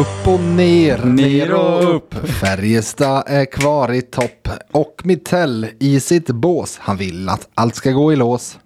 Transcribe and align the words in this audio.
Upp 0.00 0.28
och 0.28 0.40
ner, 0.40 1.04
Ner 1.04 1.54
och 1.54 1.96
upp. 1.96 2.14
Färjestad 2.28 3.22
är 3.26 3.44
kvar 3.44 3.92
i 3.92 4.02
topp 4.02 4.48
och 4.72 5.00
Mittell 5.04 5.66
i 5.78 6.00
sitt 6.00 6.26
bås. 6.26 6.78
Han 6.78 6.96
vill 6.96 7.28
att 7.28 7.48
allt 7.54 7.74
ska 7.74 7.90
gå 7.90 8.12
i 8.12 8.16
lås. 8.16 8.58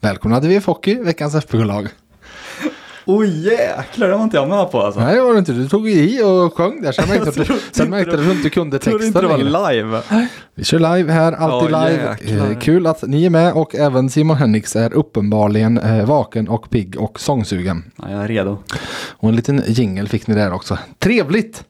Välkomna 0.00 0.40
till 0.40 0.48
VF 0.48 0.66
Hockey, 0.66 0.94
veckans 0.94 1.34
FBK-lag. 1.34 1.88
Oj 3.10 3.46
jäklar, 3.46 4.08
det 4.08 4.14
var 4.16 4.24
inte 4.24 4.36
jag 4.36 4.48
med 4.48 4.70
på 4.70 4.82
alltså. 4.82 5.00
Nej, 5.00 5.14
det 5.14 5.22
var 5.22 5.32
det 5.32 5.38
inte. 5.38 5.52
Du 5.52 5.68
tog 5.68 5.88
i 5.88 6.22
och 6.22 6.54
sjöng 6.56 6.82
där. 6.82 6.92
Sen 6.92 7.08
märkte, 7.08 7.30
du, 7.30 7.44
trodde 7.44 7.60
sen 7.72 7.90
märkte 7.90 8.10
du 8.10 8.18
att 8.22 8.24
du 8.28 8.32
inte 8.32 8.50
kunde 8.50 8.78
Trodde 8.78 8.98
texten 8.98 9.24
inte 9.26 9.36
det 9.36 9.44
var 9.50 9.72
live. 9.72 10.02
Vi 10.54 10.64
kör 10.64 10.96
live 10.96 11.12
här, 11.12 11.32
alltid 11.32 11.70
Ja, 11.70 11.88
live. 11.88 12.16
jäklar. 12.20 12.50
Eh, 12.50 12.58
kul 12.58 12.86
att 12.86 13.02
ni 13.02 13.24
är 13.26 13.30
med 13.30 13.52
och 13.52 13.74
även 13.74 14.10
Simon 14.10 14.36
Henriks 14.36 14.76
är 14.76 14.92
uppenbarligen 14.92 15.78
eh, 15.78 16.04
vaken 16.06 16.48
och 16.48 16.70
pigg 16.70 16.96
och 17.00 17.20
sångsugen. 17.20 17.84
Ja, 17.96 18.10
jag 18.10 18.24
är 18.24 18.28
redo. 18.28 18.58
Och 19.10 19.28
en 19.28 19.36
liten 19.36 19.62
jingel 19.66 20.08
fick 20.08 20.26
ni 20.26 20.34
där 20.34 20.52
också. 20.52 20.78
Trevligt! 20.98 21.64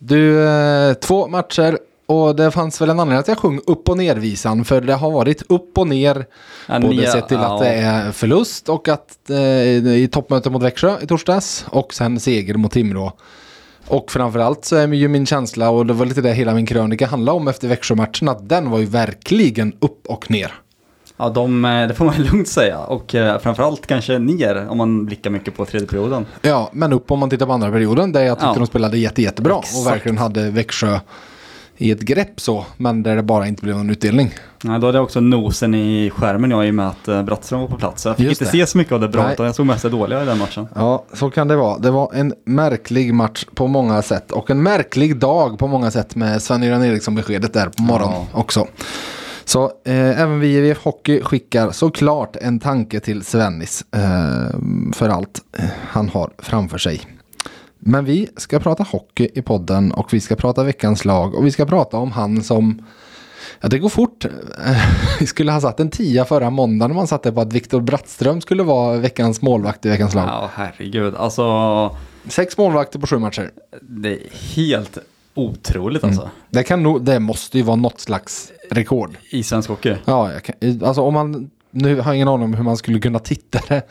Du, 0.00 0.48
eh, 0.48 0.94
två 0.94 1.26
matcher 1.28 1.78
och 2.06 2.36
det 2.36 2.50
fanns 2.50 2.80
väl 2.80 2.90
en 2.90 3.00
anledning 3.00 3.20
att 3.20 3.28
jag 3.28 3.38
sjöng 3.38 3.60
upp 3.66 3.88
och 3.88 3.96
ner-visan. 3.98 4.64
För 4.64 4.80
det 4.80 4.94
har 4.94 5.10
varit 5.10 5.42
upp 5.48 5.78
och 5.78 5.88
ner. 5.88 6.26
Ja, 6.68 6.80
både 6.80 6.94
nya- 6.96 7.12
sett 7.12 7.28
till 7.28 7.36
ja. 7.36 7.54
att 7.54 7.60
det 7.60 7.68
är 7.68 8.12
förlust 8.12 8.68
och 8.68 8.88
att 8.88 9.30
eh, 9.30 9.38
i 9.96 10.08
toppmöte 10.12 10.50
mot 10.50 10.62
Växjö 10.62 10.96
i 11.02 11.06
torsdags. 11.06 11.66
Och 11.70 11.94
sen 11.94 12.20
seger 12.20 12.54
mot 12.54 12.72
Timrå. 12.72 13.12
Och 13.88 14.10
framförallt 14.10 14.64
så 14.64 14.76
är 14.76 14.86
ju 14.88 15.08
min 15.08 15.26
känsla, 15.26 15.70
och 15.70 15.86
det 15.86 15.92
var 15.92 16.06
lite 16.06 16.20
det 16.20 16.32
hela 16.32 16.54
min 16.54 16.66
krönika 16.66 17.06
handlade 17.06 17.36
om 17.36 17.48
efter 17.48 17.68
Växjö-matchen, 17.68 18.28
att 18.28 18.48
den 18.48 18.70
var 18.70 18.78
ju 18.78 18.84
verkligen 18.86 19.72
upp 19.80 20.06
och 20.06 20.30
ner. 20.30 20.52
Ja, 21.16 21.28
de, 21.28 21.64
eh, 21.64 21.88
det 21.88 21.94
får 21.94 22.04
man 22.04 22.14
lugnt 22.18 22.48
säga. 22.48 22.78
Och 22.78 23.14
eh, 23.14 23.38
framförallt 23.38 23.86
kanske 23.86 24.18
ner 24.18 24.66
om 24.68 24.78
man 24.78 25.06
blickar 25.06 25.30
mycket 25.30 25.56
på 25.56 25.64
tredje 25.64 25.88
perioden. 25.88 26.26
Ja, 26.42 26.70
men 26.72 26.92
upp 26.92 27.10
om 27.10 27.18
man 27.18 27.30
tittar 27.30 27.46
på 27.46 27.52
andra 27.52 27.70
perioden 27.70 28.12
där 28.12 28.22
jag 28.22 28.36
tyckte 28.38 28.46
Ja. 28.46 28.54
de 28.58 28.66
spelade 28.66 28.98
jätte, 28.98 29.22
jättebra 29.22 29.54
och 29.54 29.64
Exakt. 29.64 29.86
verkligen 29.86 30.18
hade 30.18 30.50
Växjö 30.50 31.00
i 31.76 31.90
ett 31.90 32.00
grepp 32.00 32.40
så, 32.40 32.66
men 32.76 33.02
där 33.02 33.16
det 33.16 33.22
bara 33.22 33.46
inte 33.46 33.62
blev 33.62 33.76
någon 33.76 33.90
utdelning. 33.90 34.30
Ja, 34.62 34.78
då 34.78 34.86
hade 34.86 34.98
jag 34.98 35.04
också 35.04 35.20
nosen 35.20 35.74
i 35.74 36.10
skärmen 36.10 36.50
jag 36.50 36.66
i 36.66 36.70
och 36.70 36.74
med 36.74 36.88
att 36.88 37.08
eh, 37.08 37.22
Brattström 37.22 37.60
var 37.60 37.68
på 37.68 37.76
plats. 37.76 38.02
Så 38.02 38.08
jag 38.08 38.16
fick 38.16 38.26
Just 38.26 38.40
inte 38.42 38.56
det. 38.56 38.58
se 38.66 38.66
så 38.66 38.78
mycket 38.78 38.92
av 38.92 39.00
det 39.00 39.08
bra, 39.08 39.22
Nej. 39.22 39.32
utan 39.32 39.46
jag 39.46 39.54
såg 39.54 39.66
mest 39.66 39.82
det 39.82 39.88
dåliga 39.88 40.22
i 40.22 40.26
den 40.26 40.38
matchen. 40.38 40.68
Ja, 40.74 41.04
så 41.12 41.30
kan 41.30 41.48
det 41.48 41.56
vara. 41.56 41.78
Det 41.78 41.90
var 41.90 42.10
en 42.14 42.34
märklig 42.44 43.14
match 43.14 43.44
på 43.54 43.66
många 43.66 44.02
sätt 44.02 44.32
och 44.32 44.50
en 44.50 44.62
märklig 44.62 45.16
dag 45.18 45.58
på 45.58 45.66
många 45.66 45.90
sätt 45.90 46.16
med 46.16 46.42
Sven-Göran 46.42 46.84
Eriksson-beskedet 46.84 47.52
där 47.52 47.66
på 47.66 47.82
morgonen 47.82 48.22
också. 48.32 48.66
Så 49.44 49.64
eh, 49.64 50.20
även 50.20 50.40
vi 50.40 50.56
i 50.56 50.60
VF 50.60 50.84
Hockey 50.84 51.20
skickar 51.22 51.70
såklart 51.70 52.36
en 52.36 52.60
tanke 52.60 53.00
till 53.00 53.24
Svennis 53.24 53.84
eh, 53.96 54.60
för 54.92 55.08
allt 55.08 55.40
eh, 55.58 55.64
han 55.88 56.08
har 56.08 56.30
framför 56.38 56.78
sig. 56.78 57.00
Men 57.86 58.04
vi 58.04 58.28
ska 58.36 58.58
prata 58.58 58.82
hockey 58.82 59.28
i 59.34 59.42
podden 59.42 59.92
och 59.92 60.12
vi 60.14 60.20
ska 60.20 60.36
prata 60.36 60.64
veckans 60.64 61.04
lag 61.04 61.34
och 61.34 61.46
vi 61.46 61.50
ska 61.50 61.66
prata 61.66 61.96
om 61.96 62.12
han 62.12 62.42
som 62.42 62.82
Ja, 63.60 63.68
det 63.68 63.78
går 63.78 63.88
fort. 63.88 64.26
Vi 65.20 65.26
skulle 65.26 65.52
ha 65.52 65.60
satt 65.60 65.80
en 65.80 65.90
tia 65.90 66.24
förra 66.24 66.50
måndagen 66.50 66.90
när 66.90 66.94
man 66.94 67.06
satte 67.06 67.32
på 67.32 67.40
att 67.40 67.52
Viktor 67.52 67.80
Brattström 67.80 68.40
skulle 68.40 68.62
vara 68.62 68.96
veckans 68.98 69.42
målvakt 69.42 69.86
i 69.86 69.88
veckans 69.88 70.14
lag. 70.14 70.24
Ja, 70.28 70.50
herregud. 70.54 71.14
Alltså, 71.14 71.96
Sex 72.28 72.58
målvakter 72.58 72.98
på 72.98 73.06
sju 73.06 73.18
matcher. 73.18 73.50
det 73.80 74.08
är 74.12 74.18
helt 74.54 74.98
otroligt 75.34 76.02
Mm. 76.02 76.12
alltså. 76.18 76.30
Det, 76.50 76.62
kan 76.62 76.82
nog, 76.82 77.04
det 77.04 77.18
måste 77.20 77.58
ju 77.58 77.64
vara 77.64 77.76
något 77.76 78.00
slags 78.00 78.52
rekord. 78.70 79.16
I 79.30 79.42
svensk 79.42 79.68
hockey. 79.68 79.94
Ja, 80.04 80.30
kan, 80.44 80.80
alltså 80.84 81.02
om 81.02 81.14
man, 81.14 81.50
nu 81.70 81.96
har 82.00 82.04
jag 82.10 82.14
ingen 82.16 82.28
aning 82.28 82.44
om 82.44 82.54
hur 82.54 82.64
man 82.64 82.76
skulle 82.76 83.00
kunna 83.00 83.18
titta 83.18 83.60
det. 83.68 83.82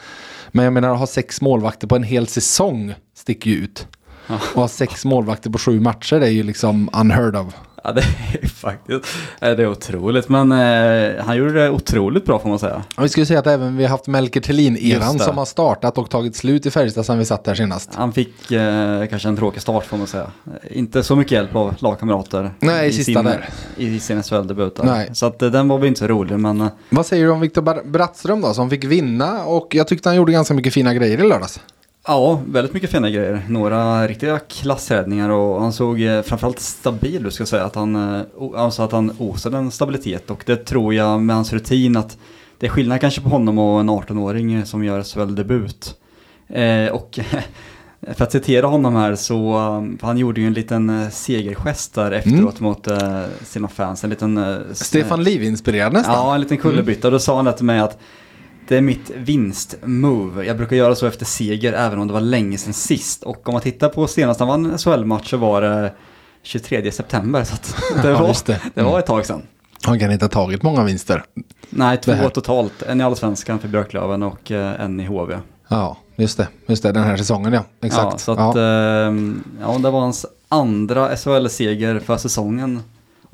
Men 0.51 0.65
jag 0.65 0.73
menar 0.73 0.93
att 0.93 0.99
ha 0.99 1.07
sex 1.07 1.41
målvakter 1.41 1.87
på 1.87 1.95
en 1.95 2.03
hel 2.03 2.27
säsong 2.27 2.93
sticker 3.15 3.51
ju 3.51 3.57
ut. 3.57 3.87
Ja. 4.27 4.39
Och 4.53 4.61
ha 4.61 4.67
sex 4.67 5.05
målvakter 5.05 5.49
på 5.49 5.57
sju 5.57 5.79
matcher 5.79 6.15
är 6.15 6.29
ju 6.29 6.43
liksom 6.43 6.89
unheard 6.93 7.35
of. 7.35 7.53
Ja, 7.83 7.91
det 7.91 8.01
är 8.41 8.47
faktiskt 8.47 9.05
det 9.39 9.47
är 9.47 9.67
otroligt. 9.67 10.29
Men 10.29 10.51
eh, 10.51 11.25
han 11.25 11.37
gjorde 11.37 11.53
det 11.53 11.69
otroligt 11.69 12.25
bra 12.25 12.39
får 12.39 12.49
man 12.49 12.59
säga. 12.59 12.83
Och 12.97 13.03
vi 13.03 13.09
skulle 13.09 13.25
säga 13.25 13.39
att 13.39 13.47
även 13.47 13.77
vi 13.77 13.83
har 13.83 13.89
haft 13.89 14.07
Melker 14.07 14.41
Thelin-eran 14.41 15.19
som 15.19 15.37
har 15.37 15.45
startat 15.45 15.97
och 15.97 16.09
tagit 16.09 16.35
slut 16.35 16.65
i 16.65 16.71
Färjestad 16.71 17.05
sedan 17.05 17.17
vi 17.17 17.25
satt 17.25 17.43
där 17.43 17.55
senast. 17.55 17.95
Han 17.95 18.13
fick 18.13 18.51
eh, 18.51 19.05
kanske 19.05 19.27
en 19.27 19.37
tråkig 19.37 19.61
start 19.61 19.85
får 19.85 19.97
man 19.97 20.07
säga. 20.07 20.31
Inte 20.71 21.03
så 21.03 21.15
mycket 21.15 21.31
hjälp 21.31 21.55
av 21.55 21.75
lagkamrater. 21.79 22.51
Nej, 22.59 22.89
i 22.89 22.93
sista 22.93 23.13
sin, 23.13 23.23
där. 23.23 23.49
I 23.77 23.99
sin 23.99 24.23
SHL-debut. 24.23 24.79
Så 25.13 25.25
att 25.25 25.41
eh, 25.41 25.49
den 25.49 25.67
var 25.67 25.77
väl 25.77 25.87
inte 25.87 25.99
så 25.99 26.07
rolig 26.07 26.39
men 26.39 26.61
eh, 26.61 26.67
Vad 26.89 27.05
säger 27.05 27.25
du 27.25 27.31
om 27.31 27.39
Viktor 27.39 27.83
Brattström 27.91 28.41
då 28.41 28.53
som 28.53 28.69
fick 28.69 28.83
vinna 28.83 29.43
och 29.43 29.75
jag 29.75 29.87
tyckte 29.87 30.09
han 30.09 30.15
gjorde 30.15 30.31
ganska 30.31 30.53
mycket 30.53 30.73
fina 30.73 30.93
grejer 30.93 31.19
i 31.19 31.27
lördags. 31.27 31.59
Ja, 32.07 32.41
väldigt 32.47 32.73
mycket 32.73 32.91
fina 32.91 33.09
grejer. 33.09 33.41
Några 33.49 34.07
riktiga 34.07 34.39
klassräddningar 34.39 35.29
och 35.29 35.61
han 35.61 35.73
såg 35.73 36.01
eh, 36.01 36.21
framförallt 36.21 36.59
stabil 36.59 37.25
ut 37.25 37.33
ska 37.33 37.41
jag 37.41 37.47
säga. 37.47 37.63
Att 37.63 37.75
han, 37.75 37.95
eh, 37.95 38.21
alltså 38.55 38.81
att 38.83 38.91
han 38.91 39.15
osade 39.19 39.57
en 39.57 39.71
stabilitet 39.71 40.31
och 40.31 40.43
det 40.45 40.65
tror 40.65 40.93
jag 40.93 41.21
med 41.21 41.35
hans 41.35 41.53
rutin 41.53 41.97
att 41.97 42.17
det 42.57 42.65
är 42.65 42.69
skillnad 42.69 43.01
kanske 43.01 43.21
på 43.21 43.29
honom 43.29 43.57
och 43.57 43.79
en 43.79 43.89
18-åring 43.89 44.53
eh, 44.53 44.63
som 44.63 44.83
gör 44.83 45.03
SHL-debut. 45.03 45.95
Eh, 46.47 46.87
och 46.87 47.19
för 48.15 48.23
att 48.23 48.31
citera 48.31 48.67
honom 48.67 48.95
här 48.95 49.15
så, 49.15 49.57
um, 49.57 49.97
han 50.01 50.17
gjorde 50.17 50.41
ju 50.41 50.47
en 50.47 50.53
liten 50.53 50.89
eh, 50.89 51.09
segergest 51.09 51.95
där 51.95 52.11
efteråt 52.11 52.59
mot 52.59 52.87
eh, 52.87 53.23
sina 53.43 53.67
fans. 53.67 54.03
En 54.03 54.09
liten... 54.09 54.37
eh, 54.37 54.57
Stefan 54.73 55.23
Liv-inspirerad 55.23 55.93
nästan. 55.93 56.13
Ja, 56.13 56.35
en 56.35 56.41
liten 56.41 56.57
kullerbytta. 56.57 57.09
Då 57.09 57.19
sa 57.19 57.35
han 57.35 57.45
det 57.45 57.53
till 57.53 57.65
mig 57.65 57.79
att 57.79 57.99
det 58.67 58.77
är 58.77 58.81
mitt 58.81 59.11
vinstmove. 59.15 60.45
Jag 60.45 60.57
brukar 60.57 60.75
göra 60.75 60.95
så 60.95 61.05
efter 61.05 61.25
seger 61.25 61.73
även 61.73 61.99
om 61.99 62.07
det 62.07 62.13
var 62.13 62.21
länge 62.21 62.57
sedan 62.57 62.73
sist. 62.73 63.23
Och 63.23 63.47
om 63.49 63.53
man 63.53 63.61
tittar 63.61 63.89
på 63.89 64.07
senast 64.07 64.39
han 64.39 64.49
vann 64.49 64.77
SHL-match 64.77 65.29
så 65.29 65.37
var 65.37 65.61
det 65.61 65.93
23 66.43 66.91
september. 66.91 67.43
Så 67.43 67.53
att 67.53 67.75
det, 68.03 68.09
Ja, 68.09 68.19
var, 68.19 68.27
just 68.27 68.45
det. 68.45 68.61
det 68.73 68.83
var 68.83 68.99
ett 68.99 69.05
tag 69.05 69.25
sedan. 69.25 69.41
Han 69.85 69.99
kan 69.99 70.11
inte 70.11 70.25
ha 70.25 70.29
tagit 70.29 70.63
många 70.63 70.83
vinster. 70.83 71.23
Nej, 71.69 71.97
två 71.97 72.29
totalt. 72.29 72.81
En 72.81 73.01
i 73.01 73.03
Allsvenskan 73.03 73.59
för 73.59 73.67
Björklöven 73.67 74.23
och 74.23 74.51
eh, 74.51 74.81
en 74.81 74.99
i 74.99 75.05
HV. 75.05 75.37
Ja, 75.67 75.97
just 76.15 76.37
det. 76.37 76.47
Just 76.67 76.83
det, 76.83 76.91
den 76.91 77.03
här 77.03 77.17
säsongen 77.17 77.53
ja. 77.53 77.63
Exakt. 77.81 78.11
Ja, 78.11 78.17
så 78.17 78.31
att, 78.31 78.55
ja. 78.55 78.61
ehm, 78.61 79.43
ja, 79.61 79.77
det 79.77 79.89
var 79.89 79.99
hans 79.99 80.25
andra 80.49 81.15
SHL-seger 81.17 81.99
för 81.99 82.17
säsongen 82.17 82.79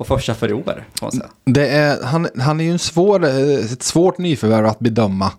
och 0.00 0.06
första 0.06 0.34
för 0.34 0.48
i 0.48 0.52
år. 0.52 0.84
Det 1.44 1.68
är, 1.68 2.02
han, 2.02 2.28
han 2.38 2.60
är 2.60 2.64
ju 2.64 2.70
en 2.70 2.78
svår, 2.78 3.24
eh, 3.24 3.72
ett 3.72 3.82
svårt 3.82 4.18
nyförvärv 4.18 4.66
att 4.66 4.78
bedöma. 4.78 5.32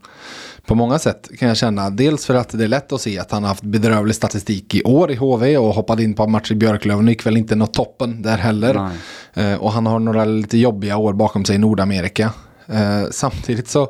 På 0.65 0.75
många 0.75 0.99
sätt 0.99 1.29
kan 1.39 1.47
jag 1.47 1.57
känna. 1.57 1.89
Dels 1.89 2.25
för 2.25 2.35
att 2.35 2.49
det 2.49 2.63
är 2.63 2.67
lätt 2.67 2.91
att 2.91 3.01
se 3.01 3.19
att 3.19 3.31
han 3.31 3.43
har 3.43 3.49
haft 3.49 3.63
bedrövlig 3.63 4.15
statistik 4.15 4.75
i 4.75 4.83
år 4.83 5.11
i 5.11 5.15
HV 5.15 5.57
och 5.57 5.73
hoppade 5.73 6.03
in 6.03 6.13
på 6.13 6.27
match 6.27 6.51
i 6.51 6.55
Björklöven. 6.55 7.07
gick 7.07 7.25
väl 7.25 7.37
inte 7.37 7.55
något 7.55 7.73
toppen 7.73 8.21
där 8.21 8.37
heller. 8.37 8.89
Eh, 9.33 9.55
och 9.55 9.71
han 9.71 9.85
har 9.85 9.99
några 9.99 10.25
lite 10.25 10.57
jobbiga 10.57 10.97
år 10.97 11.13
bakom 11.13 11.45
sig 11.45 11.55
i 11.55 11.59
Nordamerika. 11.59 12.33
Eh, 12.67 13.03
samtidigt 13.11 13.67
så, 13.67 13.89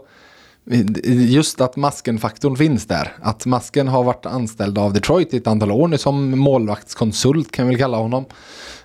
just 1.05 1.61
att 1.61 1.75
masken-faktorn 1.75 2.55
finns 2.55 2.85
där. 2.85 3.13
Att 3.22 3.45
masken 3.45 3.88
har 3.88 4.03
varit 4.03 4.25
anställd 4.25 4.78
av 4.78 4.93
Detroit 4.93 5.34
i 5.34 5.37
ett 5.37 5.47
antal 5.47 5.72
år 5.72 5.87
nu 5.87 5.97
som 5.97 6.40
målvaktskonsult 6.40 7.52
kan 7.52 7.67
vi 7.67 7.75
kalla 7.75 7.97
honom. 7.97 8.25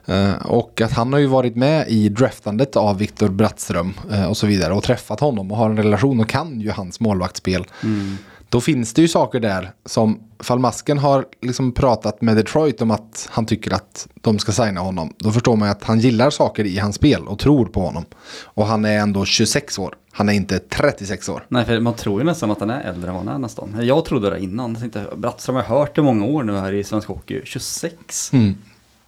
Eh, 0.06 0.46
och 0.46 0.80
att 0.80 0.92
han 0.92 1.12
har 1.12 1.20
ju 1.20 1.26
varit 1.26 1.56
med 1.56 1.88
i 1.88 2.08
draftandet 2.08 2.76
av 2.76 2.98
Viktor 2.98 3.28
Brattström 3.28 3.94
eh, 4.12 4.24
och 4.24 4.36
så 4.36 4.46
vidare 4.46 4.74
och 4.74 4.82
träffat 4.82 5.20
honom 5.20 5.52
och 5.52 5.58
har 5.58 5.70
en 5.70 5.76
relation 5.76 6.20
och 6.20 6.28
kan 6.28 6.60
ju 6.60 6.70
hans 6.70 7.00
målvaktsspel. 7.00 7.64
Mm. 7.82 8.16
Då 8.48 8.60
finns 8.60 8.94
det 8.94 9.02
ju 9.02 9.08
saker 9.08 9.40
där 9.40 9.72
som, 9.84 10.20
fall 10.38 10.58
Masken 10.58 10.98
har 10.98 11.24
liksom 11.42 11.72
pratat 11.72 12.22
med 12.22 12.36
Detroit 12.36 12.82
om 12.82 12.90
att 12.90 13.28
han 13.30 13.46
tycker 13.46 13.74
att 13.74 14.08
de 14.14 14.38
ska 14.38 14.52
signa 14.52 14.80
honom. 14.80 15.14
Då 15.18 15.32
förstår 15.32 15.56
man 15.56 15.68
ju 15.68 15.72
att 15.72 15.84
han 15.84 16.00
gillar 16.00 16.30
saker 16.30 16.64
i 16.64 16.78
hans 16.78 16.96
spel 16.96 17.28
och 17.28 17.38
tror 17.38 17.66
på 17.66 17.80
honom. 17.80 18.04
Och 18.44 18.66
han 18.66 18.84
är 18.84 18.98
ändå 18.98 19.24
26 19.24 19.78
år. 19.78 19.94
Han 20.12 20.28
är 20.28 20.32
inte 20.32 20.58
36 20.58 21.28
år. 21.28 21.46
Nej, 21.48 21.64
för 21.64 21.80
man 21.80 21.94
tror 21.94 22.20
ju 22.20 22.26
nästan 22.26 22.50
att 22.50 22.60
han 22.60 22.70
är 22.70 22.80
äldre 22.80 23.08
än 23.08 23.14
vad 23.14 23.24
han 23.24 23.34
är 23.34 23.38
nästan. 23.38 23.76
Jag 23.80 24.04
trodde 24.04 24.30
det 24.30 24.40
innan. 24.40 24.70
Jag 24.70 24.80
tänkte, 24.80 25.06
Brattström 25.16 25.56
har 25.56 25.62
jag 25.62 25.68
hört 25.68 25.98
i 25.98 26.02
många 26.02 26.24
år 26.24 26.42
nu 26.42 26.56
här 26.56 26.72
i 26.72 26.84
svensk 26.84 27.08
hockey. 27.08 27.40
26. 27.44 28.32
Mm. 28.32 28.54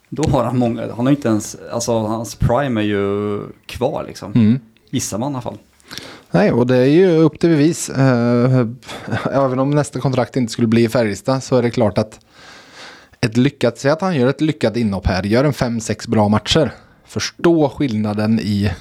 Då 0.09 0.29
har 0.29 0.43
han 0.43 0.57
många, 0.57 0.81
han 0.95 1.05
har 1.05 1.11
inte 1.11 1.27
ens, 1.27 1.57
alltså 1.71 1.99
hans 1.99 2.35
prime 2.35 2.81
är 2.81 2.85
ju 2.85 3.41
kvar 3.65 4.05
liksom. 4.07 4.33
Mm. 4.33 4.59
Gissar 4.89 5.17
man 5.17 5.31
i 5.31 5.35
alla 5.35 5.41
fall. 5.41 5.57
Nej, 6.31 6.51
och 6.51 6.67
det 6.67 6.77
är 6.77 6.85
ju 6.85 7.17
upp 7.17 7.39
till 7.39 7.49
bevis. 7.49 7.89
Eh, 7.89 8.67
även 9.31 9.59
om 9.59 9.71
nästa 9.71 9.99
kontrakt 9.99 10.35
inte 10.35 10.53
skulle 10.53 10.67
bli 10.67 10.83
i 10.83 10.89
Färjestad 10.89 11.43
så 11.43 11.57
är 11.57 11.61
det 11.61 11.69
klart 11.69 11.97
att 11.97 12.19
ett 13.21 13.37
lyckat, 13.37 13.77
säg 13.77 13.91
att 13.91 14.01
han 14.01 14.15
gör 14.15 14.27
ett 14.27 14.41
lyckat 14.41 14.77
inhopp 14.77 15.07
här, 15.07 15.23
gör 15.23 15.43
en 15.43 15.53
5-6 15.53 16.09
bra 16.09 16.29
matcher. 16.29 16.71
Förstå 17.05 17.69
skillnaden 17.69 18.39
i 18.39 18.71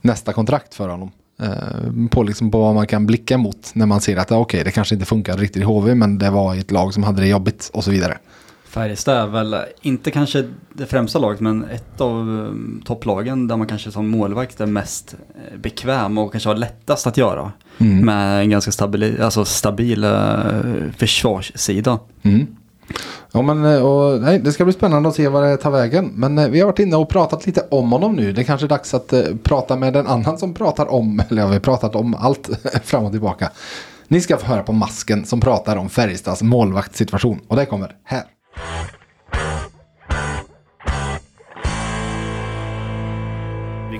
nästa 0.00 0.32
kontrakt 0.32 0.74
för 0.74 0.88
honom. 0.88 1.10
Eh, 1.42 2.08
på, 2.10 2.22
liksom 2.22 2.50
på 2.50 2.58
vad 2.58 2.74
man 2.74 2.86
kan 2.86 3.06
blicka 3.06 3.38
mot 3.38 3.70
när 3.74 3.86
man 3.86 4.00
ser 4.00 4.16
att 4.16 4.32
okej, 4.32 4.40
okay, 4.40 4.64
det 4.64 4.70
kanske 4.70 4.94
inte 4.94 5.06
funkar 5.06 5.36
riktigt 5.36 5.62
i 5.62 5.64
HV, 5.64 5.94
men 5.94 6.18
det 6.18 6.30
var 6.30 6.54
ett 6.54 6.70
lag 6.70 6.94
som 6.94 7.02
hade 7.02 7.20
det 7.22 7.28
jobbigt 7.28 7.70
och 7.72 7.84
så 7.84 7.90
vidare. 7.90 8.18
Färjestad 8.72 9.16
är 9.16 9.26
väl 9.26 9.56
inte 9.82 10.10
kanske 10.10 10.48
det 10.72 10.86
främsta 10.86 11.18
laget 11.18 11.40
men 11.40 11.64
ett 11.64 12.00
av 12.00 12.18
um, 12.18 12.82
topplagen 12.84 13.48
där 13.48 13.56
man 13.56 13.66
kanske 13.66 13.90
som 13.90 14.08
målvakt 14.08 14.60
är 14.60 14.66
mest 14.66 15.14
eh, 15.34 15.58
bekväm 15.58 16.18
och 16.18 16.32
kanske 16.32 16.50
har 16.50 16.56
lättast 16.56 17.06
att 17.06 17.16
göra. 17.16 17.52
Mm. 17.78 18.06
Med 18.06 18.40
en 18.40 18.50
ganska 18.50 18.72
stabil, 18.72 19.22
alltså 19.22 19.44
stabil 19.44 20.04
uh, 20.04 20.90
försvarssida. 20.96 21.98
Mm. 22.22 22.46
Ja, 23.32 23.42
men, 23.42 23.64
eh, 23.64 23.82
och, 23.82 24.20
nej, 24.20 24.38
det 24.38 24.52
ska 24.52 24.64
bli 24.64 24.72
spännande 24.72 25.08
att 25.08 25.14
se 25.14 25.28
vad 25.28 25.44
det 25.44 25.56
tar 25.56 25.70
vägen. 25.70 26.10
Men 26.14 26.52
vi 26.52 26.60
har 26.60 26.66
varit 26.66 26.78
inne 26.78 26.96
och 26.96 27.08
pratat 27.08 27.46
lite 27.46 27.66
om 27.70 27.92
honom 27.92 28.14
nu. 28.14 28.32
Det 28.32 28.40
är 28.40 28.44
kanske 28.44 28.66
är 28.66 28.68
dags 28.68 28.94
att 28.94 29.12
uh, 29.12 29.36
prata 29.42 29.76
med 29.76 29.96
en 29.96 30.06
annan 30.06 30.38
som 30.38 30.54
pratar 30.54 30.92
om, 30.92 31.22
eller 31.28 31.42
ja, 31.42 31.48
vi 31.48 31.54
har 31.54 31.60
pratat 31.60 31.94
om 31.94 32.14
allt 32.14 32.50
fram 32.84 33.04
och 33.04 33.12
tillbaka. 33.12 33.50
Ni 34.08 34.20
ska 34.20 34.36
få 34.36 34.46
höra 34.46 34.62
på 34.62 34.72
Masken 34.72 35.24
som 35.24 35.40
pratar 35.40 35.76
om 35.76 35.88
Färjestads 35.88 36.42
målvaktssituation. 36.42 37.40
Och 37.48 37.56
det 37.56 37.66
kommer 37.66 37.96
här. 38.04 38.22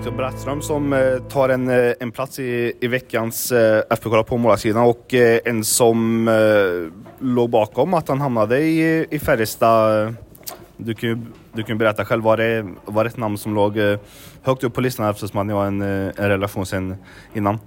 Viktor 0.03 0.17
Brattström 0.17 0.63
som 0.63 0.93
eh, 0.93 1.19
tar 1.29 1.49
en, 1.49 1.69
eh, 1.69 1.93
en 2.01 2.13
plats 2.13 2.39
i, 2.39 2.73
i 2.81 2.87
veckans 2.87 3.53
eh, 3.53 3.83
FBK 3.91 4.27
på 4.27 4.37
målvaktssidan 4.37 4.83
och 4.83 5.15
en 5.45 5.65
som 5.65 6.31
låg 7.19 7.51
bakom 7.51 7.95
att 7.95 8.09
han 8.09 8.21
hamnade 8.21 8.61
i, 8.61 9.07
i 9.11 9.19
Färjestad. 9.19 10.15
Du 10.77 10.95
kan 10.95 11.09
ju 11.09 11.19
du 11.53 11.63
kan 11.63 11.79
berätta 11.79 12.05
själv, 12.05 12.23
var 12.23 12.37
det, 12.37 12.67
var 12.85 13.05
det 13.05 13.11
ett 13.11 13.17
namn 13.17 13.39
som 13.39 13.55
låg 13.55 13.79
högt 14.43 14.65
upp 14.65 14.75
på 14.75 14.81
listan 14.81 15.11
eftersom 15.11 15.47
ni 15.47 15.53
har 15.53 15.67
en, 15.67 15.83
en 15.83 16.29
relation 16.29 16.67
sedan 16.67 16.97
innan? 17.35 17.59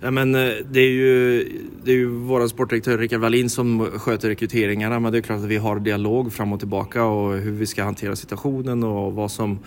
Ja, 0.00 0.10
men 0.10 0.34
eh, 0.34 0.50
det 0.70 0.80
är 0.80 0.90
ju, 0.90 1.44
det 1.84 1.90
är 1.90 1.94
ju 1.94 2.06
vår 2.06 2.48
sportdirektör 2.48 2.98
Rickard 2.98 3.20
Wallin 3.20 3.50
som 3.50 3.90
sköter 3.90 4.28
rekryteringarna 4.28 5.00
men 5.00 5.12
det 5.12 5.18
är 5.18 5.22
klart 5.22 5.38
att 5.38 5.44
vi 5.44 5.56
har 5.56 5.80
dialog 5.80 6.32
fram 6.32 6.52
och 6.52 6.58
tillbaka 6.58 7.04
och 7.04 7.32
hur 7.38 7.52
vi 7.52 7.66
ska 7.66 7.84
hantera 7.84 8.16
situationen 8.16 8.84
och 8.84 9.12
vad 9.12 9.30
som 9.30 9.58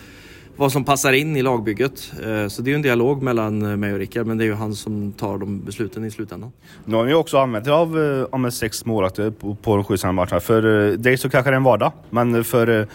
vad 0.56 0.72
som 0.72 0.84
passar 0.84 1.14
in 1.14 1.38
i 1.38 1.42
lagbygget. 1.42 2.14
Eh, 2.24 2.48
så 2.48 2.62
det 2.62 2.70
är 2.70 2.72
ju 2.72 2.76
en 2.76 2.82
dialog 2.82 3.24
mellan 3.24 3.62
eh, 3.62 3.78
mig 3.78 3.94
och 3.94 4.00
Rickard, 4.00 4.28
men 4.28 4.38
det 4.38 4.44
är 4.44 4.46
ju 4.46 4.54
han 4.54 4.76
som 4.76 5.12
tar 5.12 5.38
de 5.38 5.62
besluten 5.62 6.06
i 6.06 6.12
slutändan. 6.12 6.52
Nu 6.86 6.96
har 6.96 7.06
ni 7.06 7.14
också 7.14 7.38
använt 7.38 7.68
er 7.68 7.72
av, 7.72 7.98
av 8.32 8.50
sex 8.50 8.86
målvakter 8.86 9.32
på, 9.32 9.56
på 9.56 9.76
de 9.76 9.84
sju 9.84 9.96
matcherna. 10.12 10.40
För 10.40 10.62
dig 10.98 11.18
så 11.18 11.30
kanske 11.30 11.52
det 11.52 11.54
är 11.54 11.58
en 11.58 11.64
vardag, 11.64 11.92
men 12.10 12.44
för 12.44 12.88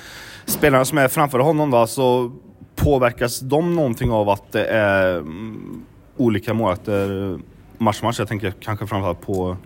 spelarna 0.44 0.84
som 0.84 0.98
är 0.98 1.08
framför 1.08 1.38
honom 1.38 1.70
då, 1.70 1.86
så 1.86 2.32
påverkas 2.76 3.40
de 3.40 3.76
någonting 3.76 4.10
av 4.10 4.28
att 4.28 4.52
det 4.52 4.64
är 4.64 5.16
mm, 5.16 5.82
olika 6.16 6.54
målvakter 6.54 7.38
match 7.78 8.02
match? 8.02 8.18
Jag 8.18 8.28
tänker 8.28 8.50
kanske 8.50 8.86
framförallt 8.86 9.20
på, 9.20 9.56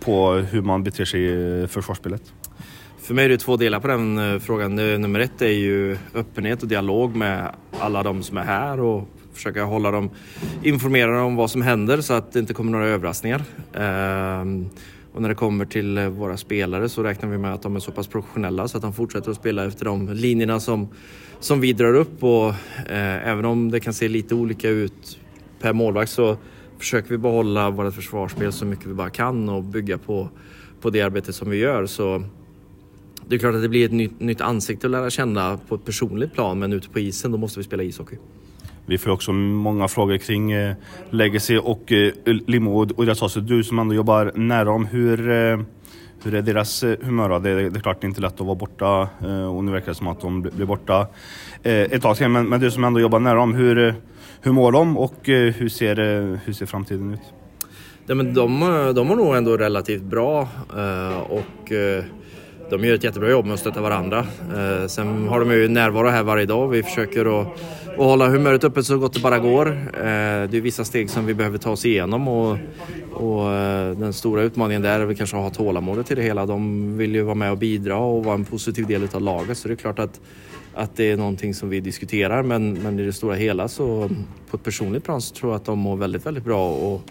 på 0.00 0.32
hur 0.32 0.62
man 0.62 0.82
beter 0.82 1.04
sig 1.04 1.24
i 1.24 1.66
försvarsspelet. 1.66 2.32
För 2.98 3.14
mig 3.14 3.24
är 3.24 3.28
det 3.28 3.38
två 3.38 3.56
delar 3.56 3.80
på 3.80 3.88
den 3.88 4.18
eh, 4.18 4.38
frågan. 4.38 4.76
Nummer 4.76 5.20
ett 5.20 5.42
är 5.42 5.48
ju 5.48 5.98
öppenhet 6.14 6.62
och 6.62 6.68
dialog 6.68 7.16
med 7.16 7.50
alla 7.80 8.02
de 8.02 8.22
som 8.22 8.36
är 8.36 8.42
här 8.42 8.80
och 8.80 9.08
försöka 9.34 9.64
hålla 9.64 9.90
dem 9.90 10.10
informerade 10.62 11.20
om 11.20 11.36
vad 11.36 11.50
som 11.50 11.62
händer 11.62 12.00
så 12.00 12.14
att 12.14 12.32
det 12.32 12.38
inte 12.38 12.54
kommer 12.54 12.72
några 12.72 12.86
överraskningar. 12.86 13.42
Ehm, 13.74 14.68
och 15.12 15.22
när 15.22 15.28
det 15.28 15.34
kommer 15.34 15.64
till 15.64 15.98
eh, 15.98 16.08
våra 16.08 16.36
spelare 16.36 16.88
så 16.88 17.02
räknar 17.02 17.28
vi 17.28 17.38
med 17.38 17.54
att 17.54 17.62
de 17.62 17.76
är 17.76 17.80
så 17.80 17.92
pass 17.92 18.06
professionella 18.06 18.68
så 18.68 18.76
att 18.76 18.82
de 18.82 18.92
fortsätter 18.92 19.30
att 19.30 19.36
spela 19.36 19.66
efter 19.66 19.84
de 19.84 20.12
linjerna 20.12 20.60
som, 20.60 20.88
som 21.40 21.60
vi 21.60 21.72
drar 21.72 21.94
upp 21.94 22.24
och 22.24 22.48
eh, 22.90 23.28
även 23.28 23.44
om 23.44 23.70
det 23.70 23.80
kan 23.80 23.94
se 23.94 24.08
lite 24.08 24.34
olika 24.34 24.68
ut 24.68 25.18
per 25.66 25.72
målvakt 25.72 26.10
så 26.10 26.36
försöker 26.78 27.08
vi 27.08 27.18
behålla 27.18 27.70
vårt 27.70 27.94
försvarsspel 27.94 28.52
så 28.52 28.66
mycket 28.66 28.86
vi 28.86 28.94
bara 28.94 29.10
kan 29.10 29.48
och 29.48 29.62
bygga 29.62 29.98
på, 29.98 30.28
på 30.80 30.90
det 30.90 31.02
arbetet 31.02 31.34
som 31.34 31.50
vi 31.50 31.56
gör. 31.56 31.86
Så 31.86 32.22
det 33.28 33.34
är 33.34 33.38
klart 33.38 33.54
att 33.54 33.62
det 33.62 33.68
blir 33.68 33.84
ett 33.84 33.92
nytt, 33.92 34.20
nytt 34.20 34.40
ansikte 34.40 34.86
att 34.86 34.90
lära 34.90 35.10
känna 35.10 35.58
på 35.68 35.74
ett 35.74 35.84
personligt 35.84 36.32
plan 36.34 36.58
men 36.58 36.72
ute 36.72 36.88
på 36.88 36.98
isen 36.98 37.32
då 37.32 37.38
måste 37.38 37.60
vi 37.60 37.64
spela 37.64 37.82
ishockey. 37.82 38.16
Vi 38.86 38.98
får 38.98 39.10
också 39.10 39.32
många 39.32 39.88
frågor 39.88 40.16
kring 40.16 40.52
eh, 40.52 40.74
Legacy 41.10 41.58
och 41.58 41.92
eh, 41.92 42.12
Limo 42.24 42.80
och 42.96 43.06
deras 43.06 43.34
Du 43.34 43.64
som 43.64 43.78
ändå 43.78 43.94
jobbar 43.94 44.32
nära 44.34 44.64
dem, 44.64 44.86
hur, 44.86 45.30
eh, 45.30 45.60
hur 46.22 46.34
är 46.34 46.42
deras 46.42 46.82
eh, 46.82 46.96
humör? 47.02 47.40
Det, 47.40 47.70
det, 47.70 47.78
är 47.78 47.80
klart 47.80 48.00
det 48.00 48.04
är 48.04 48.08
inte 48.08 48.20
lätt 48.20 48.40
att 48.40 48.46
vara 48.46 48.54
borta 48.54 49.08
eh, 49.20 49.56
och 49.56 49.64
nu 49.64 49.72
verkar 49.72 49.86
det 49.86 49.94
som 49.94 50.08
att 50.08 50.20
de 50.20 50.42
blir 50.42 50.66
borta 50.66 51.06
eh, 51.62 51.72
ett 51.72 52.02
tag 52.02 52.16
till. 52.16 52.28
Men, 52.28 52.48
men 52.48 52.60
du 52.60 52.70
som 52.70 52.84
ändå 52.84 53.00
jobbar 53.00 53.20
nära 53.20 53.34
dem, 53.34 53.54
hur, 53.54 53.88
eh, 53.88 53.94
hur 54.46 54.52
mår 54.52 54.72
de 54.72 54.96
och 54.96 55.28
eh, 55.28 55.54
hur, 55.54 55.68
ser, 55.68 55.98
eh, 55.98 56.38
hur 56.44 56.52
ser 56.52 56.66
framtiden 56.66 57.12
ut? 57.14 57.20
Ja, 58.06 58.14
men 58.14 58.34
de, 58.34 58.62
eh, 58.62 58.88
de 58.88 59.06
mår 59.06 59.16
nog 59.16 59.36
ändå 59.36 59.56
relativt 59.56 60.02
bra 60.02 60.48
och 61.28 61.72
de 62.70 62.84
gör 62.84 62.94
ett 62.94 63.04
jättebra 63.04 63.30
jobb 63.30 63.44
med 63.44 63.54
att 63.54 63.60
stötta 63.60 63.80
varandra. 63.80 64.26
Sen 64.88 65.28
har 65.28 65.40
de 65.40 65.50
ju 65.50 65.68
närvaro 65.68 66.08
här 66.08 66.22
varje 66.22 66.46
dag. 66.46 66.68
Vi 66.68 66.82
försöker 66.82 67.40
att, 67.40 67.46
att 67.86 67.96
hålla 67.96 68.28
humöret 68.28 68.64
uppe 68.64 68.82
så 68.82 68.98
gott 68.98 69.14
det 69.14 69.20
bara 69.20 69.38
går. 69.38 69.64
Det 70.46 70.56
är 70.56 70.60
vissa 70.60 70.84
steg 70.84 71.10
som 71.10 71.26
vi 71.26 71.34
behöver 71.34 71.58
ta 71.58 71.70
oss 71.70 71.84
igenom 71.84 72.28
och, 72.28 72.58
och 73.12 73.50
den 73.96 74.12
stora 74.12 74.42
utmaningen 74.42 74.82
där 74.82 75.00
är 75.00 75.04
väl 75.04 75.16
kanske 75.16 75.36
att 75.36 75.42
ha 75.42 75.50
tålamodet 75.50 76.06
till 76.06 76.16
det 76.16 76.22
hela. 76.22 76.46
De 76.46 76.96
vill 76.96 77.14
ju 77.14 77.22
vara 77.22 77.34
med 77.34 77.50
och 77.50 77.58
bidra 77.58 77.96
och 77.96 78.24
vara 78.24 78.34
en 78.34 78.44
positiv 78.44 78.86
del 78.86 79.08
av 79.12 79.22
laget 79.22 79.58
så 79.58 79.68
det 79.68 79.74
är 79.74 79.76
klart 79.76 79.98
att 79.98 80.20
att 80.76 80.96
det 80.96 81.10
är 81.10 81.16
någonting 81.16 81.54
som 81.54 81.68
vi 81.68 81.80
diskuterar 81.80 82.42
men, 82.42 82.72
men 82.72 83.00
i 83.00 83.02
det 83.02 83.12
stora 83.12 83.34
hela 83.34 83.68
så 83.68 84.10
på 84.50 84.56
ett 84.56 84.64
personligt 84.64 85.04
plan 85.04 85.20
så 85.22 85.34
tror 85.34 85.52
jag 85.52 85.56
att 85.56 85.64
de 85.64 85.78
mår 85.78 85.96
väldigt, 85.96 86.26
väldigt 86.26 86.44
bra 86.44 86.70
och 86.70 87.02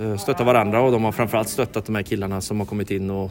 eh, 0.00 0.16
stöttar 0.16 0.44
varandra 0.44 0.80
och 0.80 0.92
de 0.92 1.04
har 1.04 1.12
framförallt 1.12 1.48
stöttat 1.48 1.86
de 1.86 1.94
här 1.94 2.02
killarna 2.02 2.40
som 2.40 2.58
har 2.58 2.66
kommit 2.66 2.90
in 2.90 3.10
och 3.10 3.30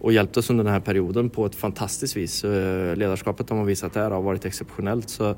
och 0.00 0.12
hjälpt 0.12 0.36
oss 0.36 0.50
under 0.50 0.64
den 0.64 0.72
här 0.72 0.80
perioden 0.80 1.30
på 1.30 1.46
ett 1.46 1.54
fantastiskt 1.54 2.16
vis. 2.16 2.44
Eh, 2.44 2.96
ledarskapet 2.96 3.48
de 3.48 3.58
har 3.58 3.64
visat 3.64 3.94
här 3.94 4.10
har 4.10 4.22
varit 4.22 4.44
exceptionellt. 4.44 5.08
Så, 5.08 5.34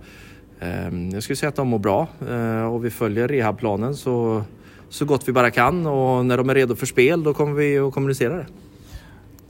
ehm, 0.60 1.10
jag 1.10 1.22
skulle 1.22 1.36
säga 1.36 1.48
att 1.48 1.56
de 1.56 1.68
mår 1.68 1.78
bra 1.78 2.08
eh, 2.30 2.74
och 2.74 2.84
vi 2.84 2.90
följer 2.90 3.28
rehabplanen 3.28 3.94
så, 3.94 4.42
så 4.88 5.04
gott 5.04 5.28
vi 5.28 5.32
bara 5.32 5.50
kan 5.50 5.86
och 5.86 6.26
när 6.26 6.36
de 6.36 6.50
är 6.50 6.54
redo 6.54 6.76
för 6.76 6.86
spel 6.86 7.22
då 7.22 7.34
kommer 7.34 7.52
vi 7.52 7.78
att 7.78 7.92
kommunicera 7.94 8.36
det. 8.36 8.46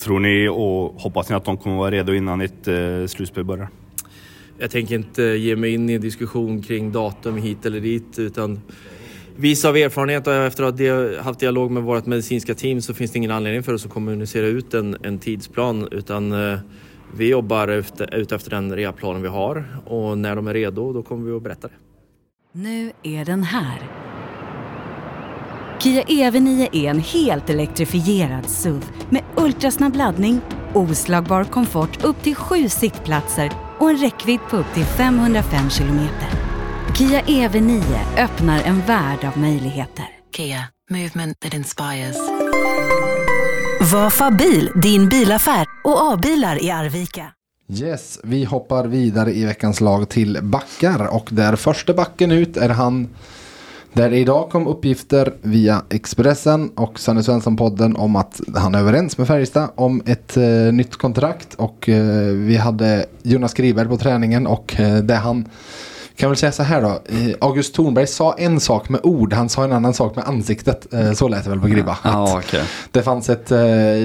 Tror 0.05 0.21
ni 0.21 0.49
och 0.49 1.01
hoppas 1.01 1.29
ni 1.29 1.37
att 1.37 1.45
de 1.45 1.57
kommer 1.57 1.77
vara 1.77 1.91
redo 1.91 2.15
innan 2.15 2.41
ett 2.41 2.69
slutspel 3.11 3.45
börjar? 3.45 3.69
Jag 4.61 4.71
tänker 4.71 4.95
inte 4.95 5.23
ge 5.23 5.57
mig 5.57 5.75
in 5.75 5.91
i 5.91 5.93
en 5.93 6.01
diskussion 6.01 6.63
kring 6.63 6.93
datum 6.93 7.37
hit 7.37 7.67
eller 7.67 7.81
dit 7.81 8.19
utan 8.19 8.61
Vis 9.37 9.65
av 9.65 9.77
erfarenhet 9.77 10.27
och 10.27 10.35
efter 10.35 10.65
att 10.65 10.81
ha 10.81 11.23
haft 11.23 11.41
dialog 11.41 11.71
med 11.71 11.83
vårt 11.83 12.07
medicinska 12.07 12.55
team 12.55 12.83
så 12.83 12.95
finns 12.95 13.11
det 13.11 13.19
ingen 13.19 13.31
anledning 13.31 13.63
för 13.63 13.75
oss 13.75 13.85
att 13.85 13.93
kommunicera 13.93 14.47
ut 14.47 14.75
en, 14.75 14.97
en 15.03 15.19
tidsplan 15.19 15.89
utan 15.91 16.33
eh, 16.33 16.59
vi 17.17 17.29
jobbar 17.29 17.69
efter, 17.69 18.15
ut 18.15 18.33
efter 18.33 18.51
den 18.51 18.77
rehabplanen 18.77 19.23
vi 19.23 19.29
har 19.29 19.81
och 19.87 20.19
när 20.19 20.37
de 20.37 20.47
är 20.47 20.55
redo 20.55 20.93
då 20.93 21.03
kommer 21.03 21.31
vi 21.31 21.37
att 21.37 21.43
berätta 21.43 21.69
det. 21.69 21.75
Nu 22.53 22.93
är 23.03 23.25
den 23.25 23.43
här. 23.43 23.79
Kia 25.79 26.03
EV9 26.03 26.69
är 26.73 26.77
e, 26.77 26.87
en 26.87 27.01
helt 27.01 27.51
elektrifierad 27.51 28.49
SUV 28.49 28.85
med 29.11 29.23
ultrasnabb 29.37 29.97
laddning, 29.97 30.41
oslagbar 30.75 31.45
komfort 31.45 32.05
upp 32.05 32.23
till 32.23 32.35
sju 32.35 32.69
sittplatser 32.69 33.70
och 33.81 33.91
en 33.91 33.97
räckvidd 33.97 34.41
på 34.51 34.57
upp 34.57 34.75
till 34.75 34.85
505 34.85 35.71
kilometer. 35.71 36.29
Kia 36.99 37.21
EV9 37.23 37.83
öppnar 38.19 38.63
en 38.63 38.81
värld 38.87 39.25
av 39.25 39.39
möjligheter. 39.39 40.05
Kia, 40.37 40.65
movement 40.91 41.41
that 41.41 41.55
inspires. 41.55 42.17
Vafa 43.93 44.31
bil, 44.31 44.71
din 44.83 45.09
bilaffär 45.09 45.67
och 45.85 46.13
A-bilar 46.13 46.65
i 46.65 46.71
Arvika. 46.71 47.33
Yes, 47.69 48.21
vi 48.25 48.45
hoppar 48.45 48.87
vidare 48.87 49.33
i 49.33 49.45
veckans 49.45 49.81
lag 49.81 50.09
till 50.09 50.39
backar 50.43 51.15
och 51.15 51.29
där 51.33 51.57
första 51.57 51.95
backen 51.95 52.33
ut 52.33 52.57
är 52.57 52.69
han 52.69 53.09
där 53.93 54.13
idag 54.13 54.51
kom 54.51 54.67
uppgifter 54.67 55.33
via 55.43 55.83
Expressen 55.91 56.71
och 56.71 57.01
Sanne 57.01 57.23
Svensson-podden 57.23 57.97
om 57.97 58.17
att 58.17 58.41
han 58.57 58.75
är 58.75 58.79
överens 58.79 59.19
med 59.19 59.27
Färjestad 59.27 59.69
om 59.75 60.03
ett 60.07 60.37
eh, 60.37 60.73
nytt 60.73 60.97
kontrakt. 60.97 61.55
Och 61.55 61.89
eh, 61.89 62.33
vi 62.33 62.57
hade 62.57 63.07
Jonas 63.23 63.55
Griberg 63.55 63.89
på 63.89 63.97
träningen 63.97 64.47
och 64.47 64.81
eh, 64.81 64.97
det 64.99 65.15
han 65.15 65.49
kan 66.21 66.31
väl 66.31 66.37
säga 66.37 66.53
så 66.53 66.63
här 66.63 66.83
då. 66.83 67.03
August 67.41 67.75
Thornberg 67.75 68.07
sa 68.07 68.35
en 68.39 68.61
sak 68.61 68.89
med 68.89 69.01
ord, 69.03 69.33
han 69.33 69.49
sa 69.49 69.65
en 69.65 69.73
annan 69.73 69.95
sak 69.95 70.17
med 70.17 70.25
ansiktet. 70.25 70.95
Eh, 70.95 71.13
så 71.13 71.29
lät 71.29 71.45
det 71.45 71.51
väl 71.51 71.61
på 71.61 71.67
Gribba. 71.67 71.99
Ja, 72.05 72.39
okay. 72.39 72.61
Det 72.91 73.03
fanns 73.03 73.31
ett, 73.31 73.51
eh, 73.51 73.59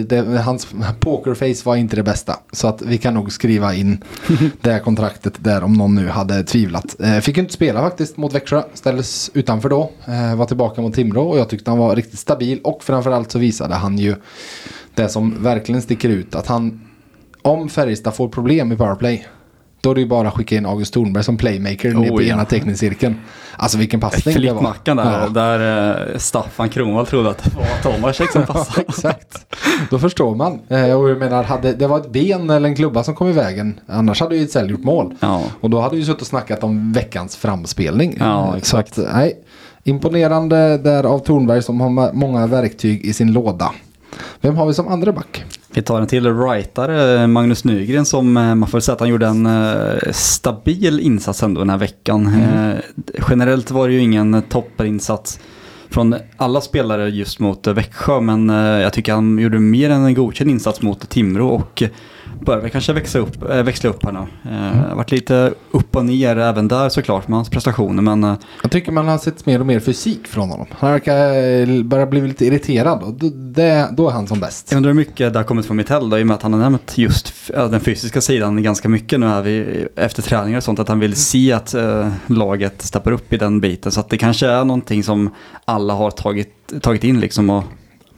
det, 0.05 0.41
hans 0.45 0.67
pokerface 0.99 1.61
var 1.65 1.75
inte 1.75 1.95
det 1.95 2.03
bästa. 2.03 2.39
Så 2.51 2.67
att 2.67 2.81
vi 2.81 2.97
kan 2.97 3.13
nog 3.13 3.31
skriva 3.31 3.73
in 3.73 4.03
det 4.61 4.71
här 4.71 4.79
kontraktet 4.79 5.33
där 5.37 5.63
om 5.63 5.73
någon 5.73 5.95
nu 5.95 6.07
hade 6.07 6.43
tvivlat. 6.43 6.95
Eh, 6.99 7.19
fick 7.19 7.37
inte 7.37 7.53
spela 7.53 7.81
faktiskt 7.81 8.17
mot 8.17 8.33
Växjö, 8.33 8.63
ställdes 8.73 9.31
utanför 9.33 9.69
då. 9.69 9.91
Var 10.35 10.45
tillbaka 10.45 10.81
mot 10.81 10.95
Timrå 10.95 11.29
och 11.29 11.37
jag 11.37 11.49
tyckte 11.49 11.71
han 11.71 11.77
var 11.77 11.95
riktigt 11.95 12.19
stabil 12.19 12.59
och 12.63 12.83
framförallt 12.83 13.31
så 13.31 13.39
visade 13.39 13.75
han 13.75 13.97
ju 13.97 14.15
det 14.93 15.09
som 15.09 15.43
verkligen 15.43 15.81
sticker 15.81 16.09
ut. 16.09 16.35
Att 16.35 16.47
han 16.47 16.81
om 17.41 17.69
Färjestad 17.69 18.15
får 18.15 18.29
problem 18.29 18.71
i 18.71 18.77
powerplay. 18.77 19.27
Då 19.85 19.91
är 19.91 19.95
det 19.95 20.01
ju 20.01 20.07
bara 20.07 20.27
att 20.27 20.33
skicka 20.33 20.55
in 20.55 20.65
August 20.65 20.93
Thornberg 20.93 21.23
som 21.23 21.37
playmaker 21.37 21.93
ner 21.93 22.09
på 22.09 22.15
Oh, 22.15 22.23
ja. 22.23 22.33
ena 22.33 22.45
teckningscirkeln. 22.45 23.15
Alltså 23.57 23.77
vilken 23.77 23.99
passning 23.99 24.35
det 24.35 24.51
var. 24.51 24.59
Flickmackan 24.59 24.97
där, 24.97 25.21
Ja. 25.21 25.29
där 25.29 26.11
eh, 26.11 26.17
Staffan 26.17 26.69
Kronwall 26.69 27.05
trodde 27.05 27.29
att 27.29 27.43
det 27.43 27.51
var 27.55 27.91
Tomasek 27.93 28.31
som 28.31 28.43
passade. 28.47 28.81
Exakt. 28.87 29.55
Då 29.89 29.99
förstår 29.99 30.35
man. 30.35 30.59
Eh, 30.69 30.91
och 30.99 31.09
jag 31.09 31.17
menar, 31.17 31.43
hade 31.43 31.73
det 31.73 31.87
var 31.87 31.99
ett 31.99 32.09
ben 32.11 32.49
eller 32.49 32.69
en 32.69 32.75
klubba 32.75 33.03
som 33.03 33.15
kom 33.15 33.27
i 33.29 33.31
vägen. 33.31 33.79
Annars 33.87 34.19
hade 34.21 34.35
ju 34.35 34.41
Ejdsell 34.41 34.69
gjort 34.69 34.83
mål. 34.83 35.13
Ja. 35.19 35.43
Och 35.61 35.69
då 35.69 35.81
hade 35.81 35.95
vi 35.95 36.05
suttit 36.05 36.21
och 36.21 36.27
snackat 36.27 36.63
om 36.63 36.93
veckans 36.93 37.35
framspelning. 37.35 38.15
Ja, 38.19 38.49
Eh, 38.51 38.57
exakt. 38.57 38.99
Att, 38.99 39.13
nej. 39.13 39.39
Imponerande 39.83 40.77
där 40.77 41.03
av 41.03 41.19
Thornberg 41.19 41.61
som 41.61 41.81
har 41.81 42.13
många 42.13 42.47
verktyg 42.47 43.05
i 43.05 43.13
sin 43.13 43.33
låda. 43.33 43.71
Vem 44.41 44.55
har 44.55 44.65
vi 44.65 44.73
som 44.73 44.87
andra 44.87 45.11
back? 45.11 45.43
Vi 45.75 45.81
tar 45.81 46.01
en 46.01 46.07
till 46.07 46.37
rightare, 46.37 47.27
Magnus 47.27 47.63
Nygren, 47.63 48.05
som 48.05 48.37
eh, 48.37 48.55
man 48.55 48.69
får 48.69 48.79
säga 48.79 48.93
att 48.93 48.99
han 48.99 49.09
gjorde 49.09 49.27
en 49.27 49.45
eh, 49.45 50.11
stabil 50.11 50.99
insats 50.99 51.43
ändå 51.43 51.61
den 51.61 51.69
här 51.69 51.77
veckan. 51.77 52.27
Eh, 52.27 52.75
generellt 53.29 53.71
var 53.71 53.87
det 53.87 53.93
ju 53.93 53.99
ingen 53.99 54.41
topperinsats 54.41 55.39
från 55.89 56.15
alla 56.37 56.61
spelare 56.61 57.09
just 57.09 57.39
mot 57.39 57.67
eh, 57.67 57.73
Växjö, 57.73 58.19
men 58.19 58.49
eh, 58.49 58.55
jag 58.55 58.93
tycker 58.93 59.13
han 59.13 59.39
gjorde 59.39 59.59
mer 59.59 59.89
än 59.89 60.05
en 60.05 60.13
godkänd 60.13 60.49
insats 60.49 60.81
mot 60.81 61.09
Timrå 61.09 61.47
och 61.47 61.81
eh, 61.81 61.89
börjar 62.41 62.61
väl 62.61 62.69
kanske 62.69 62.93
växa 62.93 63.19
upp, 63.19 63.49
äh, 63.49 63.63
växla 63.63 63.89
upp 63.89 64.05
här 64.05 64.11
nu. 64.11 64.51
Eh, 64.51 64.95
varit 64.95 65.11
lite 65.11 65.53
upp 65.71 65.95
och 65.95 66.05
ner 66.05 66.37
även 66.37 66.67
där 66.67 66.89
såklart 66.89 67.27
med 67.27 67.37
hans 67.37 67.49
prestationer, 67.49 68.01
men 68.01 68.23
eh, 68.23 68.35
Jag 68.61 68.71
tycker 68.71 68.91
man 68.91 69.07
har 69.07 69.17
sett 69.17 69.45
mer 69.45 69.59
och 69.59 69.65
mer 69.65 69.79
fysik 69.79 70.27
från 70.27 70.49
honom. 70.49 70.67
Han 70.71 70.91
verkar 70.91 71.33
eh, 71.69 71.83
börja 71.83 72.05
bli 72.05 72.21
lite 72.21 72.45
irriterad 72.45 73.03
och 73.03 73.13
då, 73.13 73.29
det, 73.29 73.89
då 73.91 74.09
är 74.09 74.11
han 74.11 74.27
som 74.27 74.39
bäst. 74.39 74.71
Jag 74.71 74.77
undrar 74.77 74.89
hur 74.89 74.95
mycket 74.95 75.33
det 75.33 75.39
har 75.39 75.43
kommit 75.43 75.65
från 75.65 75.77
Mitell 75.77 76.09
då, 76.09 76.19
i 76.19 76.23
och 76.23 76.27
med 76.27 76.35
att 76.35 76.41
han 76.41 76.53
har 76.53 76.59
nämnt 76.59 76.97
just 76.97 77.33
den 77.47 77.79
fysiska 77.79 78.21
sidan 78.21 78.63
ganska 78.63 78.89
mycket 78.89 79.19
nu 79.19 79.27
här 79.27 79.41
vid, 79.41 79.87
efter 79.95 80.21
träningar 80.21 80.57
och 80.57 80.63
sånt, 80.63 80.79
att 80.79 80.87
han 80.87 80.99
vill 80.99 81.15
se 81.15 81.51
att 81.51 81.73
eh, 81.73 82.11
laget 82.27 82.81
steppar 82.81 83.11
upp 83.11 83.33
i 83.33 83.37
den 83.37 83.61
biten. 83.61 83.91
Så 83.91 83.99
att 83.99 84.09
det 84.09 84.17
kanske 84.17 84.47
är 84.47 84.65
någonting 84.65 85.03
som 85.03 85.29
alla 85.65 85.93
har 85.93 86.11
tagit, 86.11 86.81
tagit 86.81 87.03
in 87.03 87.19
liksom 87.19 87.49
och 87.49 87.63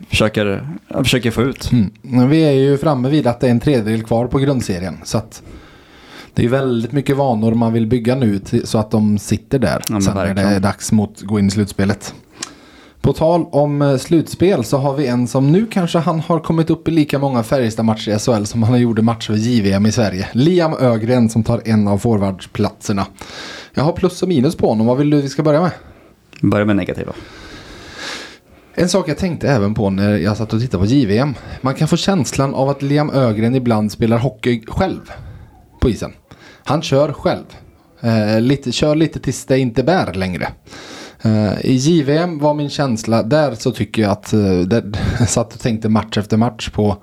försöker, 0.10 0.68
ja, 0.88 1.04
försöker 1.04 1.32
få 1.32 1.42
ut. 1.42 1.72
Mm. 1.72 2.30
Vi 2.30 2.42
är 2.42 2.52
ju 2.52 2.78
framme 2.78 3.10
vid 3.10 3.28
att 3.28 3.40
det 3.40 3.48
är 3.48 3.52
en 3.52 3.60
tredjedel 3.60 4.04
kvar 4.04 4.28
på 4.28 4.40
grundserien. 4.40 4.98
Så 5.04 5.18
att 5.18 5.44
det 6.34 6.46
är 6.46 6.50
väldigt 6.50 6.92
mycket 6.92 7.18
vanor 7.18 7.54
man 7.54 7.74
vill 7.74 7.88
bygga 7.88 8.16
nu 8.16 8.42
så 8.64 8.78
att 8.78 8.92
de 8.92 9.18
sitter 9.18 9.60
där. 9.60 9.84
men 9.90 10.02
sen 10.02 10.16
när 10.16 10.34
det 10.34 10.42
är 10.42 10.60
dags 10.60 10.92
mot 10.92 11.22
gå 11.22 11.40
in 11.40 11.48
i 11.48 11.52
slutspelet. 11.52 12.14
På 13.02 13.14
tal 13.14 13.46
om 13.52 13.82
eh, 13.82 13.98
slutspel 13.98 14.64
så 14.64 14.78
har 14.78 14.94
vi 14.94 15.08
en 15.08 15.28
som 15.28 15.52
nu 15.52 15.66
kanske 15.66 16.00
han 16.00 16.20
har 16.20 16.40
kommit 16.40 16.70
upp 16.70 16.88
i 16.88 16.92
lika 16.92 17.20
många 17.20 17.44
Färjestad-matcher 17.44 18.16
i 18.16 18.20
SHL 18.20 18.44
som 18.44 18.64
han 18.64 18.82
gjorde 18.82 19.02
matcher 19.02 19.34
i 19.34 19.38
JVM 19.38 19.86
i 19.86 19.92
Sverige. 19.92 20.28
Liam 20.32 20.74
Ögren 20.74 21.30
som 21.30 21.44
tar 21.44 21.62
en 21.66 21.88
av 21.88 21.98
forwardsplatserna. 21.98 23.06
Jag 23.74 23.84
har 23.84 23.92
plus 23.92 24.24
och 24.24 24.30
minus 24.30 24.56
på 24.56 24.70
honom. 24.70 24.88
Vad 24.88 24.98
vill 24.98 25.10
du 25.10 25.22
vi 25.22 25.30
ska 25.30 25.44
börja 25.44 25.62
med? 25.62 25.72
Börja 26.42 26.66
med 26.66 26.76
negativa. 26.76 27.14
En 28.80 28.90
sak 28.90 29.10
jag 29.10 29.18
tänkte 29.18 29.50
även 29.50 29.74
på 29.74 29.90
när 29.90 30.18
jag 30.18 30.38
satt 30.38 30.54
och 30.54 30.62
tittade 30.62 30.84
på 30.84 30.90
JVM. 30.90 31.34
Man 31.62 31.74
kan 31.74 31.88
få 31.88 31.98
känslan 31.98 32.54
av 32.56 32.70
att 32.70 32.82
Liam 32.82 33.10
Ögren 33.10 33.56
ibland 33.56 33.92
spelar 33.92 34.18
hockey 34.18 34.64
själv 34.68 35.12
på 35.82 35.90
isen. 35.90 36.14
Han 36.64 36.82
kör 36.82 37.14
själv. 37.14 37.44
Eh, 38.02 38.42
lite, 38.42 38.72
kör 38.72 38.96
lite 38.96 39.20
tills 39.20 39.46
det 39.46 39.60
inte 39.60 39.84
bär 39.84 40.14
längre. 40.14 40.48
Eh, 41.22 41.66
I 41.66 41.74
JVM 41.74 42.40
var 42.40 42.54
min 42.54 42.70
känsla, 42.70 43.24
där 43.24 43.56
så 43.56 43.72
tycker 43.72 44.02
jag 44.02 44.12
att, 44.12 44.34
eh, 44.34 44.60
där, 44.60 44.92
jag 45.20 45.30
satt 45.30 45.54
och 45.54 45.60
tänkte 45.60 45.90
match 45.90 46.18
efter 46.18 46.38
match 46.38 46.70
på, 46.70 46.98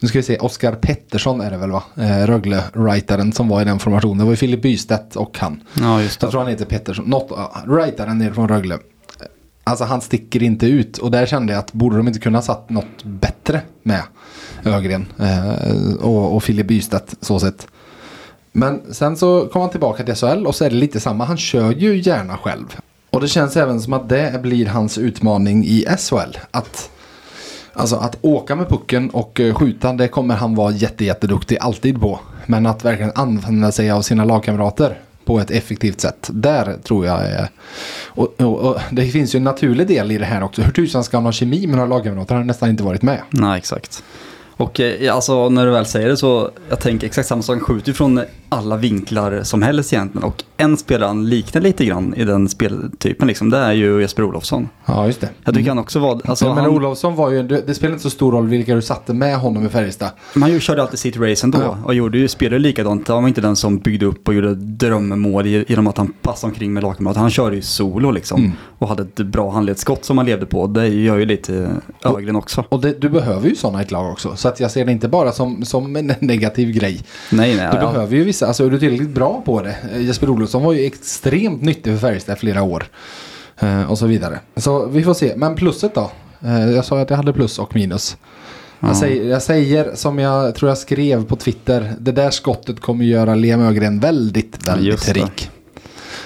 nu 0.00 0.08
ska 0.08 0.18
vi 0.18 0.22
se, 0.22 0.38
Oskar 0.38 0.72
Pettersson 0.72 1.40
är 1.40 1.50
det 1.50 1.56
väl 1.56 1.70
va? 1.70 1.82
Eh, 1.96 2.26
Rögle-writaren 2.26 3.32
som 3.32 3.48
var 3.48 3.62
i 3.62 3.64
den 3.64 3.78
formationen. 3.78 4.18
Det 4.18 4.24
var 4.24 4.32
ju 4.32 4.36
Filip 4.36 4.62
Bystedt 4.62 5.16
och 5.16 5.38
han. 5.38 5.62
Ja, 5.74 6.02
just 6.02 6.22
Jag 6.22 6.30
tror 6.30 6.40
han 6.40 6.50
heter 6.50 6.64
Pettersson. 6.64 7.04
Något, 7.04 7.26
ja, 7.30 7.62
writaren 7.66 8.18
ner 8.18 8.32
från 8.32 8.48
Rögle. 8.48 8.78
Alltså 9.64 9.84
han 9.84 10.00
sticker 10.00 10.42
inte 10.42 10.66
ut. 10.66 10.98
Och 10.98 11.10
där 11.10 11.26
kände 11.26 11.52
jag 11.52 11.60
att 11.60 11.72
borde 11.72 11.96
de 11.96 12.08
inte 12.08 12.20
kunna 12.20 12.42
satt 12.42 12.70
något 12.70 13.04
bättre 13.04 13.60
med 13.82 14.02
Ögren 14.64 15.06
eh, 15.18 15.94
och, 16.00 16.36
och 16.36 16.42
Filip 16.42 16.66
Bystedt 16.66 17.14
så 17.20 17.40
sett. 17.40 17.66
Men 18.52 18.94
sen 18.94 19.16
så 19.16 19.48
kom 19.52 19.60
han 19.60 19.70
tillbaka 19.70 20.04
till 20.04 20.14
SHL 20.14 20.46
och 20.46 20.54
så 20.54 20.64
är 20.64 20.70
det 20.70 20.76
lite 20.76 21.00
samma. 21.00 21.24
Han 21.24 21.36
kör 21.36 21.72
ju 21.72 21.96
gärna 22.00 22.36
själv. 22.36 22.76
Och 23.10 23.20
det 23.20 23.28
känns 23.28 23.56
även 23.56 23.80
som 23.80 23.92
att 23.92 24.08
det 24.08 24.42
blir 24.42 24.66
hans 24.66 24.98
utmaning 24.98 25.64
i 25.64 25.86
SHL. 25.98 26.38
Att, 26.50 26.90
alltså 27.72 27.96
att 27.96 28.18
åka 28.20 28.56
med 28.56 28.68
pucken 28.68 29.10
och 29.10 29.40
eh, 29.40 29.54
skjuta 29.54 29.92
det 29.92 30.08
kommer 30.08 30.34
han 30.34 30.54
vara 30.54 30.72
jätteduktig 30.72 31.58
alltid 31.60 32.00
på. 32.00 32.20
Men 32.46 32.66
att 32.66 32.84
verkligen 32.84 33.12
använda 33.14 33.72
sig 33.72 33.90
av 33.90 34.02
sina 34.02 34.24
lagkamrater 34.24 34.98
på 35.24 35.40
ett 35.40 35.50
effektivt 35.50 36.00
sätt. 36.00 36.30
Där 36.32 36.76
tror 36.82 37.06
jag 37.06 37.26
är... 37.26 37.48
Och, 38.06 38.40
och, 38.40 38.58
och 38.58 38.80
det 38.90 39.06
finns 39.06 39.34
ju 39.34 39.36
en 39.36 39.44
naturlig 39.44 39.86
del 39.86 40.12
i 40.12 40.18
det 40.18 40.24
här 40.24 40.42
också. 40.42 40.62
Hur 40.62 40.72
tusan 40.72 41.04
ska 41.04 41.16
han 41.16 41.24
ha 41.24 41.32
kemi 41.32 41.66
med 41.66 41.76
några 41.76 41.88
lagkamrater? 41.88 42.34
Han 42.34 42.42
har 42.42 42.46
nästan 42.46 42.70
inte 42.70 42.82
varit 42.82 43.02
med. 43.02 43.18
Nej, 43.30 43.58
exakt. 43.58 44.02
Och 44.56 44.80
eh, 44.80 45.14
alltså 45.14 45.48
när 45.48 45.66
du 45.66 45.72
väl 45.72 45.86
säger 45.86 46.08
det 46.08 46.16
så, 46.16 46.50
jag 46.68 46.80
tänker 46.80 47.06
exakt 47.06 47.28
samma 47.28 47.42
sak, 47.42 47.56
han 47.56 47.64
skjuter 47.64 47.92
från 47.92 48.20
alla 48.54 48.76
vinklar 48.76 49.40
som 49.42 49.62
helst 49.62 49.92
egentligen. 49.92 50.24
Och 50.28 50.44
en 50.56 50.76
spelare 50.76 51.06
han 51.08 51.28
liknar 51.28 51.62
lite 51.62 51.84
grann 51.84 52.14
i 52.14 52.24
den 52.24 52.48
speltypen 52.48 53.28
liksom, 53.28 53.50
det 53.50 53.58
är 53.58 53.72
ju 53.72 54.00
Jesper 54.00 54.22
Olofsson. 54.24 54.68
Ja, 54.86 55.06
just 55.06 55.20
det. 55.20 55.28
Jag 55.44 55.54
tycker 55.54 55.68
han 55.70 55.78
också 55.78 55.98
var, 55.98 56.20
alltså 56.24 56.44
Mm. 56.44 56.54
men 56.54 56.64
han, 56.64 56.74
Olofsson 56.74 57.14
var 57.16 57.30
ju, 57.30 57.42
det, 57.42 57.74
spelar 57.74 57.92
inte 57.92 58.02
så 58.02 58.10
stor 58.10 58.32
roll 58.32 58.48
vilka 58.48 58.74
du 58.74 58.82
satte 58.82 59.14
med 59.14 59.36
honom 59.38 59.66
i 59.66 59.68
Färjestad. 59.68 60.08
ju 60.48 60.60
körde 60.60 60.82
alltid 60.82 60.98
sitt 60.98 61.16
race 61.16 61.46
ändå 61.46 61.58
Ja. 61.62 61.78
och 61.84 61.94
gjorde 61.94 62.18
ju, 62.18 62.28
spelade 62.28 62.58
likadant. 62.58 63.08
Han 63.08 63.22
var 63.22 63.28
inte 63.28 63.40
den 63.40 63.56
som 63.56 63.78
byggde 63.78 64.06
upp 64.06 64.28
och 64.28 64.34
gjorde 64.34 64.54
drömmål 64.54 65.46
i- 65.46 65.64
genom 65.68 65.86
att 65.86 65.98
han 65.98 66.12
passade 66.22 66.50
omkring 66.50 66.72
med 66.72 66.82
lagkamrater. 66.82 67.20
Han 67.20 67.30
körde 67.30 67.56
ju 67.56 67.62
solo 67.62 68.10
liksom 68.10 68.40
Mm. 68.40 68.52
och 68.78 68.88
hade 68.88 69.02
ett 69.02 69.16
bra 69.16 69.50
handledsskott 69.50 70.04
som 70.04 70.18
han 70.18 70.26
levde 70.26 70.46
på. 70.46 70.66
Det 70.66 70.88
gör 70.88 71.16
ju 71.16 71.24
lite 71.26 71.68
Ögren 72.04 72.36
också. 72.36 72.64
Och 72.68 72.80
det, 72.80 73.00
du 73.00 73.08
behöver 73.08 73.48
ju 73.48 73.54
sådana 73.56 73.80
i 73.80 73.84
ett 73.84 73.90
lag 73.90 74.12
också. 74.12 74.36
Så 74.36 74.48
att 74.48 74.60
jag 74.60 74.70
ser 74.70 74.84
det 74.84 74.92
inte 74.92 75.08
bara 75.08 75.32
som, 75.32 75.64
som 75.64 75.96
en 75.96 76.12
negativ 76.20 76.70
grej. 76.70 77.00
Nej, 77.32 77.56
nej. 77.56 77.68
Du 77.72 77.78
ja. 77.78 77.92
behöver 77.92 78.16
ju 78.16 78.24
vissa, 78.24 78.43
alltså 78.44 78.66
är 78.66 78.70
du 78.70 78.78
tillräckligt 78.78 79.14
bra 79.14 79.42
på 79.44 79.62
det. 79.62 79.76
Eh, 79.92 80.02
Jesper 80.02 80.30
Olofsson 80.30 80.62
var 80.62 80.72
ju 80.72 80.86
extremt 80.86 81.62
nyttig 81.62 81.92
för 81.92 81.98
Färjestad 82.08 82.38
flera 82.38 82.62
år. 82.62 82.86
Eh, 83.58 83.90
och 83.90 83.98
så 83.98 84.06
vidare. 84.06 84.40
Så 84.56 84.86
vi 84.86 85.02
får 85.02 85.14
se. 85.14 85.32
Men 85.36 85.54
plusset 85.54 85.94
då? 85.94 86.10
Eh, 86.40 86.70
jag 86.70 86.84
sa 86.84 87.00
att 87.00 87.10
jag 87.10 87.16
hade 87.16 87.32
plus 87.32 87.58
och 87.58 87.74
minus. 87.74 88.16
Ja. 88.80 88.88
Jag, 88.88 88.96
säger, 88.96 89.30
jag 89.30 89.42
säger 89.42 89.94
som 89.94 90.18
jag 90.18 90.54
tror 90.54 90.68
jag 90.68 90.78
skrev 90.78 91.24
på 91.24 91.36
Twitter. 91.36 91.94
Det 91.98 92.12
där 92.12 92.30
skottet 92.30 92.80
kommer 92.80 93.04
göra 93.04 93.34
Liam 93.34 93.60
Ögren 93.60 94.00
väldigt, 94.00 94.68
väldigt 94.68 95.12
rik. 95.12 95.50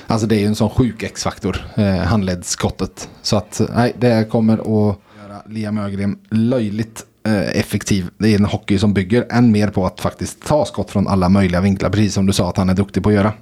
Alltså 0.07 0.27
det 0.27 0.37
är 0.37 0.41
ju 0.41 0.47
en 0.47 0.55
sån 0.55 0.71
sjuk 0.71 1.03
X-faktor, 1.03 1.67
eh, 1.75 1.97
handledsskottet. 1.97 3.09
Så 3.23 3.37
att 3.37 3.61
nej, 3.75 3.93
det 3.99 4.31
kommer 4.31 4.59
att 4.59 4.99
göra 5.23 5.43
Liam 5.47 5.79
Ögren 5.79 6.19
löjligt 6.31 7.05
effektiv. 7.37 8.07
Det 8.19 8.29
är 8.29 8.35
en 8.39 8.45
hockey 8.45 8.79
som 8.79 8.95
bygger 8.95 9.27
än 9.31 9.53
mer 9.53 9.69
på 9.69 9.87
att 9.87 10.01
faktiskt 10.01 10.47
ta 10.47 10.65
skott 10.65 10.91
från 10.91 11.09
alla 11.09 11.29
möjliga 11.29 11.61
vinklar. 11.61 11.91
Precis 11.91 12.15
som 12.15 12.27
du 12.27 12.33
sa 12.33 12.49
att 12.49 12.57
han 12.57 12.69
är 12.71 12.75
duktig 12.75 13.03
på 13.03 13.09
att 13.09 13.15
göra. 13.15 13.33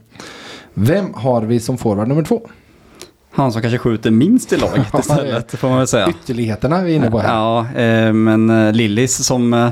Vem 0.74 1.14
har 1.14 1.42
vi 1.42 1.60
som 1.60 1.78
forward 1.78 2.08
nummer 2.08 2.22
två? 2.22 2.48
Han 3.30 3.52
som 3.52 3.62
kanske 3.62 3.78
skjuter 3.78 4.10
minst 4.10 4.52
i 4.52 4.56
laget 4.56 4.86
istället, 5.00 5.50
får 5.50 5.68
man 5.68 5.78
väl 5.78 5.86
säga. 5.86 6.08
Ytterligheterna 6.10 6.78
är 6.78 6.84
vi 6.84 6.92
inne 6.94 7.10
på 7.10 7.18
här. 7.18 7.34
Ja, 7.34 7.60
eh, 7.80 8.12
men 8.12 8.50
eh, 8.50 8.72
Lillis 8.72 9.24
som... 9.24 9.54
Eh, 9.54 9.68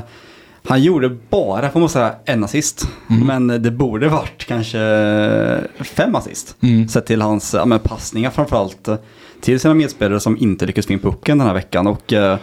han 0.67 0.83
gjorde 0.83 1.09
bara, 1.29 1.69
får 1.69 1.79
man 1.79 1.89
säga, 1.89 2.15
en 2.25 2.43
assist. 2.43 2.87
Mm. 3.09 3.27
Men 3.47 3.61
det 3.63 3.71
borde 3.71 4.07
varit 4.09 4.45
kanske 4.47 4.79
eh, 4.79 5.83
fem 5.83 6.15
assist. 6.15 6.55
Mm. 6.61 6.87
Sett 6.87 7.05
till 7.05 7.21
hans 7.21 7.53
ja, 7.53 7.65
men 7.65 7.79
passningar 7.79 8.29
framförallt. 8.29 8.87
eh, 8.87 8.95
Till 9.41 9.59
sina 9.59 9.73
medspelare 9.73 10.19
som 10.19 10.37
inte 10.37 10.65
lyckades 10.65 10.87
få 10.87 10.93
in 10.93 10.99
pucken 10.99 11.37
den 11.37 11.47
här 11.47 11.53
veckan. 11.53 11.87
Och 11.87 12.13
eh, 12.13 12.37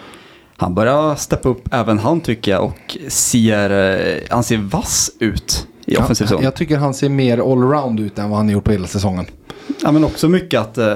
han 0.62 0.74
börjar 0.74 1.14
steppa 1.14 1.48
upp 1.48 1.68
även 1.72 1.98
han 1.98 2.20
tycker 2.20 2.50
jag. 2.50 2.64
Och 2.64 2.96
ser, 3.08 3.70
eh, 3.70 4.22
han 4.30 4.44
ser 4.44 4.56
vass 4.56 5.10
ut 5.18 5.68
i 5.86 5.96
offensiv 5.96 6.26
zon. 6.26 6.38
Ja, 6.38 6.44
jag 6.44 6.54
tycker 6.54 6.76
han 6.76 6.94
ser 6.94 7.08
mer 7.08 7.38
allround 7.38 8.00
ut 8.00 8.18
än 8.18 8.30
vad 8.30 8.38
han 8.38 8.48
gjort 8.48 8.64
på 8.64 8.72
hela 8.72 8.86
säsongen. 8.86 9.26
Ja 9.82 9.92
men 9.92 10.04
också 10.04 10.28
mycket 10.28 10.60
att 10.60 10.78
eh, 10.78 10.94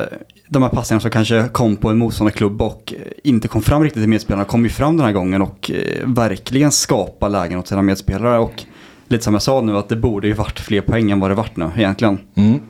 de 0.49 0.63
här 0.63 0.71
passningarna 0.71 1.01
som 1.01 1.11
kanske 1.11 1.49
kom 1.53 1.77
på 1.77 1.91
en 1.91 1.99
motståndarklubb 1.99 2.63
och 2.63 2.95
eh, 2.97 3.13
inte 3.25 3.49
kom 3.49 3.63
fram 3.63 3.83
riktigt 3.83 4.03
till 4.03 4.09
medspelarna 4.09 4.45
kom 4.45 4.65
ju 4.65 4.71
fram 4.71 4.97
den 4.97 5.07
här 5.07 5.13
gången 5.13 5.43
och 5.43 5.71
verkligen 6.05 6.73
skapa 6.73 7.29
lägen 7.29 7.59
åt 7.59 7.69
sina 7.69 7.83
medspelare 7.83 8.39
och 8.39 8.65
lite 9.09 9.25
som 9.25 9.35
jag 9.35 9.43
sa 9.43 9.61
nu 9.61 9.77
att 9.77 9.89
det 9.89 9.97
borde 9.97 10.27
ju 10.27 10.33
varit 10.33 10.61
fler 10.61 10.81
poäng 10.81 11.11
än 11.11 11.21
vad 11.21 11.31
det 11.31 11.35
varit 11.35 11.57
nu 11.57 11.71
egentligen. 11.77 12.19
Mm. 12.35 12.61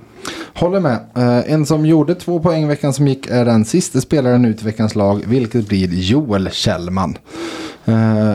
Håller 0.57 0.81
med. 0.81 0.99
Eh, 1.15 1.53
en 1.53 1.67
som 1.67 1.87
gjorde 1.87 2.15
två 2.15 2.41
poäng 2.41 2.69
veckan 2.69 2.93
som 2.93 3.09
gick 3.09 3.27
är 3.27 3.45
den 3.45 3.65
sista 3.65 4.01
spelaren 4.01 4.45
ut 4.45 4.63
i 4.63 4.65
veckans 4.65 4.95
lag, 4.95 5.23
vilket 5.27 5.69
blir 5.69 5.89
Joel 5.89 6.51
Kjellman. 6.51 7.19
Eh, 7.85 8.35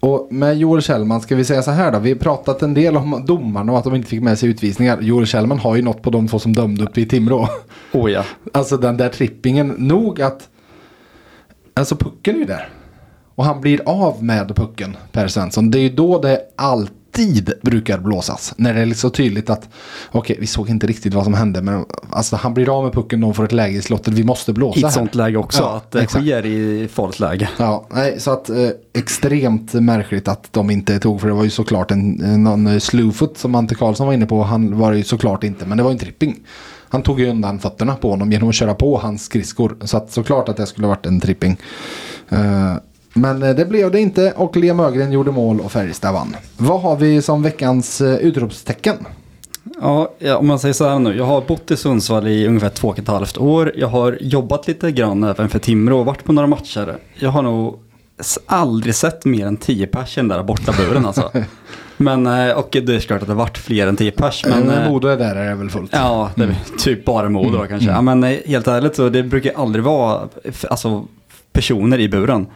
och 0.00 0.28
med 0.30 0.58
Joel 0.58 0.82
Kjellman 0.82 1.20
ska 1.20 1.36
vi 1.36 1.44
säga 1.44 1.62
så 1.62 1.70
här 1.70 1.92
då. 1.92 1.98
Vi 1.98 2.12
har 2.12 2.18
pratat 2.18 2.62
en 2.62 2.74
del 2.74 2.96
om 2.96 3.24
domarna 3.26 3.72
och 3.72 3.78
att 3.78 3.84
de 3.84 3.94
inte 3.94 4.08
fick 4.08 4.22
med 4.22 4.38
sig 4.38 4.48
utvisningar. 4.48 5.00
Joel 5.00 5.26
Kjellman 5.26 5.58
har 5.58 5.76
ju 5.76 5.82
något 5.82 6.02
på 6.02 6.10
de 6.10 6.28
två 6.28 6.38
som 6.38 6.52
dömde 6.52 6.84
upp 6.84 6.98
i 6.98 7.06
Timrå. 7.06 7.48
Oh 7.92 8.12
ja. 8.12 8.24
Alltså 8.52 8.76
den 8.76 8.96
där 8.96 9.08
trippingen. 9.08 9.68
Nog 9.68 10.22
att... 10.22 10.48
Alltså 11.74 11.96
pucken 11.96 12.34
är 12.34 12.38
ju 12.38 12.44
där. 12.44 12.68
Och 13.34 13.44
han 13.44 13.60
blir 13.60 13.80
av 13.86 14.24
med 14.24 14.56
pucken, 14.56 14.96
Per 15.12 15.28
Svensson. 15.28 15.70
Det 15.70 15.78
är 15.78 15.82
ju 15.82 15.88
då 15.88 16.20
det 16.20 16.40
allt 16.56 16.92
alltid 17.14 17.52
brukar 17.62 17.98
blåsas. 17.98 18.54
När 18.56 18.74
det 18.74 18.80
är 18.80 18.94
så 18.94 19.10
tydligt 19.10 19.50
att 19.50 19.68
okej, 20.10 20.36
vi 20.40 20.46
såg 20.46 20.70
inte 20.70 20.86
riktigt 20.86 21.14
vad 21.14 21.24
som 21.24 21.34
hände. 21.34 21.62
Men 21.62 21.84
alltså, 22.10 22.36
han 22.36 22.54
blir 22.54 22.78
av 22.78 22.84
med 22.84 22.92
pucken, 22.92 23.20
de 23.20 23.34
får 23.34 23.44
ett 23.44 23.52
läge 23.52 23.78
i 23.78 23.82
slottet. 23.82 24.14
Vi 24.14 24.24
måste 24.24 24.52
blåsa 24.52 24.78
I 24.78 24.80
ett 24.80 24.84
här. 24.86 24.92
sånt 24.92 25.14
läge 25.14 25.36
också, 25.38 25.62
Ja, 25.62 25.76
att 25.76 25.90
det 25.90 26.06
sker 26.06 26.46
i 26.46 26.88
farligt 26.92 27.20
läge. 27.20 27.48
Ja, 27.58 27.86
nej, 27.90 28.20
så 28.20 28.30
att 28.30 28.50
eh, 28.50 28.68
extremt 28.94 29.72
märkligt 29.72 30.28
att 30.28 30.52
de 30.52 30.70
inte 30.70 30.98
tog, 30.98 31.20
för 31.20 31.28
det 31.28 31.34
var 31.34 31.44
ju 31.44 31.50
såklart 31.50 31.90
en, 31.90 32.10
någon 32.44 32.80
slewfoot 32.80 33.38
som 33.38 33.54
Ante 33.54 33.74
Karlsson 33.74 34.06
var 34.06 34.14
inne 34.14 34.26
på, 34.26 34.42
han 34.42 34.78
var 34.78 34.92
det 34.92 34.98
ju 34.98 35.04
såklart 35.04 35.44
inte, 35.44 35.66
men 35.66 35.78
det 35.78 35.84
var 35.84 35.90
en 35.90 35.98
tripping. 35.98 36.36
Han 36.88 37.02
tog 37.02 37.20
ju 37.20 37.28
undan 37.28 37.58
fötterna 37.58 37.94
på 37.94 38.10
honom 38.10 38.32
genom 38.32 38.48
att 38.48 38.54
köra 38.54 38.74
på 38.74 38.98
hans 38.98 39.24
skridskor, 39.24 39.76
så 39.80 39.96
att 39.96 40.12
såklart 40.12 40.48
att 40.48 40.56
det 40.56 40.66
skulle 40.66 40.86
varit 40.86 41.06
en 41.06 41.20
tripping. 41.20 41.56
Eh, 42.28 42.74
men 43.14 43.42
eh, 43.42 43.54
det 43.54 43.64
blev 43.64 43.90
det 43.90 44.00
inte 44.00 44.32
och 44.36 44.56
Liam 44.56 44.80
Ögren 44.80 45.12
gjorde 45.12 45.30
mål 45.30 45.60
och 45.60 45.72
Färjestad 45.72 46.14
vann. 46.14 46.36
Vad 46.56 46.80
har 46.80 46.96
vi 46.96 47.22
som 47.22 47.42
veckans 47.42 48.00
eh, 48.00 48.16
utropstecken? 48.16 48.96
Ja, 49.80 50.12
om 50.38 50.46
man 50.46 50.58
säger 50.58 50.72
så 50.72 50.88
här 50.88 50.98
nu. 50.98 51.16
Jag 51.16 51.24
har 51.24 51.40
bott 51.40 51.70
i 51.70 51.76
Sundsvall 51.76 52.28
i 52.28 52.46
ungefär 52.46 52.68
två 52.68 52.88
och 52.88 52.98
ett 52.98 53.08
halvt 53.08 53.38
år. 53.38 53.72
Jag 53.76 53.88
har 53.88 54.18
jobbat 54.20 54.68
lite 54.68 54.92
grann 54.92 55.24
även 55.24 55.48
för 55.48 55.58
Timrå 55.58 55.98
och 55.98 56.06
varit 56.06 56.24
på 56.24 56.32
några 56.32 56.46
matcher. 56.46 56.96
Jag 57.14 57.30
har 57.30 57.42
nog 57.42 57.78
aldrig 58.46 58.94
sett 58.94 59.24
mer 59.24 59.46
än 59.46 59.56
10 59.56 59.86
pers 59.86 60.18
i 60.18 60.20
den 60.20 60.28
där 60.28 60.42
borta 60.42 60.74
buren 60.78 61.06
alltså. 61.06 61.30
Men, 61.96 62.26
eh, 62.26 62.50
och 62.50 62.68
det 62.70 62.94
är 62.94 63.00
klart 63.00 63.22
att 63.22 63.28
det 63.28 63.34
varit 63.34 63.58
fler 63.58 63.86
än 63.86 63.96
10 63.96 64.10
pers. 64.10 64.44
Men, 64.46 64.62
Men 64.62 64.92
Modo 64.92 65.08
är 65.08 65.16
där 65.16 65.36
är 65.36 65.48
det 65.48 65.54
väl 65.54 65.70
fullt. 65.70 65.90
Ja, 65.92 66.30
det 66.34 66.44
är 66.44 66.56
typ 66.78 67.04
bara 67.04 67.28
Modo 67.28 67.58
då 67.58 67.66
kanske. 67.66 67.90
Ja, 67.90 68.02
men 68.02 68.22
helt 68.22 68.68
ärligt 68.68 68.96
så 68.96 69.08
det 69.08 69.22
brukar 69.22 69.52
aldrig 69.56 69.84
vara 69.84 70.28
alltså, 70.70 71.04
personer 71.52 72.00
i 72.00 72.08
buren. 72.08 72.46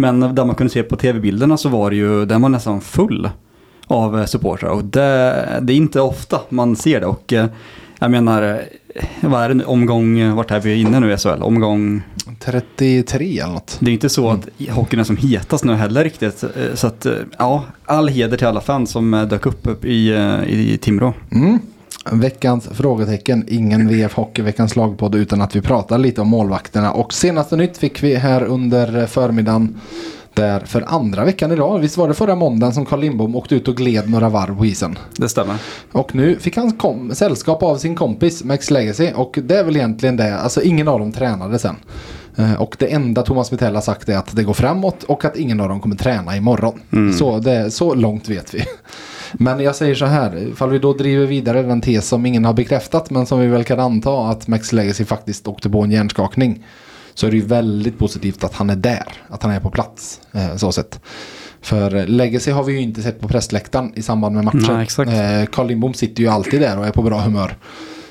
Men 0.00 0.34
där 0.34 0.44
man 0.44 0.54
kunde 0.54 0.72
se 0.72 0.82
på 0.82 0.96
tv-bilderna 0.96 1.56
så 1.56 1.68
var 1.68 1.90
det 1.90 1.96
ju, 1.96 2.26
den 2.26 2.42
var 2.42 2.48
nästan 2.48 2.80
full 2.80 3.30
av 3.86 4.20
eh, 4.20 4.26
supportrar. 4.26 4.70
Och 4.70 4.84
det, 4.84 5.58
det 5.62 5.72
är 5.72 5.76
inte 5.76 6.00
ofta 6.00 6.40
man 6.48 6.76
ser 6.76 7.00
det. 7.00 7.06
Och 7.06 7.32
eh, 7.32 7.46
jag 7.98 8.10
menar, 8.10 8.42
eh, 8.94 9.04
vad 9.20 9.42
är 9.42 9.48
det 9.48 9.54
nu, 9.54 9.64
omgång, 9.64 10.34
vart 10.34 10.50
är 10.50 10.60
vi 10.60 10.80
inne 10.80 11.00
nu 11.00 11.12
i 11.12 11.16
SHL? 11.16 11.42
Omgång, 11.42 12.02
33 12.38 13.38
eller 13.38 13.52
något. 13.52 13.76
det 13.80 13.90
är 13.90 13.92
inte 13.92 14.08
så 14.08 14.30
att 14.30 14.48
hockeyn 14.70 15.00
är 15.00 15.04
som 15.04 15.16
hetast 15.16 15.64
nu 15.64 15.74
heller 15.74 16.04
riktigt. 16.04 16.44
Så 16.74 16.86
att, 16.86 17.06
ja, 17.38 17.64
all 17.84 18.08
heder 18.08 18.36
till 18.36 18.46
alla 18.46 18.60
fans 18.60 18.90
som 18.90 19.26
dök 19.30 19.46
upp, 19.46 19.66
upp 19.66 19.84
i, 19.84 20.10
i 20.46 20.78
Timrå. 20.80 21.14
Mm. 21.32 21.58
Veckans 22.12 22.68
frågetecken, 22.72 23.44
ingen 23.48 23.88
VF 23.88 24.14
Hockey, 24.14 24.42
veckans 24.42 24.76
lagpodd 24.76 25.14
utan 25.14 25.40
att 25.40 25.56
vi 25.56 25.60
pratar 25.60 25.98
lite 25.98 26.20
om 26.20 26.28
målvakterna. 26.28 26.92
Och 26.92 27.12
senaste 27.12 27.56
nytt 27.56 27.78
fick 27.78 28.02
vi 28.02 28.14
här 28.14 28.42
under 28.42 29.06
förmiddagen. 29.06 29.80
Där 30.34 30.60
för 30.60 30.84
andra 30.86 31.24
veckan 31.24 31.52
idag, 31.52 31.78
visst 31.78 31.96
var 31.96 32.08
det 32.08 32.14
förra 32.14 32.34
måndagen 32.34 32.74
som 32.74 32.86
Carl 32.86 33.00
Lindbom 33.00 33.36
åkte 33.36 33.54
ut 33.54 33.68
och 33.68 33.76
gled 33.76 34.10
några 34.10 34.28
varv 34.28 34.56
på 34.58 34.66
isen. 34.66 34.98
Det 35.16 35.28
stämmer. 35.28 35.56
Och 35.92 36.14
nu 36.14 36.36
fick 36.38 36.56
han 36.56 36.72
kom, 36.72 37.14
sällskap 37.14 37.62
av 37.62 37.76
sin 37.76 37.96
kompis 37.96 38.44
Max 38.44 38.70
Legacy 38.70 39.10
och 39.14 39.38
det 39.42 39.58
är 39.58 39.64
väl 39.64 39.76
egentligen 39.76 40.16
det, 40.16 40.38
alltså 40.38 40.62
ingen 40.62 40.88
av 40.88 40.98
dem 41.00 41.12
tränade 41.12 41.58
sen. 41.58 41.76
Eh, 42.36 42.52
Och 42.60 42.76
det 42.78 42.86
enda 42.92 43.22
Thomas 43.22 43.52
Mittell 43.52 43.74
har 43.74 43.82
sagt 43.82 44.08
är 44.08 44.16
att 44.16 44.36
det 44.36 44.42
går 44.42 44.54
framåt 44.54 45.02
och 45.02 45.24
att 45.24 45.36
ingen 45.36 45.60
av 45.60 45.68
dem 45.68 45.80
kommer 45.80 45.96
träna 45.96 46.36
imorgon. 46.36 46.80
Så, 47.18 47.38
det, 47.38 47.70
så 47.70 47.94
långt 47.94 48.28
vet 48.28 48.54
vi. 48.54 48.64
Men 49.32 49.60
jag 49.60 49.76
säger 49.76 49.94
så 49.94 50.04
här, 50.04 50.36
ifall 50.36 50.70
vi 50.70 50.78
då 50.78 50.92
driver 50.92 51.26
vidare 51.26 51.62
den 51.62 51.80
tes 51.80 52.08
som 52.08 52.26
ingen 52.26 52.44
har 52.44 52.52
bekräftat 52.52 53.10
men 53.10 53.26
som 53.26 53.40
vi 53.40 53.46
väl 53.46 53.64
kan 53.64 53.80
anta 53.80 54.28
att 54.28 54.48
Max 54.48 54.72
Legacy 54.72 55.04
faktiskt 55.04 55.48
åkte 55.48 55.70
på 55.70 55.82
en 55.82 55.90
hjärnskakning. 55.90 56.64
Så 57.14 57.26
är 57.26 57.30
det 57.30 57.36
ju 57.36 57.44
väldigt 57.44 57.98
positivt 57.98 58.44
att 58.44 58.54
han 58.54 58.70
är 58.70 58.76
där, 58.76 59.12
att 59.28 59.42
han 59.42 59.52
är 59.52 59.60
på 59.60 59.70
plats. 59.70 60.20
Eh, 60.32 60.56
så 60.56 60.72
sett. 60.72 61.00
För 61.60 62.06
Legacy 62.06 62.50
har 62.50 62.64
vi 62.64 62.72
ju 62.72 62.80
inte 62.80 63.02
sett 63.02 63.20
på 63.20 63.28
pressläktaren 63.28 63.92
i 63.96 64.02
samband 64.02 64.34
med 64.34 64.44
matchen. 64.44 64.64
Nej, 64.68 64.82
exakt. 64.82 65.10
Eh, 65.10 65.44
Carl 65.52 65.66
Lindbom 65.66 65.94
sitter 65.94 66.22
ju 66.22 66.28
alltid 66.28 66.60
där 66.60 66.78
och 66.78 66.86
är 66.86 66.90
på 66.90 67.02
bra 67.02 67.20
humör. 67.20 67.56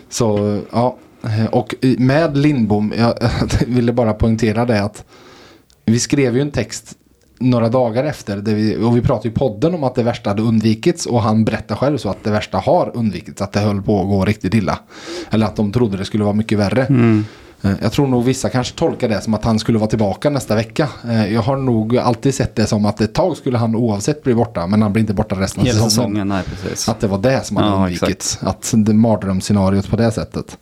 Så 0.09 0.59
ja, 0.71 0.97
eh, 1.23 1.45
och 1.45 1.75
med 1.81 2.37
Lindbom, 2.37 2.93
jag 2.97 3.13
ville 3.67 3.93
bara 3.93 4.13
poängtera 4.13 4.65
det 4.65 4.83
att 4.83 5.05
vi 5.85 5.99
skrev 5.99 6.35
ju 6.35 6.41
en 6.41 6.51
text 6.51 6.95
några 7.39 7.69
dagar 7.69 8.03
efter 8.03 8.37
vi, 8.37 8.77
och 8.83 8.97
vi 8.97 9.01
pratade 9.01 9.29
i 9.29 9.31
podden 9.31 9.73
om 9.73 9.83
att 9.83 9.95
det 9.95 10.03
värsta 10.03 10.29
hade 10.29 10.41
undvikits 10.41 11.05
och 11.05 11.21
han 11.21 11.45
berättar 11.45 11.75
själv 11.75 11.97
så 11.97 12.09
att 12.09 12.23
det 12.23 12.31
värsta 12.31 12.57
har 12.57 12.91
undvikits, 12.93 13.41
att 13.41 13.51
det 13.51 13.59
höll 13.59 13.81
på 13.81 14.01
att 14.01 14.07
gå 14.07 14.25
riktigt 14.25 14.53
illa. 14.53 14.79
Eller 15.29 15.45
att 15.45 15.55
de 15.55 15.71
trodde 15.71 15.97
det 15.97 16.05
skulle 16.05 16.23
vara 16.23 16.33
mycket 16.33 16.57
värre. 16.59 16.81
Eh, 17.61 17.71
Jag 17.81 17.91
tror 17.91 18.07
nog 18.07 18.23
vissa 18.23 18.49
kanske 18.49 18.77
tolkar 18.77 19.09
det 19.09 19.21
som 19.21 19.33
att 19.33 19.43
han 19.45 19.59
skulle 19.59 19.77
vara 19.77 19.89
tillbaka 19.89 20.29
nästa 20.29 20.55
vecka. 20.55 20.89
Eh, 21.09 21.33
Jag 21.33 21.41
har 21.41 21.57
nog 21.57 21.97
alltid 21.97 22.35
sett 22.35 22.55
det 22.55 22.67
som 22.67 22.85
att 22.85 23.01
ett 23.01 23.13
tag 23.13 23.37
skulle 23.37 23.57
han 23.57 23.75
oavsett 23.75 24.23
bli 24.23 24.33
borta, 24.33 24.67
men 24.67 24.81
han 24.81 24.93
blir 24.93 25.01
inte 25.01 25.13
borta 25.13 25.35
resten 25.35 25.61
av 25.61 25.65
säsongen. 25.65 25.89
säsongen, 25.89 26.27
nej. 26.27 26.43
Att 26.87 26.99
det 26.99 27.07
var 27.07 27.17
det 27.17 27.45
som 27.45 27.57
hade 27.57 27.69
Ja, 27.69 27.75
undvikits. 27.75 28.37
Att 28.41 28.73
det 28.75 28.93
mardrömsscenariot 28.93 29.89
på 29.89 29.95
det 29.95 30.11
sättet. 30.11 30.57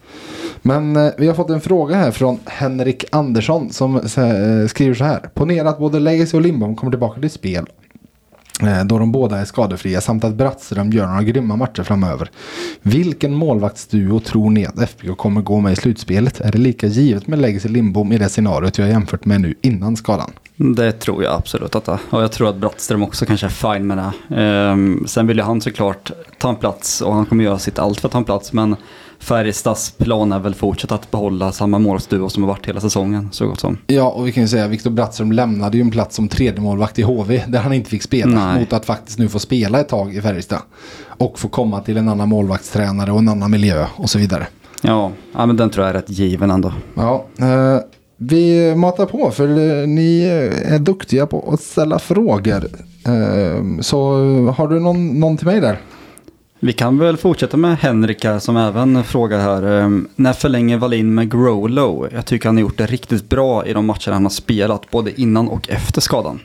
Men 0.62 0.96
eh, 0.96 1.12
vi 1.18 1.28
har 1.28 1.34
fått 1.34 1.50
en 1.50 1.62
fråga 1.62 1.96
här 1.96 2.12
från 2.12 2.40
Henrik 2.46 3.06
Andersson 3.12 3.70
som 3.70 3.96
eh, 3.96 4.68
skriver 4.68 4.94
så 4.94 5.04
här. 5.04 5.20
Ponera 5.34 5.70
att 5.70 5.80
både 5.80 6.00
Legacy 6.00 6.38
och 6.38 6.42
Lindbom 6.42 6.76
kommer 6.76 6.92
tillbaka 6.92 7.22
till 7.22 7.30
spel. 7.30 7.66
Eh, 8.62 8.86
då 8.86 9.00
de 9.00 9.12
båda 9.12 9.38
är 9.38 9.46
skadefria 9.46 10.02
samt 10.02 10.24
att 10.24 10.36
Brattström 10.36 10.92
gör 10.92 11.08
några 11.08 11.24
grymma 11.24 11.56
matcher 11.56 11.84
framöver. 11.84 12.32
Vilken 12.82 13.34
målvaktsduo 13.34 14.20
tror 14.20 14.50
ni 14.50 14.66
att 14.66 14.80
FBK 14.80 15.18
kommer 15.18 15.42
gå 15.42 15.60
med 15.60 15.74
i 15.74 15.76
slutspelet? 15.76 16.42
Är 16.42 16.52
det 16.52 16.58
lika 16.58 16.88
givet 16.88 17.28
med 17.28 17.40
Legacy 17.40 17.70
Lindbom 17.70 18.12
i 18.12 18.18
det 18.18 18.30
scenariot 18.30 18.78
jag 18.78 18.90
jämfört 18.90 19.26
med 19.26 19.42
nu 19.42 19.56
innan 19.62 19.96
skadan? 19.96 20.32
Det 20.58 20.92
tror 20.92 21.24
jag 21.24 21.34
absolut 21.34 21.76
att 21.76 21.86
det 21.86 21.92
är. 21.92 22.00
Och 22.10 22.24
jag 22.24 22.32
tror 22.32 22.50
att 22.50 22.56
Brattström 22.56 23.04
också 23.04 23.26
kanske 23.26 23.46
är 23.46 23.74
fine 23.74 23.88
med 23.88 23.98
det. 23.98 24.36
Ehm, 24.36 25.04
sen 25.08 25.28
vill 25.28 25.38
ju 25.38 25.44
han 25.44 25.62
såklart 25.62 26.12
ta 26.40 26.50
en 26.50 26.56
plats 26.56 27.02
och 27.02 27.14
han 27.14 27.26
kommer 27.26 27.44
göra 27.44 27.60
sitt 27.60 27.80
allt 27.80 28.00
för 28.00 28.08
att 28.08 28.12
ta 28.12 28.18
en 28.18 28.24
plats. 28.24 28.54
Men 28.54 28.76
Färjestads 29.20 29.92
plan 29.92 30.32
är 30.32 30.40
väl 30.40 30.56
fortsätta 30.56 30.96
att 30.96 31.12
behålla 31.12 31.52
samma 31.52 31.80
målsduo 31.80 32.30
som 32.30 32.44
har 32.44 32.48
varit 32.48 32.66
hela 32.66 32.80
säsongen 32.80 33.30
så 33.32 33.48
gott 33.48 33.60
som. 33.60 33.78
Ja, 33.88 34.10
och 34.10 34.28
vi 34.28 34.32
kan 34.32 34.44
ju 34.44 34.50
säga 34.50 34.66
att 34.66 34.72
Viktor 34.72 34.92
Brattström 34.92 35.32
lämnade 35.32 35.78
ju 35.78 35.82
en 35.82 35.92
plats 35.92 36.16
som 36.16 36.28
tredje 36.28 36.62
målvakt 36.62 37.00
i 37.00 37.02
HV 37.02 37.44
där 37.48 37.60
han 37.60 37.74
inte 37.74 37.90
fick 37.90 38.04
spela. 38.04 38.46
Nej. 38.46 38.60
Mot 38.60 38.74
att 38.74 38.86
faktiskt 38.86 39.20
nu 39.20 39.30
få 39.30 39.40
spela 39.40 39.80
ett 39.80 39.90
tag 39.90 40.16
i 40.16 40.22
Färjestad. 40.22 40.62
Och 41.08 41.40
få 41.40 41.48
komma 41.48 41.80
till 41.80 41.98
en 41.98 42.10
annan 42.10 42.30
målvaktstränare 42.30 43.12
och 43.12 43.20
en 43.20 43.30
annan 43.30 43.52
miljö 43.52 43.86
och 43.96 44.10
så 44.10 44.20
vidare. 44.20 44.48
Ja, 44.82 45.12
ja 45.34 45.46
men 45.46 45.58
den 45.58 45.70
tror 45.70 45.86
jag 45.86 45.96
är 45.96 46.00
rätt 46.00 46.10
given 46.10 46.52
ändå. 46.52 46.74
Ja, 46.96 47.26
eh, 47.40 47.80
vi 48.18 48.76
matar 48.76 49.06
på 49.06 49.32
för 49.32 49.48
eh, 49.50 49.88
ni 49.88 50.24
är 50.66 50.80
duktiga 50.80 51.28
på 51.28 51.50
att 51.54 51.62
ställa 51.62 52.00
frågor. 52.00 52.68
Ehm, 53.06 53.84
så 53.84 54.24
eh, 54.24 54.56
har 54.56 54.68
du 54.68 54.80
någon, 54.80 55.20
någon 55.20 55.38
till 55.38 55.48
mig 55.48 55.62
där? 55.62 55.80
Vi 56.60 56.74
kan 56.74 56.98
väl 56.98 57.18
fortsätta 57.18 57.58
med 57.58 57.78
Henrik 57.78 58.26
här 58.26 58.40
som 58.40 58.58
även 58.58 59.04
frågar 59.04 59.40
här. 59.40 59.64
Ehm, 59.64 60.08
när 60.16 60.34
förlänger 60.34 60.78
Wallin 60.78 61.14
med 61.14 61.32
Growlow? 61.32 62.10
Jag 62.14 62.26
tycker 62.26 62.50
han 62.50 62.56
har 62.56 62.62
gjort 62.62 62.78
det 62.78 62.86
riktigt 62.86 63.30
bra 63.30 63.66
i 63.66 63.74
de 63.74 63.86
matcher 63.86 64.12
han 64.12 64.26
har 64.26 64.30
spelat, 64.30 64.92
både 64.92 65.22
innan 65.22 65.48
och 65.48 65.70
efter 65.70 66.02
skadan. 66.02 66.40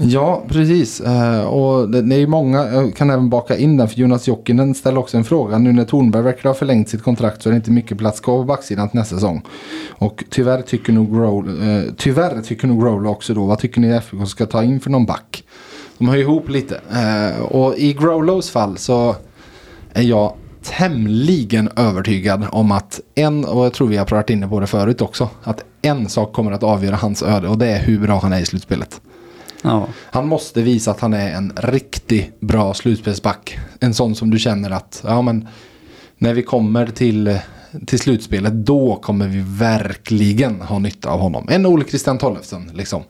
Ja, 0.00 0.44
precis. 0.48 1.00
Eh, 1.00 1.44
och 1.44 1.90
det, 1.90 2.02
det 2.02 2.14
är 2.14 2.18
ju 2.18 2.26
många, 2.26 2.66
jag 2.72 2.96
kan 2.96 3.10
även 3.10 3.30
baka 3.30 3.56
in 3.56 3.76
den 3.76 3.88
för 3.88 4.00
Jonas 4.00 4.28
Jokinen 4.28 4.74
ställer 4.74 4.98
också 4.98 5.16
en 5.16 5.24
fråga. 5.24 5.58
Nu 5.58 5.72
när 5.72 5.84
Tornberg 5.84 6.22
verkar 6.22 6.48
ha 6.48 6.54
förlängt 6.54 6.88
sitt 6.88 7.02
kontrakt 7.02 7.42
så 7.42 7.48
är 7.48 7.50
det 7.50 7.56
inte 7.56 7.70
mycket 7.70 7.98
plats 7.98 8.20
kvar 8.20 8.38
på 8.38 8.44
backsidan 8.44 8.88
till 8.88 8.98
nästa 8.98 9.16
säsong. 9.16 9.42
Och 9.90 10.24
tyvärr 10.30 10.62
tycker 10.62 10.92
nog 10.92 11.14
Growl, 11.16 11.48
eh, 11.48 11.82
tyvärr 11.96 12.42
tycker 12.42 12.66
nog 12.66 12.82
Growl 12.82 13.06
också 13.06 13.34
då, 13.34 13.46
vad 13.46 13.58
tycker 13.58 13.80
ni 13.80 13.88
FBK 13.88 14.28
ska 14.28 14.46
ta 14.46 14.62
in 14.62 14.80
för 14.80 14.90
någon 14.90 15.06
back? 15.06 15.44
De 15.98 16.08
hör 16.08 16.16
ju 16.16 16.22
ihop 16.22 16.48
lite. 16.48 16.80
Eh, 16.92 17.42
och 17.42 17.74
i 17.76 17.92
Growlows 17.92 18.50
fall 18.50 18.76
så 18.76 19.16
är 19.92 20.02
jag 20.02 20.34
tämligen 20.62 21.68
övertygad 21.76 22.46
om 22.50 22.72
att 22.72 23.00
en, 23.14 23.44
och 23.44 23.64
jag 23.64 23.72
tror 23.72 23.88
vi 23.88 23.96
har 23.96 24.04
pratat 24.04 24.30
inne 24.30 24.48
på 24.48 24.60
det 24.60 24.66
förut 24.66 25.00
också, 25.00 25.28
att 25.42 25.64
en 25.82 26.08
sak 26.08 26.32
kommer 26.32 26.52
att 26.52 26.62
avgöra 26.62 26.96
hans 26.96 27.22
öde 27.22 27.48
och 27.48 27.58
det 27.58 27.66
är 27.66 27.78
hur 27.78 28.00
bra 28.00 28.18
han 28.18 28.32
är 28.32 28.40
i 28.40 28.46
slutspelet. 28.46 29.00
Ja, 29.62 29.88
Han 29.94 30.28
måste 30.28 30.62
visa 30.62 30.90
att 30.90 31.00
han 31.00 31.14
är 31.14 31.30
en 31.30 31.52
riktigt 31.56 32.40
bra 32.40 32.74
slutspelsback. 32.74 33.58
En 33.80 33.94
sån 33.94 34.14
som 34.14 34.30
du 34.30 34.38
känner 34.38 34.70
att, 34.70 35.02
ja 35.04 35.22
men, 35.22 35.48
när 36.18 36.34
vi 36.34 36.42
kommer 36.42 36.86
till, 36.86 37.38
till 37.86 37.98
slutspelet, 37.98 38.52
då 38.52 38.96
kommer 38.96 39.28
vi 39.28 39.44
verkligen 39.46 40.60
ha 40.60 40.78
nytta 40.78 41.10
av 41.10 41.20
honom. 41.20 41.46
En 41.50 41.66
Ole 41.66 41.84
Christian 41.84 42.18
Tollefsen, 42.18 42.70
liksom. 42.74 43.02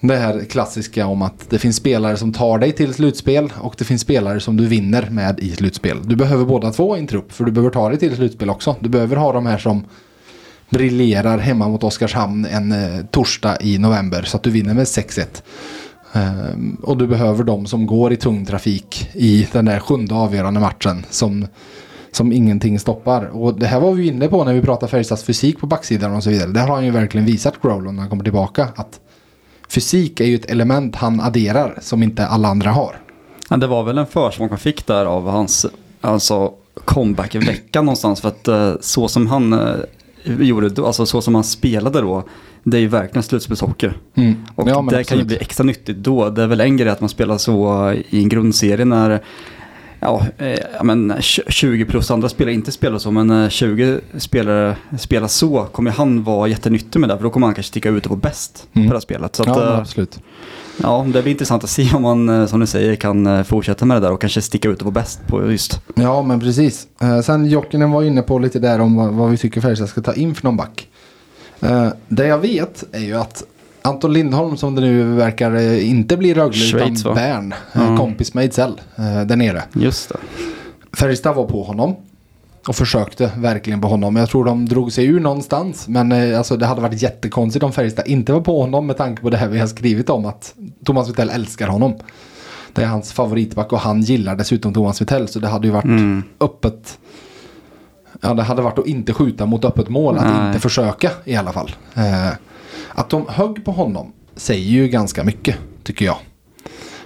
Det 0.00 0.16
här 0.16 0.44
klassiska 0.44 1.06
om 1.06 1.22
att 1.22 1.50
det 1.50 1.58
finns 1.58 1.76
spelare 1.76 2.16
som 2.16 2.32
tar 2.32 2.58
dig 2.58 2.72
till 2.72 2.94
slutspel 2.94 3.52
och 3.60 3.74
det 3.78 3.84
finns 3.84 4.02
spelare 4.02 4.40
som 4.40 4.56
du 4.56 4.66
vinner 4.66 5.10
med 5.10 5.40
i 5.40 5.50
slutspel. 5.50 5.98
Du 6.04 6.16
behöver 6.16 6.44
båda 6.44 6.72
två 6.72 6.96
i 6.96 7.00
en 7.00 7.06
trupp 7.06 7.32
för 7.32 7.44
du 7.44 7.52
behöver 7.52 7.70
ta 7.70 7.88
dig 7.88 7.98
till 7.98 8.16
slutspel 8.16 8.50
också. 8.50 8.76
Du 8.80 8.88
behöver 8.88 9.16
ha 9.16 9.32
de 9.32 9.46
här 9.46 9.58
som 9.58 9.84
briljerar 10.72 11.38
hemma 11.38 11.68
mot 11.68 11.84
Oskarshamn 11.84 12.44
en 12.44 12.72
eh, 12.72 13.04
torsdag 13.10 13.56
i 13.60 13.78
november 13.78 14.22
så 14.22 14.36
att 14.36 14.42
du 14.42 14.50
vinner 14.50 14.74
med 14.74 14.84
6-1. 14.84 15.26
Ehm, 16.12 16.76
och 16.82 16.96
du 16.96 17.06
behöver 17.06 17.44
de 17.44 17.66
som 17.66 17.86
går 17.86 18.12
i 18.12 18.16
tung 18.16 18.46
trafik 18.46 19.10
i 19.12 19.48
den 19.52 19.64
där 19.64 19.78
sjunde 19.78 20.14
avgörande 20.14 20.60
matchen 20.60 21.06
som, 21.10 21.46
som 22.12 22.32
ingenting 22.32 22.78
stoppar. 22.78 23.24
Och 23.24 23.58
det 23.58 23.66
här 23.66 23.80
var 23.80 23.92
vi 23.92 24.06
inne 24.06 24.28
på 24.28 24.44
när 24.44 24.54
vi 24.54 24.62
pratade 24.62 24.90
Färjestads 24.90 25.24
fysik 25.24 25.60
på 25.60 25.66
backsidan 25.66 26.14
och 26.14 26.22
så 26.22 26.30
vidare. 26.30 26.50
Där 26.50 26.66
har 26.66 26.74
han 26.74 26.84
ju 26.84 26.90
verkligen 26.90 27.26
visat 27.26 27.62
Growlon 27.62 27.94
när 27.94 28.00
han 28.00 28.10
kommer 28.10 28.24
tillbaka 28.24 28.68
att 28.76 29.00
fysik 29.68 30.20
är 30.20 30.24
ju 30.24 30.34
ett 30.34 30.50
element 30.50 30.96
han 30.96 31.20
adderar 31.20 31.78
som 31.80 32.02
inte 32.02 32.26
alla 32.26 32.48
andra 32.48 32.70
har. 32.70 32.96
Ja, 33.50 33.56
det 33.56 33.66
var 33.66 33.82
väl 33.82 33.98
en 33.98 34.06
försmak 34.06 34.50
man 34.50 34.58
fick 34.58 34.86
där 34.86 35.06
av 35.06 35.28
hans 35.28 35.66
alltså, 36.00 36.52
comeback-vecka 36.84 37.82
någonstans. 37.82 38.20
För 38.20 38.28
att 38.28 38.48
eh, 38.48 38.72
så 38.80 39.08
som 39.08 39.26
han 39.26 39.52
eh, 39.52 39.74
gjorde, 40.24 40.68
då, 40.68 40.86
alltså 40.86 41.06
så 41.06 41.22
som 41.22 41.34
han 41.34 41.44
spelade 41.44 42.00
då, 42.00 42.24
det 42.64 42.76
är 42.76 42.80
ju 42.80 42.88
verkligen 42.88 43.22
slutspelshockey. 43.22 43.90
Mm. 44.14 44.34
Och 44.54 44.68
Ja, 44.68 44.74
det 44.74 44.90
kan 44.90 44.96
ju 44.96 45.00
absolut. 45.00 45.26
bli 45.26 45.36
extra 45.40 45.64
nyttigt 45.64 45.96
då. 45.98 46.30
Det 46.30 46.42
är 46.42 46.46
väl 46.46 46.60
en 46.60 46.76
grej 46.76 46.88
att 46.88 47.00
man 47.00 47.08
spelar 47.08 47.38
så 47.38 47.92
i 48.10 48.22
en 48.22 48.28
grundserie 48.28 48.84
när 48.84 49.22
Ja, 50.04 50.26
eh, 50.38 50.82
men 50.84 51.14
20 51.20 51.84
plus 51.84 52.10
andra 52.10 52.28
spelare 52.28 52.54
inte 52.54 52.72
spelar 52.72 52.98
så, 52.98 53.10
men 53.10 53.30
eh, 53.30 53.48
20 53.48 54.00
spelare 54.18 54.76
spelar 54.98 55.28
så 55.28 55.64
kommer 55.72 55.90
han 55.90 56.22
vara 56.22 56.48
jättenyttig 56.48 57.00
med 57.00 57.08
det, 57.08 57.16
för 57.16 57.24
då 57.24 57.30
kommer 57.30 57.46
han 57.46 57.54
kanske 57.54 57.68
sticka 57.70 57.88
ut 57.88 58.04
och 58.04 58.10
vara 58.10 58.20
bäst 58.20 58.66
Mm. 58.72 58.88
på 58.88 58.92
det 58.92 58.96
här 58.96 59.00
spelet. 59.00 59.36
Så 59.36 59.42
att, 59.42 59.48
Ja, 59.48 59.72
eh, 59.72 59.78
absolut. 59.78 60.18
Ja, 60.82 61.06
det 61.12 61.22
blir 61.22 61.32
intressant 61.32 61.64
att 61.64 61.70
se 61.70 61.94
om 61.94 62.02
man, 62.02 62.28
eh, 62.28 62.46
som 62.46 62.60
du 62.60 62.66
säger, 62.66 62.96
kan 62.96 63.26
eh, 63.26 63.42
fortsätta 63.42 63.84
med 63.84 63.96
det 63.96 64.00
där 64.00 64.12
och 64.12 64.20
kanske 64.20 64.42
sticka 64.42 64.68
ut 64.68 64.78
och 64.78 64.84
vara 64.84 65.02
bäst 65.02 65.26
på 65.26 65.50
just. 65.50 65.80
Ja, 65.94 66.22
men 66.22 66.40
precis. 66.40 66.86
Eh, 67.00 67.20
sen 67.20 67.46
Jokinen 67.46 67.90
var 67.90 68.02
inne 68.02 68.22
på 68.22 68.38
lite 68.38 68.58
där 68.58 68.80
om 68.80 68.96
vad, 68.96 69.12
vad 69.12 69.30
vi 69.30 69.36
tycker 69.36 69.60
Färjestad 69.60 69.88
ska 69.88 70.00
ta 70.00 70.14
in 70.14 70.34
för 70.34 70.44
någon 70.44 70.56
back. 70.56 70.88
Det 72.08 72.26
jag 72.26 72.38
vet 72.38 72.84
är 72.92 73.00
ju 73.00 73.14
att 73.14 73.44
Anton 73.82 74.12
Lindholm 74.12 74.56
som 74.56 74.74
det 74.74 74.80
nu 74.80 75.14
verkar 75.14 75.80
inte 75.80 76.16
bli 76.16 76.34
Rögle 76.34 76.52
Schweiz, 76.52 77.00
utan 77.00 77.14
va? 77.14 77.20
Bern. 77.20 77.54
Ja. 77.72 77.96
Kompis 77.96 78.34
med 78.34 78.42
Ejdsell 78.42 78.80
där 79.26 79.36
nere. 79.36 79.62
Just 79.72 80.08
det. 80.08 80.16
Färjestad 80.96 81.36
var 81.36 81.44
på 81.44 81.62
honom. 81.62 81.96
Och 82.68 82.76
försökte 82.76 83.32
verkligen 83.36 83.80
på 83.80 83.88
honom. 83.88 84.16
Jag 84.16 84.28
tror 84.28 84.44
de 84.44 84.66
drog 84.68 84.92
sig 84.92 85.06
ur 85.06 85.20
någonstans. 85.20 85.88
Men 85.88 86.12
eh, 86.12 86.38
alltså, 86.38 86.56
det 86.56 86.66
hade 86.66 86.80
varit 86.80 87.02
jättekonstigt 87.02 87.62
om 87.62 87.72
Färjestad 87.72 88.06
inte 88.06 88.32
var 88.32 88.40
på 88.40 88.60
honom. 88.60 88.86
Med 88.86 88.96
tanke 88.96 89.22
på 89.22 89.30
det 89.30 89.36
här 89.36 89.48
vi 89.48 89.58
har 89.58 89.66
skrivit 89.66 90.10
om. 90.10 90.26
Att 90.26 90.54
Thomas 90.84 91.08
Wittell 91.08 91.30
älskar 91.30 91.68
honom. 91.68 91.94
Det 92.72 92.82
är 92.82 92.86
hans 92.86 93.12
favoritback 93.12 93.72
och 93.72 93.78
han 93.80 94.00
gillar 94.02 94.36
dessutom 94.36 94.74
Thomas 94.74 95.00
Wittell. 95.02 95.28
Så 95.28 95.38
det 95.38 95.48
hade 95.48 95.66
ju 95.66 95.72
varit 95.72 95.84
Mm. 95.84 96.22
öppet. 96.40 96.98
Ja, 98.20 98.34
det 98.34 98.42
hade 98.42 98.62
varit 98.62 98.78
att 98.78 98.86
inte 98.86 99.12
skjuta 99.14 99.46
mot 99.46 99.64
öppet 99.64 99.88
mål. 99.88 100.18
Att 100.18 100.24
Nej. 100.24 100.46
inte 100.46 100.60
försöka 100.60 101.10
i 101.24 101.36
alla 101.36 101.52
fall. 101.52 101.70
Eh, 101.94 102.28
att 102.94 103.10
de 103.10 103.24
högg 103.28 103.64
på 103.64 103.72
honom 103.72 104.12
säger 104.36 104.64
ju 104.70 104.88
ganska 104.88 105.24
mycket 105.24 105.56
tycker 105.82 106.04
jag. 106.06 106.16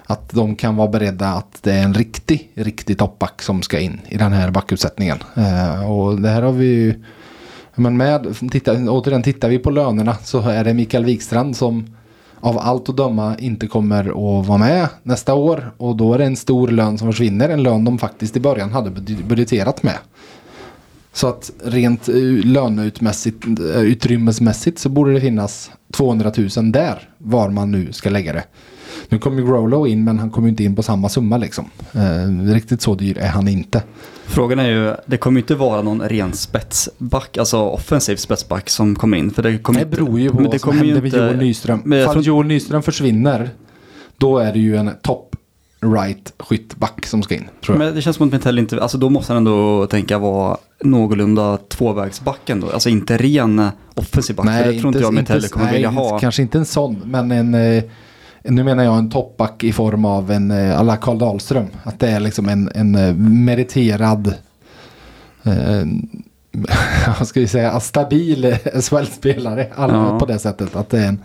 Att 0.07 0.31
de 0.31 0.57
kan 0.57 0.77
vara 0.77 0.88
beredda 0.88 1.29
att 1.29 1.62
det 1.62 1.73
är 1.73 1.83
en 1.83 1.95
riktig, 1.95 2.51
riktig 2.55 2.99
toppback 2.99 3.42
som 3.42 3.62
ska 3.62 3.79
in 3.79 4.01
i 4.09 4.16
den 4.16 4.33
här 4.33 4.51
backuppsättningen. 4.51 5.19
Eh, 5.35 5.90
och 5.90 6.21
det 6.21 6.29
här 6.29 6.42
har 6.42 6.53
vi 6.53 6.66
ju... 6.66 7.03
Men 7.75 7.97
med, 7.97 8.37
titta, 8.51 8.73
återigen, 8.73 9.23
tittar 9.23 9.49
vi 9.49 9.59
på 9.59 9.71
lönerna 9.71 10.14
så 10.14 10.40
är 10.49 10.64
det 10.64 10.75
Mikael 10.75 11.05
Wikstrand 11.05 11.57
som 11.57 11.97
av 12.40 12.59
allt 12.59 12.88
att 12.88 12.97
döma 12.97 13.37
inte 13.38 13.66
kommer 13.66 14.05
att 14.40 14.47
vara 14.47 14.59
med 14.59 14.88
nästa 15.03 15.35
år. 15.35 15.73
Och 15.77 15.97
då 15.97 16.14
är 16.14 16.19
det 16.19 16.25
en 16.25 16.37
stor 16.37 16.69
lön 16.69 16.99
som 16.99 17.12
försvinner. 17.12 17.49
En 17.49 17.62
lön 17.62 17.85
de 17.85 17.99
faktiskt 17.99 18.37
i 18.37 18.40
början 18.40 18.73
hade 18.73 18.90
budgeterat 19.29 19.83
med. 19.83 19.99
Så 21.12 21.29
att 21.29 21.51
rent 21.64 22.09
löneutrymmesmässigt 22.09 22.47
löneutmässigt, 22.47 23.45
eh, 23.47 23.83
utrymmesmässigt 23.83 24.79
så 24.79 24.88
borde 24.88 25.12
det 25.12 25.21
finnas 25.21 25.71
200 25.92 26.33
000 26.57 26.73
där. 26.73 27.09
Var 27.19 27.51
man 27.51 27.71
nu 27.71 27.92
ska 27.92 28.11
lägga 28.11 28.33
det. 28.33 28.45
Nu 29.09 29.19
kommer 29.19 29.40
ju 29.40 29.47
Growlow 29.47 29.88
in 29.88 30.05
men 30.05 30.19
han 30.19 30.31
kommer 30.31 30.49
ju 30.49 30.51
inte 30.51 30.64
in 30.64 30.77
på 30.77 30.83
samma 30.83 31.09
summa 31.09 31.37
liksom. 31.37 31.71
Eh, 31.92 32.53
riktigt 32.53 32.83
så 32.83 32.95
dyr 32.95 33.19
är 33.19 33.29
han 33.29 33.49
inte. 33.49 33.83
Frågan 34.27 34.59
är 34.59 34.69
ju, 34.69 34.95
det 35.07 35.16
kommer 35.16 35.40
ju 35.40 35.42
inte 35.42 35.55
vara 35.55 35.83
någon 35.83 36.01
ren 36.01 36.33
spetsback, 36.33 37.37
alltså 37.38 37.59
offensiv 37.59 38.16
spetsback 38.16 38.71
som 38.71 38.95
kommer 38.95 39.19
in. 39.19 39.31
För 39.31 39.42
det, 39.42 39.59
kommer 39.59 39.81
Det 39.81 39.87
beror 39.87 40.21
ju 40.21 40.31
på 40.31 40.42
vad 40.42 40.61
som 40.61 40.79
händer 40.79 41.03
med 41.03 41.12
Joel 41.12 41.37
Nyström. 41.37 41.83
Men 41.85 42.05
Fall 42.05 42.14
tror- 42.14 42.25
Joel 42.25 42.47
Nyström 42.47 42.83
försvinner 42.83 43.51
då 44.16 44.38
är 44.38 44.53
det 44.53 44.59
ju 44.59 44.77
en 44.77 44.90
top 45.03 45.37
right 45.81 46.33
skyttback 46.38 47.07
som 47.07 47.23
ska 47.23 47.35
in. 47.35 47.49
Men 47.69 47.95
det 47.95 48.03
känns 48.03 48.16
som 48.16 48.27
att 48.27 48.33
Mitell 48.33 48.59
inte, 48.59 48.83
alltså 48.83 48.99
då 48.99 49.11
måste 49.11 49.33
han 49.33 49.37
ändå 49.37 49.87
tänka 49.87 50.19
vara 50.19 50.57
någorlunda 50.83 51.57
tvåvägsback 51.57 52.51
ändå. 52.51 52.71
Alltså 52.71 52.88
inte 52.88 53.16
ren 53.16 53.69
offensiv 53.95 54.37
back. 54.37 54.47
för 54.47 54.73
det 54.73 54.81
tror 54.81 54.87
inte 54.87 54.99
jag 54.99 55.14
Mitell 55.14 55.49
kommer 55.49 55.66
nej, 55.66 55.75
vilja 55.75 55.88
ha. 55.90 56.19
Kanske 56.19 56.42
inte 56.42 56.59
en 56.59 56.66
sån, 56.66 57.03
men 57.05 57.33
en... 57.33 57.55
Eh, 57.55 57.85
nu 58.49 58.65
menar 58.65 58.85
jag 58.85 58.99
en 58.99 59.11
toppback 59.11 59.65
i 59.65 59.73
form 59.73 60.05
av 60.05 60.31
en 60.31 60.51
eh, 60.51 60.79
alla 60.81 60.97
Karl 60.97 61.19
Dahlström. 61.19 61.67
Att 61.83 62.01
det 62.01 62.09
är 62.09 62.21
liksom 62.21 62.49
en, 62.49 62.71
en 62.75 62.95
eh, 62.95 63.15
meriterad... 63.15 64.35
Eh, 65.43 65.85
vad 67.19 67.29
ska 67.29 67.41
vi 67.41 67.49
säga? 67.49 67.81
Stabil 67.81 68.57
SHL-spelare. 68.75 69.67
alla 69.77 69.95
Ja. 69.95 70.19
På 70.19 70.27
det 70.27 70.39
sättet. 70.39 70.77
Att 70.77 70.91
det 70.91 70.99
är 70.99 71.09
en... 71.09 71.19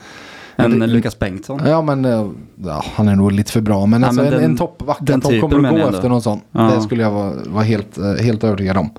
En 0.55 0.79
det- 0.79 0.87
Lukas 0.87 1.19
Bengtsson. 1.19 1.61
Ja 1.65 1.81
men 1.81 2.05
eh, 2.05 2.29
ja, 2.65 2.83
han 2.93 3.07
är 3.07 3.15
nog 3.15 3.31
lite 3.31 3.51
för 3.51 3.61
bra. 3.61 3.85
Men, 3.85 4.01
Ja, 4.01 4.07
alltså 4.07 4.23
men 4.23 4.33
en, 4.33 4.39
den- 4.41 4.51
en 4.51 4.57
toppback. 4.57 4.97
de 5.01 5.21
kommer 5.21 5.69
att 5.69 5.81
gå 5.81 5.89
efter 5.95 6.09
någon 6.09 6.21
sån. 6.21 6.41
Ja. 6.51 6.61
Det 6.75 6.81
skulle 6.81 7.03
jag 7.03 7.11
vara, 7.11 7.33
vara 7.47 7.63
helt, 7.63 7.97
eh, 7.97 8.13
helt 8.13 8.43
övertygad 8.43 8.77
om. 8.77 8.89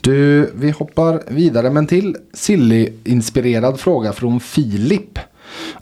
Du, 0.00 0.50
vi 0.54 0.70
hoppar 0.70 1.22
vidare. 1.28 1.70
Men 1.70 1.86
till 1.86 2.16
Silly-inspirerad 2.34 3.76
fråga 3.76 4.12
från 4.12 4.40
Filip. 4.40 5.18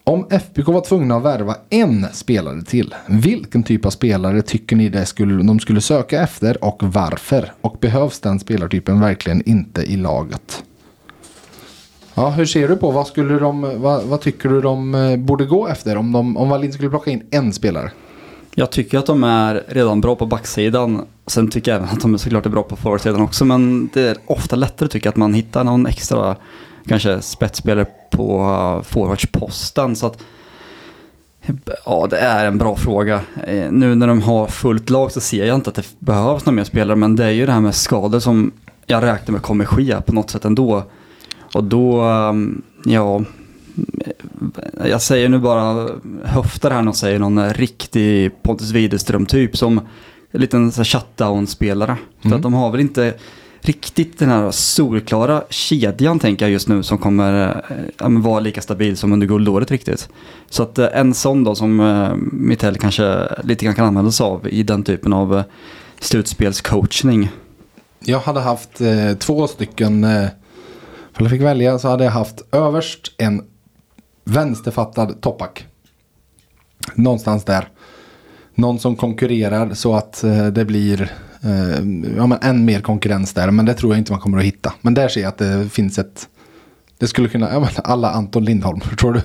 Om 0.05 0.27
FBK 0.31 0.69
var 0.69 0.81
tvungna 0.81 1.17
att 1.17 1.23
värva 1.23 1.57
en 1.71 2.07
spelare 2.13 2.63
till. 2.63 2.95
Vilken 3.07 3.63
typ 3.63 3.87
av 3.87 3.91
spelare 3.91 4.43
tycker 4.43 4.77
ni 4.77 4.89
det 4.89 5.07
skulle, 5.07 5.43
de 5.43 5.61
skulle 5.61 5.81
söka 5.81 6.23
efter 6.23 6.65
och 6.65 6.83
varför? 6.83 7.53
Och 7.61 7.77
behövs 7.81 8.21
den 8.21 8.41
spelartypen 8.41 9.01
verkligen 9.01 9.43
inte 9.49 9.83
i 9.83 9.97
laget? 9.97 10.65
Ja, 12.15 12.31
hur 12.31 12.47
ser 12.47 12.69
du 12.69 12.77
på 12.77 12.91
vad 12.91 13.07
skulle 13.07 13.39
de, 13.39 13.83
vad, 13.83 14.05
vad 14.05 14.21
tycker 14.21 14.49
du 14.49 14.61
de 14.61 14.95
eh, 14.95 15.17
borde 15.17 15.45
gå 15.45 15.69
efter 15.69 15.97
om, 15.97 16.13
de, 16.13 16.37
om 16.37 16.49
Wallin 16.49 16.73
skulle 16.73 16.91
plocka 16.91 17.11
in 17.11 17.23
en 17.31 17.53
spelare? 17.53 17.91
Jag 18.55 18.71
tycker 18.71 18.99
att 18.99 19.07
de 19.07 19.25
är 19.25 19.65
redan 19.69 20.01
bra 20.01 20.17
på 20.17 20.27
backsidan. 20.27 21.07
Sen 21.27 21.51
tycker 21.51 21.71
jag 21.71 21.79
även 21.79 21.89
att 21.89 22.01
de 22.01 22.15
är 22.15 22.19
såklart 22.19 22.47
är 22.47 22.51
bra 22.51 22.63
på 22.63 22.77
forwardsidan 22.77 23.21
också. 23.21 23.45
Men 23.45 23.91
det 23.93 24.03
är 24.03 24.17
ofta 24.27 24.57
lättare 24.57 24.89
tycker 24.89 25.07
jag 25.07 25.13
att 25.13 25.17
man 25.17 25.35
hittar 25.35 25.65
någon 25.65 25.87
extra 25.87 26.37
kanske 26.87 27.23
spetsspelare 27.23 27.87
på 28.11 28.41
uh, 28.41 28.83
forwardsposten. 28.83 29.97
Så 29.97 30.07
att 30.07 30.19
Ja, 31.87 32.07
det 32.11 32.19
är 32.19 32.47
en 32.47 32.59
bra 32.59 32.77
fråga. 32.77 33.21
Eh, 33.47 33.71
Nu 33.71 33.95
när 33.95 34.07
de 34.07 34.23
har 34.23 34.47
fullt 34.47 34.91
lag 34.91 35.13
så 35.13 35.21
ser 35.21 35.45
jag 35.47 35.55
inte 35.55 35.71
att 35.71 35.77
det 35.77 35.87
behövs 35.99 36.47
några 36.47 36.57
mer 36.57 36.65
spelare. 36.65 36.97
Men 36.97 37.17
det 37.17 37.25
är 37.25 37.31
ju 37.31 37.47
det 37.47 37.53
här 37.53 37.61
med 37.61 37.75
skador 37.75 38.19
som 38.21 38.53
jag 38.87 39.03
räknar 39.03 39.33
med 39.33 39.43
kommer 39.43 39.65
ske 39.65 40.01
på 40.01 40.13
något 40.15 40.31
sätt 40.31 40.45
ändå. 40.45 40.83
Och 41.55 41.65
då, 41.65 42.03
um, 42.03 42.63
ja, 42.85 43.23
jag 44.85 45.03
säger 45.03 45.29
nu 45.29 45.39
bara 45.39 45.89
höftar 46.25 46.71
här 46.71 46.89
och 46.89 46.97
säger 46.97 47.19
någon 47.19 47.53
riktig 47.55 48.43
Pontus 48.43 48.71
Widerström 48.71 49.27
typ 49.27 49.57
som 49.57 49.81
en 50.31 50.41
liten 50.41 50.73
shutdown-spelare. 50.73 51.97
För 52.21 52.27
Mm. 52.29 52.37
att 52.37 52.43
de 52.43 52.55
har 52.55 52.71
väl 52.71 52.81
inte 52.81 53.15
riktigt 53.67 54.19
den 54.19 54.29
här 54.29 54.51
solklara 54.51 55.43
kedjan 55.51 56.19
tänker 56.19 56.45
jag 56.45 56.53
just 56.53 56.69
nu 56.69 56.83
som 56.83 56.99
kommer 56.99 57.49
eh, 57.71 57.77
ja, 57.99 58.09
men 58.09 58.23
vara 58.23 58.41
lika 58.41 58.61
stabil 58.61 58.97
som 58.97 59.13
under 59.13 59.27
guldåret 59.27 59.71
riktigt. 59.71 60.09
Så 60.51 60.63
att 60.63 60.79
eh, 60.79 60.89
en 60.93 61.15
sån 61.15 61.45
då 61.45 61.55
som 61.55 61.81
eh, 61.81 62.15
Mittell 62.33 62.77
kanske 62.77 63.29
lite 63.43 63.65
grann 63.65 63.75
kan 63.75 63.87
använda 63.87 64.11
sig 64.11 64.25
av 64.25 64.49
i 64.49 64.63
den 64.63 64.83
typen 64.83 65.13
av 65.13 65.39
eh, 65.39 65.45
slutspelscoachning. 66.01 67.31
Jag 68.01 68.19
hade 68.19 68.41
haft 68.41 68.81
eh, 68.81 69.15
två 69.19 69.47
stycken, 69.47 70.05
eh, 70.05 70.29
om 71.19 71.25
jag 71.25 71.31
fick 71.31 71.43
välja 71.43 71.79
så 71.79 71.89
hade 71.89 72.05
jag 72.05 72.13
haft 72.13 72.43
överst 72.53 73.13
en 73.19 73.43
vänsterfattad 74.25 75.21
toppback. 75.21 75.67
Någonstans 76.95 77.45
där. 77.45 77.69
Någon 78.55 78.79
som 78.79 78.97
konkurrerar 78.97 79.75
så 79.75 79.95
att 79.95 80.25
eh, 80.25 80.47
det 80.47 80.65
blir 80.65 81.03
eh, 81.03 81.09
ja, 82.17 82.27
men 82.27 82.39
än 82.43 82.65
mer 82.65 82.81
konkurrens 82.81 83.33
där. 83.33 83.51
Men 83.51 83.65
det 83.65 83.75
tror 83.75 83.93
jag 83.93 83.99
inte 83.99 84.13
man 84.13 84.21
kommer 84.21 84.39
att 84.39 84.45
hitta. 84.45 84.73
Men 84.81 84.95
där 84.95 85.09
ser 85.09 85.21
jag 85.21 85.29
att 85.29 85.39
det 85.39 85.69
finns 85.69 85.99
ett 85.99 86.29
det 86.99 87.09
skulle 87.09 87.29
kunna, 87.29 87.53
ja 87.53 87.69
alla 87.85 88.11
Anton 88.11 88.45
Lindholm, 88.45 88.81
förstår 88.91 89.13
du? 89.13 89.21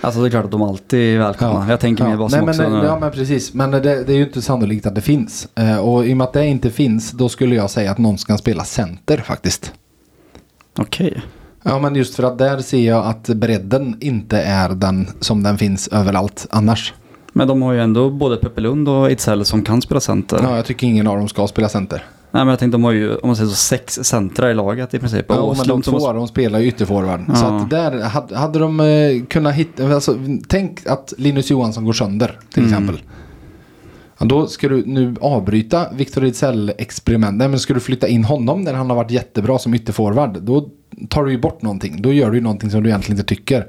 Alltså 0.00 0.20
det 0.20 0.28
är 0.28 0.30
klart 0.30 0.44
att 0.44 0.50
de 0.50 0.62
alltid 0.62 1.14
är 1.14 1.18
välkomna. 1.18 1.66
Jag 1.70 1.80
tänker 1.80 2.04
mer 2.04 2.16
vad 2.16 2.30
som 2.30 2.40
Nej, 2.40 2.48
också... 2.48 2.68
men, 2.68 2.84
Ja 2.84 2.98
men 2.98 3.10
precis, 3.10 3.54
men 3.54 3.70
det, 3.70 3.80
det 3.80 4.12
är 4.12 4.16
ju 4.16 4.24
inte 4.24 4.42
sannolikt 4.42 4.86
att 4.86 4.94
det 4.94 5.00
finns. 5.00 5.48
Eh, 5.54 5.76
och 5.76 6.06
i 6.06 6.12
och 6.12 6.16
med 6.16 6.24
att 6.24 6.32
det 6.32 6.46
inte 6.46 6.70
finns, 6.70 7.10
då 7.10 7.28
skulle 7.28 7.54
jag 7.54 7.70
säga 7.70 7.90
att 7.90 7.98
någon 7.98 8.18
ska 8.18 8.36
spela 8.36 8.64
center 8.64 9.18
faktiskt. 9.18 9.72
Okej. 10.78 11.22
Ja 11.62 11.78
men 11.78 11.94
just 11.94 12.14
för 12.14 12.22
att 12.22 12.38
där 12.38 12.58
ser 12.58 12.86
jag 12.86 13.06
att 13.06 13.28
bredden 13.28 13.96
inte 14.00 14.42
är 14.42 14.68
den 14.68 15.08
som 15.20 15.42
den 15.42 15.58
finns 15.58 15.88
överallt 15.88 16.46
annars. 16.50 16.94
Men 17.32 17.48
de 17.48 17.62
har 17.62 17.72
ju 17.72 17.80
ändå 17.80 18.10
både 18.10 18.36
Peppe 18.36 18.60
Lund 18.60 18.88
och 18.88 19.08
Ejdsell 19.08 19.44
som 19.44 19.62
kan 19.62 19.82
spela 19.82 20.00
center. 20.00 20.40
Ja, 20.42 20.56
jag 20.56 20.64
tycker 20.66 20.86
ingen 20.86 21.06
av 21.06 21.16
dem 21.16 21.28
ska 21.28 21.46
spela 21.46 21.68
center. 21.68 22.04
Nej 22.30 22.44
men 22.44 22.48
jag 22.48 22.58
tänkte 22.58 22.74
de 22.74 22.84
har 22.84 22.92
ju, 22.92 23.16
om 23.16 23.28
man 23.28 23.36
säger 23.36 23.50
så, 23.50 23.56
sex 23.56 23.94
centra 24.02 24.50
i 24.50 24.54
laget 24.54 24.94
i 24.94 24.98
princip. 24.98 25.26
Ja, 25.28 25.34
Och 25.40 25.56
men 25.56 25.66
de 25.66 25.82
två 25.82 26.12
de 26.12 26.28
spelar 26.28 26.58
ju 26.58 26.66
ytterforward. 26.66 27.20
Ja. 27.28 27.34
Så 27.34 27.46
att 27.46 27.70
där 27.70 28.02
hade, 28.02 28.36
hade 28.36 28.58
de 28.58 28.80
eh, 28.80 29.24
kunnat 29.28 29.54
hitta, 29.54 29.94
alltså, 29.94 30.16
tänk 30.48 30.86
att 30.86 31.12
Linus 31.18 31.50
Johansson 31.50 31.84
går 31.84 31.92
sönder 31.92 32.38
till 32.52 32.62
Mm. 32.62 32.72
exempel. 32.72 33.02
Ja, 34.18 34.26
då 34.26 34.46
ska 34.46 34.68
du 34.68 34.86
nu 34.86 35.14
avbryta 35.20 35.86
Victor 35.92 36.24
Ejdsell-experimentet. 36.24 37.38
Nej, 37.38 37.48
Men 37.48 37.58
ska 37.60 37.74
du 37.74 37.80
flytta 37.80 38.08
in 38.08 38.24
honom 38.24 38.62
när 38.62 38.74
han 38.74 38.90
har 38.90 38.96
varit 38.96 39.10
jättebra 39.10 39.58
som 39.58 39.74
ytterforward. 39.74 40.38
Då 40.42 40.68
tar 41.08 41.24
du 41.24 41.32
ju 41.32 41.38
bort 41.40 41.62
någonting. 41.62 42.02
Då 42.02 42.12
gör 42.12 42.30
du 42.30 42.36
ju 42.36 42.42
någonting 42.42 42.70
som 42.70 42.82
du 42.82 42.88
egentligen 42.88 43.18
inte 43.20 43.34
tycker. 43.34 43.66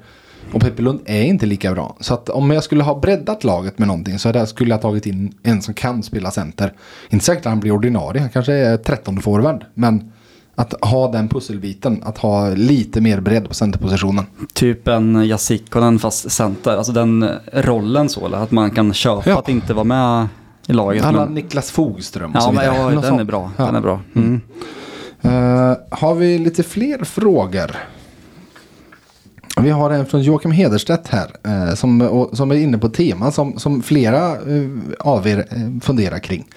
Och 0.51 0.61
Peppe 0.61 0.81
Lund 0.81 0.99
är 1.05 1.21
inte 1.23 1.45
lika 1.45 1.71
bra. 1.73 1.95
Så 1.99 2.13
att 2.13 2.29
om 2.29 2.51
jag 2.51 2.63
skulle 2.63 2.83
ha 2.83 2.99
breddat 2.99 3.43
laget 3.43 3.79
med 3.79 3.87
någonting 3.87 4.19
så 4.19 4.29
jag 4.33 4.47
skulle 4.47 4.69
jag 4.71 4.81
tagit 4.81 5.05
in 5.05 5.33
en 5.43 5.61
som 5.61 5.73
kan 5.73 6.03
spela 6.03 6.31
center. 6.31 6.73
Inte 7.09 7.25
säkert 7.25 7.45
att 7.45 7.49
han 7.51 7.59
blir 7.59 7.71
ordinarie, 7.71 8.21
han 8.21 8.29
kanske 8.29 8.53
är 8.53 8.77
trettonde 8.77 9.21
forward. 9.21 9.65
Men 9.73 10.11
att 10.55 10.73
ha 10.83 11.11
den 11.11 11.27
pusselbiten, 11.29 12.01
att 12.03 12.17
ha 12.17 12.49
lite 12.49 13.01
mer 13.01 13.19
bredd 13.21 13.47
på 13.47 13.53
centerpositionen. 13.53 14.25
Typ 14.53 14.87
en 14.87 15.27
Jasikkonen 15.27 15.99
fast 15.99 16.31
center, 16.31 16.77
alltså 16.77 16.91
den 16.91 17.29
rollen 17.53 18.09
så, 18.09 18.25
eller 18.25 18.37
att 18.37 18.51
man 18.51 18.71
kan 18.71 18.93
köpa 18.93 19.29
Ja. 19.29 19.39
att 19.39 19.49
inte 19.49 19.73
vara 19.73 19.83
med 19.83 20.27
i 20.67 20.73
laget. 20.73 21.05
Alla 21.05 21.25
men- 21.25 21.33
Niklas 21.33 21.71
Fogström 21.71 22.31
och 22.31 22.37
Ja, 22.37 22.41
så 22.41 22.51
vidare. 22.51 22.65
ja, 22.75 22.89
den 22.89 23.01
sånt. 23.01 23.19
är 23.21 23.25
bra. 23.25 23.51
Ja. 23.57 23.65
Den 23.65 23.75
är 23.75 23.81
bra. 23.81 23.99
Mm. 24.15 24.41
Eh, 25.21 25.77
har 25.89 26.15
vi 26.15 26.37
lite 26.37 26.63
fler 26.63 27.03
frågor? 27.03 27.71
Vi 29.61 29.69
har 29.69 29.89
en 29.89 30.05
från 30.05 30.21
Joakim 30.21 30.51
Hederstedt 30.51 31.07
här 31.07 31.31
eh, 31.43 31.75
som, 31.75 32.01
och, 32.01 32.37
som 32.37 32.51
är 32.51 32.55
inne 32.55 32.77
på 32.77 32.89
teman 32.89 33.31
som, 33.31 33.59
som 33.59 33.81
flera 33.81 34.31
eh, 34.31 34.69
av 34.99 35.27
er 35.27 35.47
eh, 35.49 35.79
funderar 35.81 36.19
kring. 36.19 36.47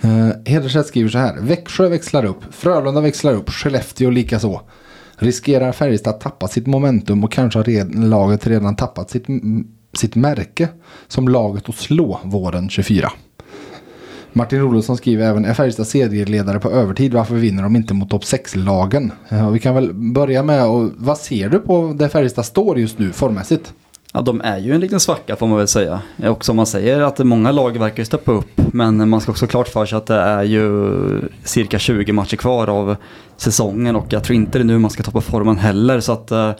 Eh, 0.00 0.28
Hederstedt 0.44 0.88
skriver 0.88 1.10
så 1.10 1.18
här. 1.18 1.36
Växjö 1.40 1.88
växlar 1.88 2.24
upp, 2.24 2.44
Frölunda 2.50 3.00
växlar 3.00 3.32
upp, 3.32 3.50
Skellefteå 3.50 4.10
likaså. 4.10 4.60
Riskerar 5.16 5.72
Färjestad 5.72 6.14
att 6.14 6.20
tappa 6.20 6.48
sitt 6.48 6.66
momentum 6.66 7.24
och 7.24 7.32
kanske 7.32 7.58
har 7.58 7.64
red, 7.64 8.04
laget 8.04 8.46
redan 8.46 8.76
tappat 8.76 9.10
sitt, 9.10 9.26
sitt 9.96 10.14
märke 10.14 10.68
som 11.08 11.28
laget 11.28 11.68
att 11.68 11.74
slå 11.74 12.20
våren 12.24 12.68
24. 12.68 13.10
Martin 14.32 14.62
Olofsson 14.62 14.96
skriver 14.96 15.26
även, 15.26 15.44
är 15.44 15.54
Färjestad 15.54 15.86
serieledare 15.86 16.60
på 16.60 16.70
övertid? 16.70 17.14
Varför 17.14 17.34
vinner 17.34 17.62
de 17.62 17.76
inte 17.76 17.94
mot 17.94 18.10
topp 18.10 18.22
6-lagen? 18.22 19.12
Ja, 19.28 19.50
vi 19.50 19.58
kan 19.58 19.74
väl 19.74 19.94
börja 19.94 20.42
med, 20.42 20.66
och 20.66 20.90
vad 20.96 21.18
ser 21.18 21.48
du 21.48 21.58
på 21.58 21.92
där 21.96 22.08
Färjestad 22.08 22.44
står 22.44 22.78
just 22.78 22.98
nu 22.98 23.12
formmässigt? 23.12 23.72
Ja, 24.12 24.20
de 24.20 24.40
är 24.40 24.58
ju 24.58 24.74
en 24.74 24.80
liten 24.80 25.00
svacka 25.00 25.36
får 25.36 25.46
man 25.46 25.58
väl 25.58 25.68
säga. 25.68 26.00
Och 26.26 26.44
som 26.44 26.56
man 26.56 26.66
säger 26.66 27.00
att 27.00 27.18
många 27.18 27.52
lag 27.52 27.78
verkar 27.78 27.98
ju 27.98 28.04
steppa 28.04 28.32
upp. 28.32 28.60
Men 28.72 29.08
man 29.08 29.20
ska 29.20 29.32
också 29.32 29.44
ha 29.44 29.50
klart 29.50 29.68
för 29.68 29.86
sig 29.86 29.96
att 29.96 30.06
det 30.06 30.14
är 30.14 30.42
ju 30.42 30.90
cirka 31.44 31.78
20 31.78 32.12
matcher 32.12 32.36
kvar 32.36 32.68
av 32.68 32.96
säsongen. 33.36 33.96
Och 33.96 34.06
jag 34.08 34.24
tror 34.24 34.36
inte 34.36 34.58
det 34.58 34.62
är 34.62 34.64
nu 34.64 34.78
man 34.78 34.90
ska 34.90 35.02
toppa 35.02 35.20
formen 35.20 35.56
heller. 35.56 36.00
Så 36.00 36.12
att 36.12 36.30
eh, 36.30 36.50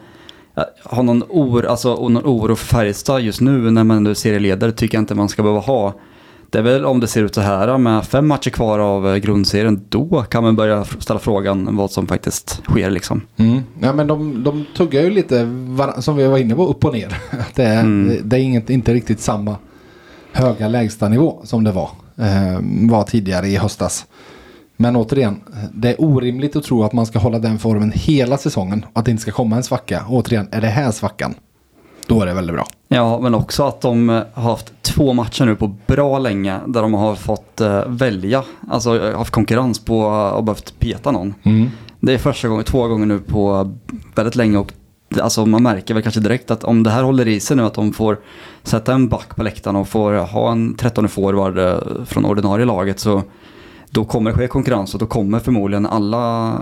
ha 0.84 1.02
någon, 1.02 1.22
or, 1.28 1.66
alltså, 1.66 2.08
någon 2.08 2.24
oro 2.24 2.56
för 2.56 2.66
Färjestad 2.66 3.20
just 3.20 3.40
nu 3.40 3.70
när 3.70 3.84
man 3.84 4.02
nu 4.02 4.10
är 4.10 4.14
serieledare 4.14 4.72
tycker 4.72 4.96
jag 4.96 5.02
inte 5.02 5.14
man 5.14 5.28
ska 5.28 5.42
behöva 5.42 5.60
ha. 5.60 5.94
Det 6.50 6.58
är 6.58 6.62
väl 6.62 6.84
om 6.86 7.00
det 7.00 7.06
ser 7.06 7.22
ut 7.22 7.34
så 7.34 7.40
här 7.40 7.78
med 7.78 8.04
fem 8.04 8.26
matcher 8.28 8.50
kvar 8.50 8.78
av 8.78 9.08
eh, 9.08 9.16
grundserien. 9.16 9.84
Då 9.88 10.22
kan 10.22 10.42
man 10.42 10.56
börja 10.56 10.84
ställa 10.84 11.20
frågan 11.20 11.76
vad 11.76 11.90
som 11.90 12.06
faktiskt 12.06 12.62
sker 12.64 12.90
liksom. 12.90 13.20
Mm. 13.36 13.60
Ja, 13.80 13.92
men 13.92 14.06
de, 14.06 14.44
de 14.44 14.64
tuggar 14.76 15.02
ju 15.02 15.10
lite, 15.10 15.48
som 15.98 16.16
vi 16.16 16.26
var 16.26 16.38
inne 16.38 16.54
på, 16.54 16.66
upp 16.66 16.84
och 16.84 16.92
ner. 16.92 17.16
Det 17.54 17.62
är, 17.64 17.80
Mm. 17.80 18.08
det, 18.08 18.20
det 18.24 18.36
är 18.36 18.40
inget, 18.40 18.70
inte 18.70 18.94
riktigt 18.94 19.20
samma 19.20 19.56
höga 20.32 20.68
lägstanivå 20.68 21.40
som 21.44 21.64
det 21.64 21.72
var, 21.72 21.90
eh, 22.16 22.60
var 22.90 23.02
tidigare 23.02 23.48
i 23.48 23.56
höstas. 23.56 24.06
Men 24.76 24.96
återigen, 24.96 25.40
det 25.72 25.88
är 25.88 25.96
orimligt 25.98 26.56
att 26.56 26.64
tro 26.64 26.82
att 26.82 26.92
man 26.92 27.06
ska 27.06 27.18
hålla 27.18 27.38
den 27.38 27.58
formen 27.58 27.92
hela 27.94 28.38
säsongen 28.38 28.84
och 28.92 28.98
att 28.98 29.04
det 29.04 29.10
inte 29.10 29.22
ska 29.22 29.32
komma 29.32 29.56
en 29.56 29.62
svacka. 29.62 30.04
Återigen, 30.08 30.48
är 30.50 30.60
det 30.60 30.66
här 30.66 30.90
svackan, 30.90 31.34
då 32.08 32.22
är 32.22 32.26
det 32.26 32.34
väldigt 32.34 32.54
bra. 32.54 32.66
Ja, 32.88 33.20
men 33.20 33.34
också 33.34 33.64
att 33.64 33.80
de 33.80 34.10
eh, 34.10 34.22
har 34.34 34.50
haft 34.50 34.72
två 34.82 35.12
matcher 35.12 35.44
nu 35.44 35.56
på 35.56 35.76
bra 35.86 36.18
länge 36.18 36.60
där 36.66 36.82
de 36.82 36.94
har 36.94 37.14
fått 37.14 37.60
eh, 37.60 37.84
välja, 37.86 38.44
alltså 38.68 39.08
eh, 39.08 39.18
haft 39.18 39.30
konkurrens 39.30 39.84
på 39.84 40.00
och 40.36 40.44
behövt 40.44 40.78
peta 40.78 41.10
någon. 41.10 41.34
Det 42.00 42.14
är 42.14 42.18
första 42.18 42.48
gången, 42.48 42.64
två 42.64 42.88
gånger 42.88 43.06
nu 43.06 43.18
på 43.18 43.74
väldigt 44.14 44.36
länge 44.36 44.58
och 44.58 44.72
alltså 45.20 45.46
man 45.46 45.62
märker 45.62 45.94
väl 45.94 46.02
kanske 46.02 46.20
direkt 46.20 46.50
att 46.50 46.64
om 46.64 46.82
det 46.82 46.90
här 46.90 47.02
håller 47.02 47.28
i 47.28 47.40
sig 47.40 47.56
nu 47.56 47.62
att 47.62 47.74
de 47.74 47.92
får 47.92 48.18
sätta 48.62 48.94
en 48.94 49.08
back 49.08 49.36
på 49.36 49.42
läktaren 49.42 49.76
och 49.76 49.88
får 49.88 50.12
ha 50.12 50.52
en 50.52 50.74
13 50.74 51.08
forward 51.08 51.82
från 52.08 52.24
ordinarie 52.24 52.66
laget 52.66 53.00
så 53.00 53.22
då 53.90 54.04
kommer 54.04 54.30
det 54.30 54.36
ske 54.36 54.48
konkurrens 54.48 54.94
och 54.94 55.00
då 55.00 55.06
kommer 55.06 55.38
förmodligen 55.38 55.86
alla 55.86 56.54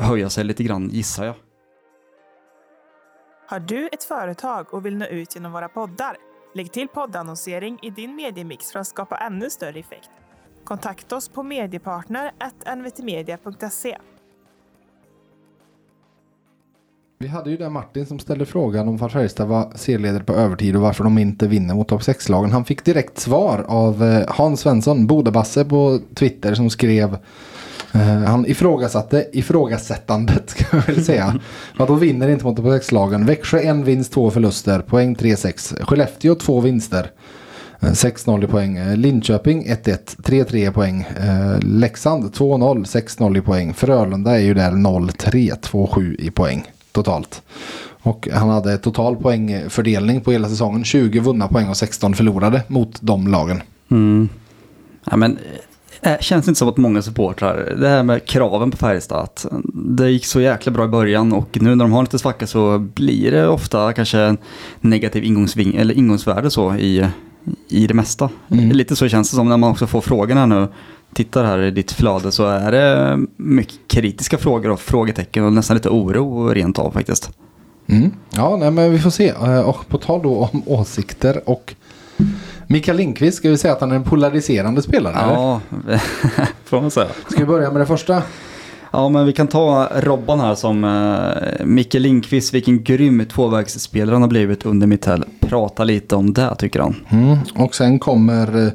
höja 0.00 0.30
sig 0.30 0.44
lite 0.44 0.64
grann 0.64 0.88
gissar 0.92 1.24
jag. 1.24 1.34
Har 3.52 3.60
du 3.60 3.88
ett 3.92 4.04
företag 4.04 4.74
och 4.74 4.86
vill 4.86 4.96
nå 4.96 5.06
ut 5.06 5.34
genom 5.34 5.52
våra 5.52 5.68
poddar? 5.68 6.16
Lägg 6.54 6.72
till 6.72 6.88
poddannonsering 6.88 7.78
i 7.82 7.90
din 7.90 8.16
mediemix 8.16 8.72
för 8.72 8.78
att 8.78 8.86
skapa 8.86 9.16
ännu 9.16 9.50
större 9.50 9.78
effekt. 9.78 10.10
Kontakta 10.64 11.16
oss 11.16 11.28
på 11.28 11.42
mediepartner.nvtmedia.se. 11.42 13.98
Vi 17.18 17.28
hade 17.28 17.50
ju 17.50 17.56
den 17.56 17.72
Martin 17.72 18.06
som 18.06 18.18
ställde 18.18 18.46
frågan 18.46 18.88
om 18.88 18.96
varför 18.96 19.18
Färjestad 19.18 19.48
var 19.48 19.72
serieledare 19.74 20.24
på 20.24 20.32
övertid 20.32 20.76
och 20.76 20.82
varför 20.82 21.04
de 21.04 21.18
inte 21.18 21.48
vinner 21.48 21.74
mot 21.74 21.88
topp 21.88 22.02
6-lagen. 22.02 22.52
Han 22.52 22.64
fick 22.64 22.84
direkt 22.84 23.18
svar 23.18 23.64
av 23.68 24.02
eh, 24.02 24.24
Hans 24.28 24.60
Svensson, 24.60 25.06
Bodabasse 25.06 25.64
på 25.64 26.00
Twitter 26.14 26.54
som 26.54 26.70
skrev 26.70 27.18
Eh, 27.92 28.00
han 28.02 28.46
ifrågasatte 28.46 29.26
ifrågasättandet 29.32 30.50
ska 30.50 30.64
jag 30.76 30.86
väl 30.86 31.04
säga. 31.04 31.40
Vad 31.76 31.88
då 31.88 31.94
vinner 31.94 32.28
inte 32.28 32.44
mot 32.44 32.56
topp 32.56 32.64
6-lagen. 32.64 33.26
Växjö 33.26 33.60
en 33.60 33.84
vinst, 33.84 34.12
två 34.12 34.30
förluster, 34.30 34.80
poäng 34.80 35.16
3-6. 35.16 35.84
Skellefteå 35.84 36.34
två 36.34 36.60
vinster. 36.60 37.10
Eh, 37.80 37.90
6-0 37.90 38.44
i 38.44 38.46
poäng. 38.46 38.76
Eh, 38.76 38.96
Linköping 38.96 39.66
1-1, 39.66 39.98
3-3 40.22 40.68
i 40.68 40.72
poäng. 40.72 41.08
Leksand 41.60 42.24
2-0, 42.24 42.84
6-0 42.84 43.38
i 43.38 43.40
poäng. 43.40 43.74
Frölunda 43.74 44.30
är 44.30 44.42
ju 44.42 44.54
där 44.54 44.70
0-3, 44.70 45.56
2-7 45.60 46.16
i 46.18 46.30
poäng 46.30 46.66
totalt. 46.92 47.42
Och 48.02 48.28
han 48.32 48.48
hade 48.48 48.78
total 48.78 49.16
poängfördelning 49.16 50.20
på 50.20 50.32
hela 50.32 50.48
säsongen. 50.48 50.84
20 50.84 51.20
vunna 51.20 51.48
poäng 51.48 51.68
och 51.68 51.76
16 51.76 52.14
förlorade 52.14 52.62
mot 52.68 52.98
de 53.02 53.28
lagen. 53.28 53.62
Mm. 53.90 54.28
Ja, 55.10 55.16
men 55.16 55.38
eh, 56.02 56.18
känns 56.20 56.48
inte 56.48 56.58
som 56.58 56.68
att 56.68 56.76
många 56.76 57.02
supportrar, 57.02 57.76
det 57.80 57.88
här 57.88 58.02
med 58.02 58.24
kraven 58.26 58.70
på 58.70 58.76
Färjestad, 58.76 59.18
att 59.18 59.46
det 59.74 60.10
gick 60.10 60.26
så 60.26 60.40
jäkla 60.40 60.72
bra 60.72 60.84
i 60.84 60.88
början 60.88 61.32
och 61.32 61.58
nu 61.60 61.74
när 61.74 61.84
de 61.84 61.92
har 61.92 62.02
lite 62.02 62.18
svacka 62.18 62.46
så 62.46 62.78
blir 62.78 63.30
det 63.30 63.48
ofta 63.48 63.92
kanske 63.92 64.18
en 64.18 64.38
negativ 64.80 65.24
ingångsving, 65.24 65.74
eller 65.74 65.94
ingångsvärde 65.94 66.50
så 66.50 66.74
i, 66.74 67.06
i 67.68 67.86
det 67.86 67.94
mesta. 67.94 68.30
Mm. 68.50 68.70
Lite 68.72 68.96
så 68.96 69.08
känns 69.08 69.30
det 69.30 69.36
som 69.36 69.48
när 69.48 69.56
man 69.56 69.70
också 69.70 69.86
får 69.86 70.00
frågorna 70.00 70.40
här 70.40 70.46
nu, 70.46 70.68
tittar 71.14 71.44
här 71.44 71.58
i 71.58 71.70
ditt 71.70 71.92
flöde 71.92 72.32
så 72.32 72.46
är 72.46 72.72
det 72.72 73.18
mycket 73.36 73.78
kritiska 73.88 74.38
frågor 74.38 74.70
och 74.70 74.80
frågetecken 74.80 75.44
och 75.44 75.52
nästan 75.52 75.76
lite 75.76 75.88
oro 75.88 76.48
rent 76.48 76.78
av 76.78 76.90
faktiskt. 76.90 77.30
Mm. 77.86 78.10
Ja, 78.30 78.56
nej, 78.56 78.70
men 78.70 78.92
vi 78.92 78.98
får 78.98 79.10
se. 79.10 79.28
Eh, 79.28 79.60
Och 79.60 79.88
på 79.88 79.98
tal 79.98 80.22
då 80.22 80.48
om 80.52 80.62
åsikter 80.66 81.48
och 81.48 81.74
Mikael 82.72 82.96
Lindqvist, 82.96 83.36
ska 83.36 83.50
vi 83.50 83.58
säga 83.58 83.74
att 83.74 83.80
han 83.80 83.90
är 83.92 83.96
en 83.96 84.04
polariserande 84.04 84.82
spelare? 84.82 85.14
eller? 85.14 85.32
Ja, 85.32 85.60
får 86.64 86.80
man 86.80 86.90
säga. 86.90 87.08
Ska 87.28 87.40
vi 87.40 87.46
börja 87.46 87.70
med 87.70 87.80
det 87.80 87.86
första? 87.86 88.22
Ja, 88.90 89.08
men 89.08 89.26
vi 89.26 89.32
kan 89.32 89.46
ta 89.46 89.88
Robban 89.94 90.40
här 90.40 90.54
som 90.54 90.84
eh, 90.84 91.66
Micke 91.66 91.94
Lindqvist, 91.94 92.54
vilken 92.54 92.82
grym 92.82 93.26
tvåvägsspelare 93.26 94.14
han 94.14 94.22
har 94.22 94.28
blivit 94.28 94.66
under 94.66 94.86
Mitell. 94.86 95.24
Prata 95.40 95.84
lite 95.84 96.16
om 96.16 96.32
det 96.32 96.54
tycker 96.58 96.80
han. 96.80 96.96
Mm. 97.08 97.38
Och 97.54 97.74
sen 97.74 97.98
kommer 97.98 98.66
eh, 98.66 98.72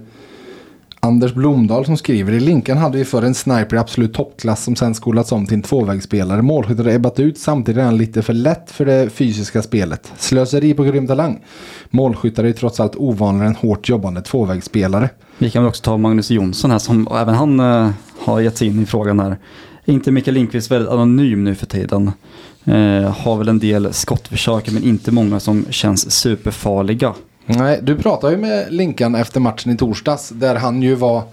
Anders 0.99 1.33
Blomdahl 1.33 1.86
som 1.86 1.97
skriver 1.97 2.33
i 2.33 2.39
Linkan 2.39 2.77
hade 2.77 2.97
vi 2.97 3.05
för 3.05 3.23
en 3.23 3.33
sniper 3.33 3.75
i 3.75 3.79
absolut 3.79 4.13
toppklass 4.13 4.63
som 4.63 4.75
sen 4.75 4.95
skolats 4.95 5.31
om 5.31 5.45
till 5.45 5.55
en 5.55 5.62
tvåvägsspelare. 5.62 6.41
Målskyttet 6.41 6.86
har 6.86 6.93
ebbat 6.93 7.19
ut 7.19 7.38
samtidigt 7.38 7.79
är 7.79 7.86
han 7.86 7.97
lite 7.97 8.21
för 8.21 8.33
lätt 8.33 8.71
för 8.71 8.86
det 8.86 9.10
fysiska 9.10 9.62
spelet. 9.62 10.12
Slöseri 10.17 10.73
på 10.73 10.83
grym 10.83 11.07
talang. 11.07 11.43
Målskyttar 11.89 12.43
är 12.43 12.51
trots 12.51 12.79
allt 12.79 12.95
ovanligare 12.95 13.47
än 13.47 13.55
hårt 13.55 13.89
jobbande 13.89 14.21
tvåvägsspelare. 14.21 15.10
Vi 15.38 15.49
kan 15.49 15.63
väl 15.63 15.69
också 15.69 15.83
ta 15.83 15.97
Magnus 15.97 16.31
Jonsson 16.31 16.71
här 16.71 16.79
som 16.79 17.07
även 17.12 17.36
han 17.36 17.60
eh, 17.60 17.89
har 18.19 18.39
gett 18.39 18.57
sig 18.57 18.67
in 18.67 18.83
i 18.83 18.86
frågan 18.86 19.19
här. 19.19 19.38
Inte 19.86 20.12
Mikael 20.12 20.33
Lindqvist 20.33 20.71
väldigt 20.71 20.89
anonym 20.89 21.43
nu 21.43 21.55
för 21.55 21.65
tiden? 21.65 22.12
Eh, 22.65 23.12
har 23.17 23.38
väl 23.38 23.49
en 23.49 23.60
del 23.60 23.93
skottförsök 23.93 24.71
men 24.71 24.83
inte 24.83 25.12
många 25.12 25.39
som 25.39 25.65
känns 25.69 26.12
superfarliga. 26.12 27.13
Nej, 27.47 27.79
du 27.83 27.95
pratade 27.95 28.33
ju 28.33 28.39
med 28.39 28.73
Linkan 28.73 29.15
efter 29.15 29.39
matchen 29.39 29.71
i 29.71 29.77
torsdags 29.77 30.29
där 30.29 30.55
han 30.55 30.81
ju 30.81 30.95
var 30.95 31.23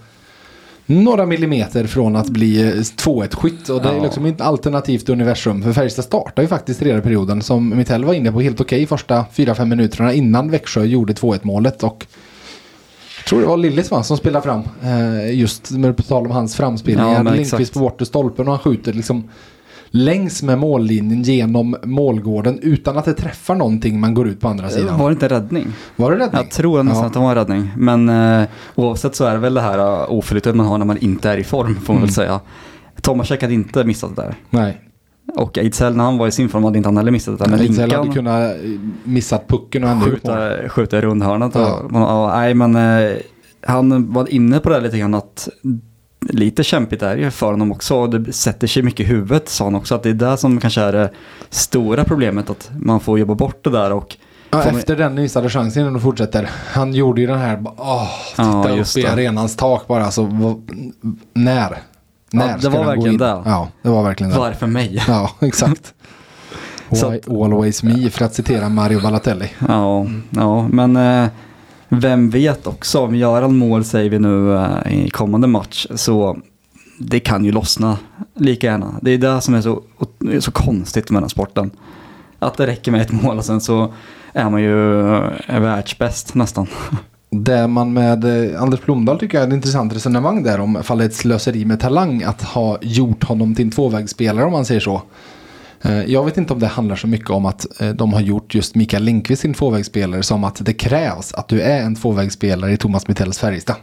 några 0.85 1.25
millimeter 1.25 1.87
från 1.87 2.15
att 2.15 2.29
bli 2.29 2.61
eh, 2.61 2.73
2-1 2.73 3.35
skytt. 3.35 3.69
Och 3.69 3.81
det 3.81 3.89
är 3.89 4.01
liksom 4.01 4.25
inte 4.25 4.43
alternativt 4.43 5.09
universum 5.09 5.63
för 5.63 5.73
Färjestad 5.73 6.05
startar 6.05 6.43
ju 6.43 6.47
faktiskt 6.47 6.79
tredje 6.79 7.01
perioden 7.01 7.41
som 7.41 7.77
Mittell 7.77 8.05
var 8.05 8.13
inne 8.13 8.31
på 8.31 8.41
helt 8.41 8.61
okej 8.61 8.85
första 8.85 9.25
4-5 9.35 9.65
minuterna 9.65 10.13
innan 10.13 10.51
Växjö 10.51 10.83
gjorde 10.83 11.13
2-1 11.13 11.39
målet. 11.41 11.83
Och 11.83 12.07
jag 13.17 13.25
tror 13.25 13.41
det 13.41 13.47
var 13.47 13.57
Lillis 13.57 13.91
va, 13.91 14.03
som 14.03 14.17
spelade 14.17 14.43
fram 14.43 14.61
eh, 14.83 15.39
just 15.39 15.71
med 15.71 15.97
på 15.97 16.03
tal 16.03 16.25
om 16.25 16.31
hans 16.31 16.55
framspelningar. 16.55 17.23
Ja, 17.25 17.31
Lindqvist 17.31 17.73
på 17.73 17.79
bortre 17.79 18.05
stolpen 18.05 18.47
och 18.47 18.53
han 18.53 18.59
skjuter 18.59 18.93
liksom 18.93 19.29
längs 19.95 20.43
med 20.43 20.57
mållinjen 20.59 21.23
genom 21.23 21.75
målgården 21.83 22.59
utan 22.61 22.97
att 22.97 23.05
det 23.05 23.13
träffar 23.13 23.55
någonting 23.55 23.99
man 23.99 24.13
går 24.13 24.27
ut 24.27 24.39
på 24.39 24.47
andra 24.47 24.69
sidan. 24.69 24.99
Var 24.99 25.09
det 25.09 25.13
inte 25.13 25.27
räddning? 25.27 25.67
Var 25.95 26.11
det 26.11 26.17
räddning? 26.17 26.41
Jag 26.41 26.51
tror 26.51 26.83
nästan 26.83 27.01
Ja. 27.01 27.07
att 27.07 27.13
det 27.13 27.19
var 27.19 27.29
en 27.29 27.35
räddning. 27.35 27.71
Men 27.77 28.09
eh, 28.09 28.47
oavsett 28.75 29.15
så 29.15 29.25
är 29.25 29.31
det 29.33 29.39
väl 29.39 29.53
det 29.53 29.61
här 29.61 29.79
uh, 29.79 30.11
oflytet 30.11 30.55
man 30.55 30.65
har 30.65 30.77
när 30.77 30.85
man 30.85 30.97
inte 30.97 31.29
är 31.29 31.37
i 31.37 31.43
form 31.43 31.75
får 31.75 31.93
man 31.93 31.97
Mm. 31.97 32.01
väl 32.07 32.13
säga. 32.13 32.39
Tomasek 33.01 33.41
hade 33.41 33.53
inte 33.53 33.83
missat 33.83 34.15
det 34.15 34.21
där. 34.21 34.35
Nej. 34.49 34.81
Och 35.37 35.57
Ejdsell 35.57 35.95
när 35.95 36.03
han 36.03 36.17
var 36.17 36.27
i 36.27 36.31
sin 36.31 36.49
form 36.49 36.63
hade 36.63 36.77
inte 36.77 36.87
han 36.89 36.97
heller 36.97 37.11
missat 37.11 37.39
det. 37.39 37.49
Men 37.49 37.59
Ejdsell 37.59 37.91
hade 37.91 38.11
kunnat 38.13 38.55
missat 39.03 39.47
pucken 39.47 39.83
och 39.83 39.89
ändå 39.89 40.05
skjuta, 40.05 40.69
skjuta 40.69 40.97
i 40.97 41.01
rundhörnet. 41.01 41.51
Ja. 41.55 41.73
Och, 41.73 42.23
och, 42.23 42.29
nej, 42.29 42.53
men 42.53 42.75
eh, 42.75 43.15
han 43.67 44.13
var 44.13 44.33
inne 44.33 44.59
på 44.59 44.69
det 44.69 44.79
lite 44.79 44.97
grann 44.97 45.13
att 45.13 45.49
lite 46.29 46.63
kämpigt 46.63 47.01
är 47.03 47.15
det 47.15 47.21
ju 47.21 47.31
för 47.31 47.51
honom 47.51 47.71
också. 47.71 47.95
Och 47.95 48.09
det 48.09 48.33
sätter 48.33 48.67
sig 48.67 48.83
mycket 48.83 48.99
i 48.99 49.03
huvudet 49.03 49.49
sa 49.49 49.63
han 49.63 49.75
också. 49.75 49.95
Att 49.95 50.03
det 50.03 50.09
är 50.09 50.13
det 50.13 50.37
som 50.37 50.59
kanske 50.59 50.81
är 50.81 50.93
det 50.93 51.11
stora 51.49 52.03
problemet. 52.03 52.49
Att 52.49 52.71
man 52.79 52.99
får 52.99 53.19
jobba 53.19 53.35
bort 53.35 53.63
det 53.63 53.69
där 53.69 53.91
och 53.91 54.15
Ja, 54.49 54.63
efter 54.63 54.95
den 54.95 55.15
missade 55.15 55.49
chansen 55.49 55.81
innan 55.81 55.93
de 55.93 55.99
fortsätter. 56.01 56.49
Han 56.73 56.93
gjorde 56.93 57.21
ju 57.21 57.27
den 57.27 57.39
här, 57.39 57.63
åh, 57.77 58.09
titta 58.29 58.43
Ja, 58.43 58.69
just 58.69 58.97
upp 58.97 59.03
i 59.03 59.07
det. 59.07 59.13
arenans 59.13 59.55
tak 59.55 59.87
bara. 59.87 60.05
Alltså, 60.05 60.31
när? 61.33 61.77
När 62.31 62.53
det 62.53 62.59
ska 62.61 62.69
var 62.69 62.85
verkligen 62.85 63.17
det. 63.17 63.41
Ja, 63.45 63.69
det 63.81 63.89
var 63.89 64.03
verkligen 64.03 64.31
det. 64.31 64.39
varför 64.39 64.67
mig? 64.67 65.03
Ja, 65.07 65.31
exakt. 65.41 65.93
Why 66.89 67.19
always 67.29 67.83
me, 67.83 68.09
för 68.09 68.25
att 68.25 68.33
citera 68.35 68.69
Mario 68.69 69.01
Balotelli. 69.01 69.49
Ja, 69.67 70.05
ja 70.29 70.67
men 70.67 70.95
eh, 70.95 71.27
vem 71.99 72.29
vet 72.29 72.67
också, 72.67 72.99
om 72.99 73.15
Göran 73.15 73.57
mål 73.57 73.83
säger 73.83 74.09
vi 74.09 74.19
nu 74.19 74.55
eh, 74.55 75.05
i 75.05 75.09
kommande 75.09 75.47
match 75.47 75.87
så 75.95 76.37
det 76.97 77.19
kan 77.19 77.45
ju 77.45 77.51
lossna 77.51 77.97
lika 78.35 78.67
gärna. 78.67 78.95
Det 79.01 79.11
är 79.11 79.17
det 79.17 79.41
som 79.41 79.53
är 79.53 79.61
så, 79.61 79.81
så 80.39 80.51
konstigt 80.51 81.09
med 81.09 81.17
den 81.17 81.23
här 81.23 81.29
sporten. 81.29 81.71
Att 82.39 82.57
det 82.57 82.67
räcker 82.67 82.91
med 82.91 83.01
ett 83.01 83.11
mål 83.11 83.37
och 83.37 83.45
sen 83.45 83.61
så 83.61 83.93
är 84.33 84.49
man 84.49 84.61
ju 84.61 85.15
eh, 85.47 85.59
världsbäst 85.59 86.35
nästan. 86.35 86.67
Det 87.29 87.67
man 87.67 87.93
med 87.93 88.53
eh, 88.53 88.61
Anders 88.61 88.81
Blomdahl 88.81 89.19
tycker 89.19 89.37
jag 89.37 89.43
är 89.43 89.47
ett 89.47 89.53
intressant 89.53 89.95
resonemang 89.95 90.43
där 90.43 90.59
om 90.59 90.77
ifall 90.77 90.97
det 90.97 91.03
är 91.03 91.09
ett 91.09 91.15
slöseri 91.15 91.65
med 91.65 91.79
talang 91.79 92.23
att 92.23 92.41
ha 92.41 92.77
gjort 92.81 93.23
honom 93.23 93.55
till 93.55 93.65
en 93.65 93.71
tvåvägsspelare 93.71 94.45
om 94.45 94.51
man 94.51 94.65
säger 94.65 94.81
så. 94.81 95.01
Eh, 95.85 96.03
jag 96.05 96.25
vet 96.25 96.37
inte 96.37 96.53
om 96.53 96.59
det 96.59 96.67
handlar 96.67 96.95
så 96.95 97.07
mycket 97.07 97.29
om 97.29 97.45
att 97.45 97.81
eh, 97.81 97.89
de 97.89 98.13
har 98.13 98.21
gjort 98.21 98.55
just 98.55 98.75
Mikael 98.75 99.03
Lindqvist 99.03 99.41
till 99.41 99.49
en 99.49 99.53
tvåvägsspelare 99.53 100.23
som 100.23 100.43
att 100.43 100.65
det 100.65 100.73
krävs 100.73 101.33
att 101.33 101.47
du 101.47 101.61
är 101.61 101.81
en 101.81 101.95
tvåvägsspelare 101.95 102.71
i 102.71 102.77
Thomas 102.77 103.07
Mittells 103.07 103.39
Färjestad. 103.39 103.75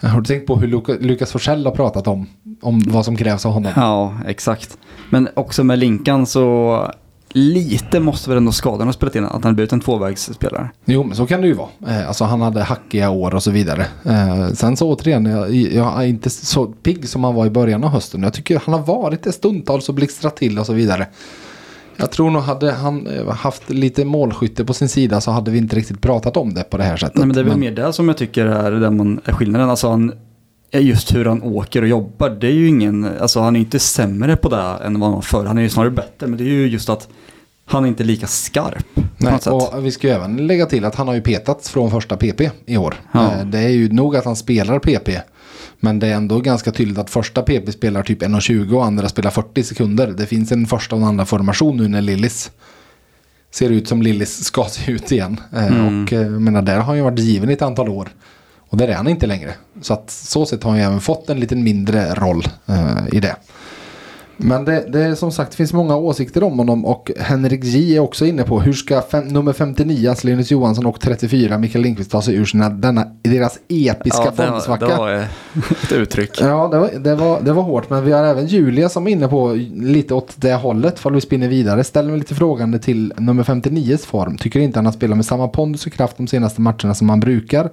Eh, 0.00 0.08
har 0.08 0.20
du 0.20 0.26
tänkt 0.26 0.46
på 0.46 0.56
hur 0.56 0.98
Lukas 1.02 1.32
Forsell 1.32 1.66
har 1.66 1.72
pratat 1.72 2.08
om, 2.08 2.26
om 2.62 2.82
vad 2.86 3.04
som 3.04 3.16
krävs 3.16 3.46
av 3.46 3.52
honom? 3.52 3.72
Ja, 3.76 4.14
exakt. 4.26 4.78
Men 5.10 5.28
också 5.34 5.64
med 5.64 5.78
Linkan 5.78 6.26
så 6.26 6.90
lite 7.36 8.00
måste 8.00 8.30
väl 8.30 8.36
ändå 8.36 8.52
skadorna 8.52 8.84
ha 8.84 8.92
spelat 8.92 9.16
in 9.16 9.24
att 9.24 9.44
han 9.44 9.54
blivit 9.54 9.72
en 9.72 9.80
tvåvägsspelare. 9.80 10.70
Jo, 10.84 11.02
men 11.04 11.16
så 11.16 11.26
kan 11.26 11.40
det 11.40 11.46
ju 11.46 11.52
vara. 11.54 11.68
Eh, 11.88 12.08
Alltså 12.08 12.24
han 12.24 12.40
hade 12.40 12.62
hackiga 12.62 13.10
år 13.10 13.34
och 13.34 13.42
så 13.42 13.50
vidare. 13.50 13.86
Eh, 14.04 14.48
Sen 14.48 14.76
så 14.76 14.88
återigen, 14.94 15.26
jag, 15.26 15.54
jag 15.54 16.02
är 16.02 16.06
inte 16.06 16.30
så 16.30 16.66
pigg 16.66 17.08
som 17.08 17.24
han 17.24 17.34
var 17.34 17.46
i 17.46 17.50
början 17.50 17.84
av 17.84 17.90
hösten. 17.90 18.22
Jag 18.22 18.32
tycker 18.34 18.60
han 18.64 18.74
har 18.74 18.86
varit 18.86 19.22
det 19.22 19.32
stundtals 19.32 19.88
och 19.88 19.94
blixtrat 19.94 20.36
till 20.36 20.58
och 20.58 20.66
så 20.66 20.72
vidare. 20.72 21.06
Jag 21.96 22.10
tror 22.10 22.30
nog 22.30 22.42
hade 22.42 22.72
han 22.72 23.06
eh, 23.06 23.28
haft 23.34 23.70
lite 23.70 24.04
målskytte 24.04 24.64
på 24.64 24.74
sin 24.74 24.88
sida 24.88 25.20
så 25.20 25.30
hade 25.30 25.50
vi 25.50 25.58
inte 25.58 25.76
riktigt 25.76 26.00
pratat 26.00 26.36
om 26.36 26.54
det 26.54 26.62
på 26.70 26.76
det 26.76 26.84
här 26.84 26.96
sättet. 26.96 27.16
Nej, 27.16 27.26
men 27.26 27.34
det 27.34 27.40
är 27.40 27.44
väl 27.44 27.56
mer 27.58 27.70
det 27.72 27.92
som 27.92 28.08
jag 28.08 28.16
tycker 28.16 28.46
är 28.46 28.72
där 28.72 28.90
man 28.90 29.20
är 29.24 29.32
skillnaden. 29.32 29.70
Alltså 29.70 29.88
han, 29.90 30.12
just 30.80 31.14
hur 31.14 31.24
han 31.24 31.42
åker 31.42 31.82
och 31.82 31.88
jobbar. 31.88 32.30
Det 32.30 32.46
är 32.46 32.52
ju 32.52 32.68
ingen, 32.68 33.08
alltså 33.20 33.40
han 33.40 33.56
är 33.56 33.60
inte 33.60 33.78
sämre 33.78 34.36
på 34.36 34.48
det 34.48 34.56
än 34.84 35.00
vad 35.00 35.08
han 35.08 35.14
var 35.14 35.22
förr. 35.22 35.44
Han 35.44 35.58
är 35.58 35.62
ju 35.62 35.68
snarare 35.68 35.90
bättre. 35.90 36.26
Men 36.26 36.38
det 36.38 36.44
är 36.44 36.48
ju 36.48 36.66
just 36.68 36.88
att 36.88 37.08
han 37.68 37.84
är 37.84 37.88
inte 37.88 38.04
lika 38.04 38.26
skarp. 38.26 38.86
Nej, 39.16 39.38
och 39.46 39.86
vi 39.86 39.90
ska 39.90 40.06
ju 40.06 40.12
även 40.12 40.46
lägga 40.46 40.66
till 40.66 40.84
att 40.84 40.94
han 40.94 41.08
har 41.08 41.14
ju 41.14 41.20
petats 41.20 41.70
från 41.70 41.90
första 41.90 42.16
PP 42.16 42.50
i 42.66 42.76
år. 42.76 42.94
Ja. 43.12 43.32
Eh, 43.32 43.46
Det 43.46 43.58
är 43.58 43.68
ju 43.68 43.92
nog 43.92 44.16
att 44.16 44.24
han 44.24 44.36
spelar 44.36 44.78
PP. 44.78 45.20
Men 45.80 45.98
det 45.98 46.06
är 46.06 46.14
ändå 46.14 46.40
ganska 46.40 46.72
tydligt 46.72 46.98
att 46.98 47.10
första 47.10 47.42
PP 47.42 47.72
spelar 47.72 48.02
typ 48.02 48.22
1.20 48.22 48.74
och 48.74 48.84
andra 48.84 49.08
spelar 49.08 49.30
40 49.30 49.62
sekunder. 49.62 50.06
Det 50.06 50.26
finns 50.26 50.52
en 50.52 50.66
första 50.66 50.96
och 50.96 51.02
en 51.02 51.08
andra 51.08 51.24
formation 51.24 51.76
nu 51.76 51.88
när 51.88 52.00
Lillis 52.02 52.50
ser 53.50 53.70
ut 53.70 53.88
som 53.88 54.02
Lillis 54.02 54.44
ska 54.44 54.64
se 54.64 54.92
ut 54.92 55.12
igen. 55.12 55.40
Eh, 55.56 55.66
Mm. 55.66 56.04
Och 56.04 56.12
eh, 56.12 56.20
jag 56.20 56.42
menar, 56.42 56.62
där 56.62 56.76
har 56.76 56.82
han 56.82 56.96
ju 56.96 57.02
varit 57.02 57.18
given 57.18 57.50
i 57.50 57.52
ett 57.52 57.62
antal 57.62 57.88
år. 57.88 58.08
Och 58.76 58.80
där 58.80 58.88
är 58.88 58.94
han 58.94 59.08
inte 59.08 59.26
längre. 59.26 59.54
Så 59.80 59.94
att 59.94 60.10
så 60.10 60.46
sett 60.46 60.62
har 60.62 60.70
han 60.70 60.80
ju 60.80 60.86
även 60.86 61.00
fått 61.00 61.30
en 61.30 61.40
lite 61.40 61.56
mindre 61.56 62.14
roll 62.14 62.48
eh, 62.66 63.08
i 63.12 63.20
det. 63.20 63.36
Men 64.38 64.64
det, 64.64 64.84
det 64.88 65.00
är 65.04 65.14
som 65.14 65.32
sagt 65.32 65.50
det 65.50 65.56
finns 65.56 65.72
många 65.72 65.96
åsikter 65.96 66.42
om 66.42 66.58
honom 66.58 66.84
och 66.86 67.10
Henrik 67.18 67.64
J 67.64 67.96
är 67.96 68.00
också 68.00 68.26
inne 68.26 68.42
på 68.42 68.60
hur 68.60 68.72
ska 68.72 69.02
fem, 69.02 69.24
nummer 69.28 69.52
59, 69.52 70.08
alltså 70.10 70.26
Linus 70.26 70.50
Johansson 70.50 70.86
och 70.86 71.00
34, 71.00 71.58
Mikael 71.58 71.82
Lindqvist 71.82 72.10
ta 72.10 72.22
sig 72.22 72.34
ur 72.34 72.44
sina, 72.44 72.68
denna, 72.68 73.06
deras 73.22 73.58
episka 73.68 74.22
ja, 74.24 74.30
det, 74.36 74.42
var- 74.42 74.48
formsvacka. 74.50 74.86
det 74.86 74.96
var 74.96 75.12
ett 75.82 75.92
uttryck. 75.92 76.30
Ja, 76.40 76.68
det 76.72 76.78
var, 76.78 76.90
det, 76.98 77.14
var, 77.14 77.40
det 77.40 77.52
var 77.52 77.62
hårt. 77.62 77.90
Men 77.90 78.04
vi 78.04 78.12
har 78.12 78.24
även 78.24 78.46
Julia 78.46 78.88
som 78.88 79.06
är 79.06 79.10
inne 79.10 79.28
på 79.28 79.52
lite 79.74 80.14
åt 80.14 80.32
det 80.36 80.54
hållet. 80.54 80.98
Fall 80.98 81.14
vi 81.14 81.20
spinner 81.20 81.48
vidare. 81.48 81.84
Ställer 81.84 82.10
mig 82.10 82.18
lite 82.18 82.34
frågande 82.34 82.78
till 82.78 83.12
nummer 83.18 83.42
59s 83.42 84.06
form. 84.06 84.38
Tycker 84.38 84.60
inte 84.60 84.78
han 84.78 84.86
har 84.86 84.92
spelat 84.92 85.16
med 85.16 85.26
samma 85.26 85.48
pondus 85.48 85.86
och 85.86 85.92
kraft 85.92 86.16
de 86.16 86.26
senaste 86.26 86.60
matcherna 86.60 86.94
som 86.94 87.08
han 87.08 87.20
brukar. 87.20 87.70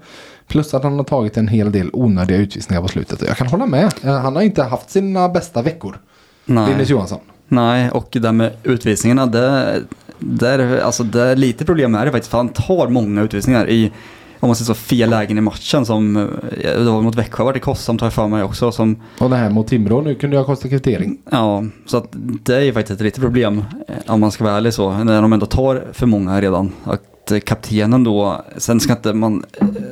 Plus 0.47 0.73
att 0.73 0.84
han 0.84 0.97
har 0.97 1.04
tagit 1.04 1.38
en 1.38 1.47
hel 1.47 1.71
del 1.71 1.89
onödiga 1.93 2.38
utvisningar 2.38 2.82
på 2.82 2.88
slutet. 2.88 3.21
Jag 3.28 3.38
kan 3.38 3.47
hålla 3.47 3.65
med. 3.65 3.93
Eh, 4.04 4.13
Han 4.19 4.36
har 4.36 4.43
inte 4.43 4.63
haft 4.63 4.89
sina 4.89 5.30
bästa 5.30 5.62
veckor. 5.62 5.97
Nej. 6.45 6.71
Linus 6.71 6.89
Johansson. 6.89 7.19
Nej, 7.47 7.89
och 7.91 8.08
det 8.12 8.19
där 8.19 8.32
med 8.32 8.51
utvisningarna, 8.63 9.25
det, 9.25 9.82
där, 10.19 10.79
alltså 10.79 11.03
det 11.03 11.21
är 11.21 11.36
lite 11.36 11.65
problem 11.65 11.95
är 11.95 12.06
det 12.06 12.12
faktiskt. 12.12 12.32
För 12.32 12.38
han 12.38 12.49
tar 12.49 12.88
många 12.88 13.21
utvisningar 13.21 13.69
i, 13.69 13.91
om 14.39 14.49
man 14.49 14.56
säger 14.56 14.65
så, 14.65 14.73
fel 14.73 15.10
lägen 15.10 15.38
i 15.38 15.41
matchen. 15.41 15.86
Som, 15.86 16.17
eh, 16.17 16.23
det 16.62 16.91
var 16.91 17.01
mot 17.01 17.15
Växjö 17.15 17.43
var 17.43 17.53
det 17.53 17.60
kostsamt 17.60 18.01
har 18.01 18.06
jag 18.06 18.13
för 18.13 18.27
mig 18.27 18.43
också. 18.43 18.71
Som, 18.71 18.95
Och 19.19 19.29
det 19.29 19.36
här 19.36 19.49
mot 19.49 19.67
Timrå. 19.67 20.01
Nu 20.01 20.15
kunde 20.15 20.36
jag 20.36 20.45
kosta 20.45 20.69
kvittering. 20.69 21.17
ja, 21.32 21.63
så 21.86 21.97
att 21.97 22.08
det 22.43 22.56
är 22.56 22.62
ju 22.62 22.73
faktiskt 22.73 22.99
ett 22.99 23.03
litet 23.06 23.21
problem. 23.21 23.63
eh, 23.88 24.13
Om 24.13 24.19
man 24.19 24.32
ska 24.32 24.43
vara 24.43 24.56
ärlig 24.58 24.73
så. 24.73 24.91
När 25.03 25.21
de 25.21 25.34
ändå 25.34 25.45
tar 25.45 25.84
för 25.93 26.06
många 26.08 26.41
redan. 26.41 26.71
Att 26.84 27.32
eh, 27.32 27.39
kaptenen 27.39 28.03
då, 28.03 28.45
sen 28.58 28.79
ska 28.79 28.93
inte 28.93 29.13
man 29.13 29.43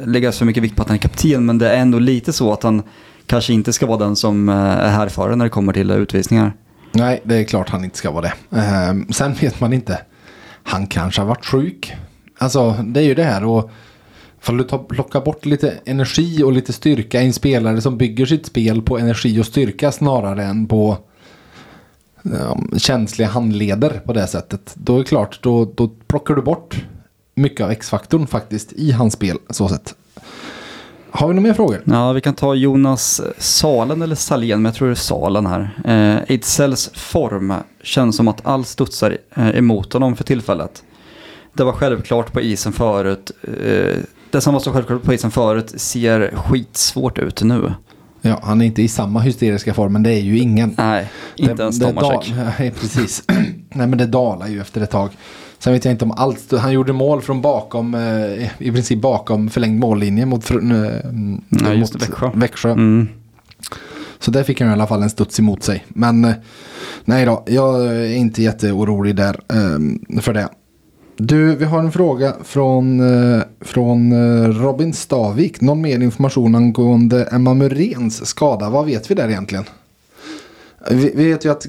lägga 0.06 0.32
så 0.32 0.46
mycket 0.46 0.64
vikt 0.64 0.76
på 0.76 0.82
att 0.82 0.88
han 0.90 0.96
är 0.96 1.02
kapten. 1.02 1.46
Men 1.46 1.58
det 1.58 1.70
är 1.70 1.82
ändå 1.82 2.00
lite 2.00 2.34
så 2.34 2.54
att 2.54 2.64
han 2.64 2.82
kanske 3.32 3.54
inte 3.54 3.74
ska 3.74 3.86
vara 3.86 3.98
den 3.98 4.16
som 4.16 4.50
eh, 4.50 4.56
är 4.56 4.90
härförare 4.90 5.36
när 5.36 5.46
det 5.46 5.50
kommer 5.50 5.74
till 5.74 5.92
utvisningar. 5.92 6.54
Nej, 6.92 7.22
det 7.24 7.36
är 7.36 7.44
klart 7.44 7.70
han 7.70 7.84
inte 7.84 7.98
ska 7.98 8.12
vara 8.12 8.22
det. 8.22 8.58
Ehm, 8.58 9.08
sen 9.14 9.34
vet 9.34 9.60
man 9.60 9.74
inte. 9.74 10.00
Han 10.64 10.88
kanske 10.88 11.22
har 11.22 11.28
varit 11.28 11.46
sjuk. 11.46 11.94
Alltså, 12.38 12.72
det 12.72 13.00
är 13.00 13.04
ju 13.04 13.16
det 13.16 13.24
här. 13.24 13.44
Och 13.44 13.72
Ifall 14.42 14.58
du 14.58 14.64
tar, 14.64 14.78
plockar 14.78 15.22
bort 15.22 15.46
lite 15.46 15.80
energi 15.86 16.44
och 16.44 16.52
lite 16.52 16.74
styrka 16.74 17.22
i 17.22 17.26
en 17.26 17.34
spelare 17.34 17.82
som 17.82 17.98
bygger 17.98 18.26
sitt 18.26 18.46
spel 18.46 18.82
på 18.82 19.00
energi 19.00 19.42
och 19.42 19.46
styrka 19.46 19.92
snarare 19.92 20.44
än 20.44 20.68
på 20.68 20.98
um, 22.24 22.80
känsliga 22.80 23.28
handleder 23.28 24.02
på 24.06 24.14
det 24.14 24.28
sättet. 24.28 24.72
Då 24.76 24.96
är 24.96 25.00
det 25.00 25.06
klart, 25.06 25.44
då, 25.44 25.66
då 25.76 25.88
plockar 26.08 26.36
du 26.36 26.42
bort 26.42 26.86
mycket 27.36 27.64
av 27.66 27.72
X-faktorn 27.72 28.28
faktiskt 28.28 28.74
i 28.74 28.92
hans 28.92 29.14
spel. 29.14 29.38
Så 29.50 29.70
sätt. 29.70 29.96
Har 31.12 31.28
vi 31.28 31.34
några 31.34 31.48
mer 31.48 31.54
frågor? 31.54 31.82
Ja, 31.86 32.12
vi 32.12 32.22
kan 32.22 32.34
ta 32.34 32.56
Jonas 32.56 33.22
Salen 33.38 34.02
eller 34.02 34.16
Salén, 34.16 34.62
men 34.62 34.66
jag 34.70 34.76
tror 34.76 34.88
det 34.88 34.94
är 34.94 34.96
Salen 34.96 35.46
här. 35.46 35.70
Eh, 35.86 36.24
Ejdsels 36.28 36.90
form 36.94 37.54
känns 37.84 38.16
som 38.16 38.28
att 38.28 38.46
allt 38.46 38.68
studsar 38.68 39.18
eh, 39.36 39.50
emot 39.50 39.94
honom 39.94 40.16
för 40.16 40.24
tillfället. 40.24 40.84
Det 41.54 41.64
var 41.64 41.74
självklart 41.74 42.34
på 42.34 42.42
isen 42.42 42.74
förut. 42.74 43.32
Eh, 43.44 43.96
det 44.32 44.42
som 44.42 44.54
var 44.54 44.62
så 44.62 44.72
självklart 44.72 45.04
på 45.04 45.14
isen 45.14 45.32
förut 45.32 45.74
ser 45.76 46.34
skitsvårt 46.36 47.18
ut 47.18 47.42
nu. 47.42 47.74
Ja, 48.22 48.40
han 48.44 48.62
är 48.62 48.66
inte 48.66 48.82
i 48.82 48.88
samma 48.88 49.20
hysteriska 49.20 49.74
form, 49.74 49.94
men 49.94 50.04
det 50.04 50.14
är 50.14 50.22
ju 50.22 50.40
ingen. 50.40 50.76
Nej, 50.78 51.12
inte 51.36 51.54
det, 51.54 51.64
ens 51.64 51.80
Tomasek. 51.80 52.34
Nej, 52.60 52.72
precis. 52.72 53.24
Nej, 53.70 53.88
men 53.88 53.98
det 53.98 54.06
dalar 54.06 54.48
ju 54.48 54.62
efter 54.62 54.82
ett 54.82 54.92
tag. 54.92 55.10
Sen 55.64 55.74
vet 55.74 55.86
jag 55.86 55.94
inte 55.94 56.06
om 56.06 56.12
allt. 56.12 56.52
Han 56.52 56.74
gjorde 56.74 56.94
mål 56.94 57.22
från 57.22 57.42
bakom, 57.42 57.96
eh, 57.96 58.62
i 58.68 58.72
princip 58.72 59.02
bakom 59.02 59.50
förlängd 59.50 59.80
mållinje 59.80 60.26
mot, 60.26 60.50
Ja, 60.50 60.58
mot 60.60 61.94
det, 61.94 62.00
Växjö. 62.00 62.30
Växjö. 62.34 62.72
Mm. 62.72 63.08
Så 64.20 64.32
där 64.32 64.44
fick 64.44 64.62
han 64.62 64.70
i 64.70 64.74
alla 64.74 64.88
fall 64.88 65.04
en 65.04 65.10
studs 65.10 65.40
emot 65.40 65.64
sig. 65.64 65.86
Men 65.88 66.26
eh, 66.26 66.34
nej 67.06 67.26
då, 67.26 67.44
jag 67.48 67.86
är 67.86 68.14
inte 68.16 68.44
jätteorolig 68.44 69.16
där 69.16 69.40
eh, 69.54 70.22
för 70.22 70.34
det. 70.34 70.50
Du, 71.18 71.56
vi 71.56 71.66
har 71.66 71.80
en 71.80 71.92
fråga 71.92 72.34
från, 72.44 73.02
från 73.62 74.14
Robin 74.62 74.94
Stavik. 74.94 75.62
Någon 75.62 75.82
mer 75.82 76.00
information 76.00 76.56
angående 76.56 77.24
Emma 77.24 77.54
Muréns 77.54 78.26
skada? 78.26 78.70
Vad 78.70 78.86
vet 78.86 79.12
vi 79.12 79.16
där 79.16 79.30
egentligen? 79.30 79.64
Vi, 80.90 81.12
vi 81.16 81.28
vet 81.32 81.46
ju 81.46 81.52
att 81.52 81.66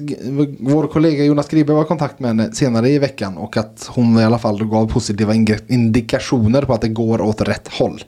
vår 0.59 0.87
kollega 0.87 1.23
Jonas 1.25 1.47
Gribe 1.47 1.73
var 1.73 1.81
i 1.83 1.85
kontakt 1.87 2.19
med 2.19 2.29
henne 2.29 2.51
senare 2.51 2.89
i 2.89 2.99
veckan 2.99 3.37
och 3.37 3.57
att 3.57 3.89
hon 3.89 4.19
i 4.19 4.23
alla 4.23 4.39
fall 4.39 4.65
gav 4.65 4.87
positiva 4.91 5.33
indikationer 5.67 6.61
på 6.61 6.73
att 6.73 6.81
det 6.81 6.87
går 6.87 7.21
åt 7.21 7.41
rätt 7.41 7.67
håll. 7.67 8.03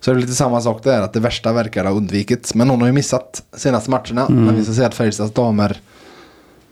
Så 0.00 0.10
det 0.12 0.18
är 0.18 0.20
lite 0.20 0.32
samma 0.34 0.60
sak 0.60 0.84
där, 0.84 1.00
att 1.02 1.12
det 1.12 1.20
värsta 1.20 1.52
verkar 1.52 1.84
ha 1.84 1.92
undvikits. 1.92 2.54
Men 2.54 2.70
hon 2.70 2.80
har 2.80 2.86
ju 2.86 2.92
missat 2.92 3.42
senaste 3.56 3.90
matcherna. 3.90 4.26
Men 4.28 4.56
vi 4.56 4.64
ska 4.64 4.72
säga 4.74 4.86
att 4.86 4.94
Färjestads 4.94 5.32
damer 5.32 5.76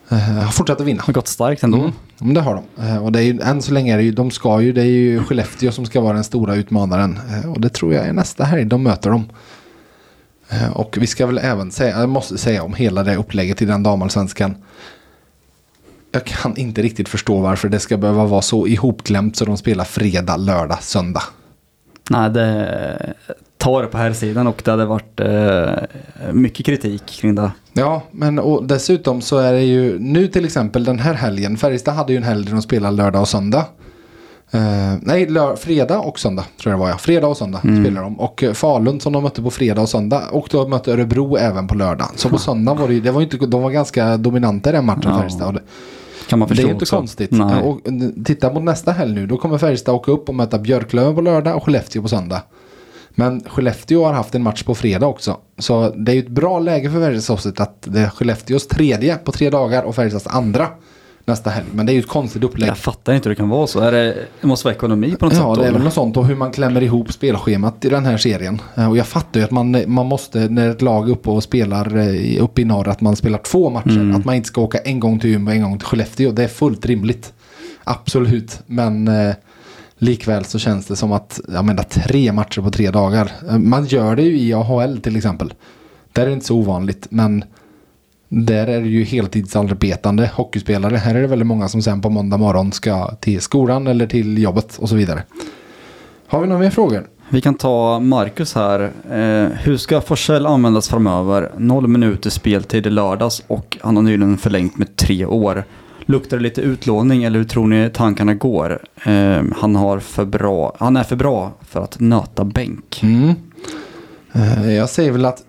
eh, 0.09 0.19
har 0.19 0.53
fortsatt 0.53 0.81
att 0.81 0.87
vinna. 0.87 1.03
Har 1.03 1.13
gått 1.13 1.29
starkt 1.29 1.63
ändå. 1.63 1.79
Mm. 1.79 1.93
Men 2.19 2.35
det 2.35 2.41
har 2.41 2.55
de. 2.77 2.85
Eh, 2.85 3.05
Och 3.05 3.13
det 3.13 3.19
är 3.19 3.23
ju, 3.23 3.41
än 3.41 3.63
så 3.63 3.73
länge 3.73 3.93
är 3.93 3.97
det 3.97 4.03
ju, 4.05 4.11
de 4.13 4.31
ska 4.31 4.61
ju, 4.61 4.73
det 4.73 4.81
är 4.81 4.85
ju 4.85 5.23
Skellefteå 5.25 5.73
som 5.73 5.87
ska 5.87 6.01
vara 6.01 6.15
den 6.15 6.25
stora 6.25 6.55
utmanaren. 6.55 7.19
Eh, 7.31 7.51
Och 7.53 7.61
det 7.61 7.69
tror 7.69 7.95
jag 7.95 8.07
är 8.07 8.13
nästa 8.13 8.45
helg 8.45 8.65
de 8.65 8.83
möter 8.83 9.11
dem. 9.11 9.25
Eh, 10.51 10.71
Och 10.71 10.97
vi 11.01 11.07
ska 11.07 11.27
väl 11.27 11.39
även 11.39 11.71
säga, 11.71 12.01
jag 12.01 12.09
måste 12.09 12.39
säga 12.39 12.63
om 12.63 12.75
hela 12.75 13.03
det 13.03 13.17
upplägget 13.17 13.63
i 13.63 13.65
den 13.65 13.83
damallsvenskan. 13.83 14.55
jag 16.13 16.25
kan 16.25 16.57
inte 16.57 16.83
riktigt 16.83 17.09
förstå 17.09 17.41
varför 17.41 17.69
det 17.69 17.79
ska 17.81 17.97
behöva 17.97 18.25
vara 18.25 18.43
så 18.43 18.67
ihopklämt 18.67 19.37
så 19.37 19.45
de 19.45 19.57
spelar 19.57 19.85
fredag, 19.85 20.37
lördag, 20.37 20.83
söndag. 20.83 21.23
Nej, 22.11 22.31
det 22.31 23.15
tar 23.59 23.83
det 23.83 23.89
på 23.89 23.99
här 23.99 24.13
sidan 24.13 24.47
och 24.47 24.63
det 24.65 24.71
hade 24.71 24.85
varit 24.85 25.21
eh, 25.21 26.33
mycket 26.33 26.67
kritik 26.67 27.07
kring 27.07 27.35
det. 27.35 27.51
Ja, 27.73 28.03
men 28.11 28.39
och 28.39 28.65
dessutom 28.65 29.21
så 29.21 29.39
är 29.39 29.53
det 29.53 29.63
ju 29.63 29.99
nu 29.99 30.27
till 30.29 30.45
exempel 30.45 30.85
den 30.85 30.99
här 30.99 31.15
helgen. 31.15 31.57
Färjestad 31.57 31.95
hade 31.95 32.13
ju 32.13 32.17
en 32.17 32.23
helg 32.23 32.45
där 32.45 32.53
de 32.53 32.63
spelar 32.63 32.93
lördag 32.93 33.21
och 33.21 33.29
söndag. 33.29 33.67
Eh, 34.53 34.95
nej, 35.03 35.27
lör, 35.27 35.57
fredag 35.57 35.99
och 35.99 36.19
söndag 36.19 36.45
tror 36.63 36.73
jag 36.73 36.79
det 36.81 36.83
var 36.85 36.91
ja. 36.91 36.99
Fredag 36.99 37.27
och 37.27 37.37
söndag 37.37 37.59
spelar 37.59 38.03
de. 38.03 38.21
Och 38.21 38.43
eh, 38.43 38.53
Falun 38.53 39.01
som 39.01 39.13
de 39.13 39.23
mötte 39.23 39.43
på 39.43 39.51
fredag 39.51 39.83
och 39.83 39.89
söndag. 39.89 40.23
Och 40.31 40.49
då 40.51 40.69
mötte 40.69 40.93
Örebro 40.93 41.37
även 41.37 41.69
på 41.69 41.75
lördag. 41.75 42.07
Så 42.17 42.29
på 42.29 42.39
söndag 42.39 42.75
var 42.75 42.89
det 42.89 43.01
det 43.01 43.11
var 43.11 43.23
inte, 43.23 43.37
de 43.37 43.63
var 43.63 43.71
ganska 43.71 44.17
dominanta 44.17 44.71
i 44.71 44.73
den 44.73 44.85
matchen 44.87 45.03
Ja. 45.05 45.19
Färjestad. 45.19 45.55
Det, 45.55 45.61
Kan 46.29 46.39
man 46.39 46.49
det 46.49 46.55
förstå 46.55 46.69
är 46.69 46.73
inte 46.73 46.83
också. 46.85 46.97
konstigt. 46.97 47.31
Nej. 47.31 47.63
Och, 47.63 47.89
eh, 47.89 48.25
titta 48.25 48.53
mot 48.53 48.63
nästa 48.63 48.93
helg 48.93 49.15
nu. 49.15 49.27
Då 49.27 49.37
kommer 49.37 49.59
Färjestad 49.59 49.95
åka 49.95 50.13
upp 50.13 50.29
och 50.29 50.35
möta 50.35 50.59
Björklöven 50.59 51.15
på 51.15 51.21
lördag 51.21 51.57
och 51.57 51.65
Skellefteå 51.65 52.03
på 52.03 52.09
söndag. 52.09 52.43
Men 53.11 53.41
Skellefteå 53.47 54.05
har 54.05 54.13
haft 54.13 54.35
en 54.35 54.43
match 54.43 54.63
på 54.63 54.75
fredag 54.75 55.07
också. 55.07 55.37
Så 55.59 55.91
det 55.91 56.13
är 56.13 56.15
ju 56.17 56.21
ett 56.23 56.29
bra 56.29 56.59
läge 56.59 56.91
för 56.91 57.01
Färjestad 57.01 57.61
att 57.61 57.83
det 57.83 58.01
är 58.01 58.09
Skellefteås 58.11 58.69
tredje 58.69 59.17
på 59.17 59.33
tre 59.33 59.51
dagar 59.51 59.83
och 59.83 59.95
Färjestads 59.95 60.27
andra 60.27 60.69
nästa 61.31 61.51
helg. 61.51 61.67
Men 61.73 61.87
det 61.87 61.93
är 61.93 61.95
ju 61.95 62.01
ett 62.01 62.09
konstigt 62.09 62.45
upplägg. 62.45 62.71
Jag 62.71 62.79
fattar 62.79 63.13
inte 63.13 63.29
hur 63.29 63.35
det 63.35 63.39
kan 63.39 63.49
vara 63.49 63.67
så. 63.67 63.81
Är 63.81 63.93
det, 63.93 64.17
det 64.41 64.47
måste 64.47 64.67
vara 64.67 64.75
ekonomi 64.75 65.17
på 65.19 65.25
något 65.25 65.35
sätt 65.35 65.43
Ja, 65.43 65.55
det 65.55 65.67
är 65.67 65.73
väl 65.73 65.83
något 65.83 65.95
sånt 65.95 66.17
och 66.17 66.27
hur 66.27 66.37
man 66.37 66.53
klämmer 66.53 66.83
ihop 66.83 67.13
spelschemat 67.13 67.85
i 67.85 67.89
den 67.89 68.05
här 68.07 68.17
serien. 68.17 68.61
Eh, 68.75 68.91
Och 68.91 68.97
jag 68.97 69.07
fattar 69.07 69.41
ju 69.41 69.45
att 69.45 69.51
man, 69.51 69.85
man 69.87 70.07
måste, 70.07 70.39
när 70.49 70.69
ett 70.69 70.83
lag 70.83 71.09
är 71.09 71.13
uppe 71.13 71.31
och 71.31 71.43
spelar 71.43 71.97
eh, 71.97 72.43
uppe 72.43 72.61
i 72.63 72.65
norr, 72.65 72.89
att 72.89 73.01
man 73.01 73.17
spelar 73.17 73.39
två 73.39 73.71
matcher. 73.71 73.89
Mm. 74.01 74.17
Att 74.17 74.25
man 74.25 74.35
inte 74.35 74.49
ska 74.49 74.61
åka 74.61 74.79
en 74.79 75.01
gång 75.01 75.19
till 75.21 75.31
Umeå 75.35 75.51
och 75.51 75.57
en 75.57 75.63
gång 75.63 75.79
till 75.79 75.87
Skellefteå. 75.87 76.31
Det 76.33 76.45
är 76.45 76.49
fullt 76.49 76.87
rimligt. 76.87 77.33
Absolut, 77.85 78.61
men 78.67 79.09
eh, 79.09 79.35
likväl 79.99 80.45
så 80.45 80.59
känns 80.59 80.87
det 80.87 80.97
som 80.97 81.13
att, 81.13 81.41
jag 81.53 81.65
menar 81.65 81.83
tre 81.83 82.33
matcher 82.33 82.61
på 82.63 82.71
tre 82.71 82.91
dagar. 82.91 83.33
Eh, 83.49 83.59
Man 83.59 83.87
gör 83.87 84.17
det 84.17 84.23
ju 84.23 84.39
i 84.39 84.53
AHL 84.55 85.01
till 85.01 85.17
exempel. 85.17 85.55
Där 86.13 86.23
är 86.23 86.27
det 86.27 86.33
inte 86.33 86.47
så 86.47 86.57
ovanligt, 86.57 87.07
men 87.11 87.45
där 88.33 88.67
är 88.67 88.81
det 88.81 88.89
ju 88.89 89.05
heltidsarbetande 89.05 90.31
hockeyspelare. 90.35 90.97
Här 90.97 91.15
är 91.15 91.21
det 91.21 91.27
väldigt 91.27 91.47
många 91.47 91.69
som 91.69 91.83
sen 91.83 92.01
på 92.01 92.11
måndag 92.11 92.37
morgon 92.37 92.73
ska 92.73 93.15
till 93.15 93.41
skolan 93.41 93.87
eller 93.87 94.07
till 94.07 94.39
jobbet 94.39 94.77
och 94.79 94.89
så 94.89 94.95
vidare. 94.95 95.23
Har 96.27 96.41
vi 96.41 96.47
några 96.47 96.61
mer 96.61 96.71
frågor? 96.71 97.07
Vi 97.29 97.41
kan 97.41 97.55
ta 97.55 98.01
Marcus 98.01 98.55
här. 98.55 98.81
Eh, 99.11 99.49
hur 99.59 99.77
ska 99.77 100.01
Forsell 100.01 100.47
användas 100.47 100.89
framöver? 100.89 101.51
Noll 101.57 101.87
minuter 101.89 102.31
speltid 102.31 102.87
i 102.87 102.91
lördags 102.91 103.43
och 103.47 103.79
han 103.81 103.97
har 103.97 104.03
nyligen 104.03 104.39
förlängt 104.39 104.79
med 104.79 104.97
tre 104.97 105.27
år. 105.27 105.65
Luktar 106.07 106.37
det 106.37 106.43
lite 106.43 106.61
utlåning 106.61 107.25
eller 107.25 107.39
hur 107.39 107.47
tror 107.47 107.67
ni 107.67 107.91
tankarna 107.95 108.35
går? 108.35 108.79
Eh, 109.05 109.43
han, 109.57 109.77
har 109.77 109.99
för 109.99 110.25
bra, 110.25 110.77
han 110.79 110.97
är 110.97 111.03
för 111.03 111.17
bra 111.17 111.53
för 111.69 111.81
att 111.81 112.01
nöta 112.01 112.45
bänk. 112.45 113.01
Mm. 113.03 113.35
Eh, 114.33 114.73
Jag 114.75 114.89
säger 114.89 115.13
väl 115.13 115.25
att 115.25 115.43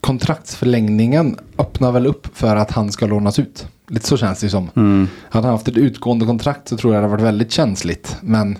kontraktsförlängningen 0.00 1.38
öppnar 1.58 1.92
väl 1.92 2.06
upp 2.06 2.26
för 2.36 2.56
att 2.56 2.70
han 2.70 2.92
ska 2.92 3.06
lånas 3.06 3.38
ut. 3.38 3.66
Lite 3.88 4.06
så 4.06 4.16
känns 4.16 4.40
det 4.40 4.46
ju 4.46 4.50
som. 4.50 4.70
Mm. 4.76 5.08
Hade 5.30 5.46
han 5.46 5.54
haft 5.54 5.68
ett 5.68 5.76
utgående 5.76 6.26
kontrakt 6.26 6.68
så 6.68 6.76
tror 6.76 6.94
jag 6.94 7.02
det 7.02 7.06
hade 7.06 7.22
varit 7.22 7.28
väldigt 7.28 7.52
känsligt. 7.52 8.16
Men 8.20 8.58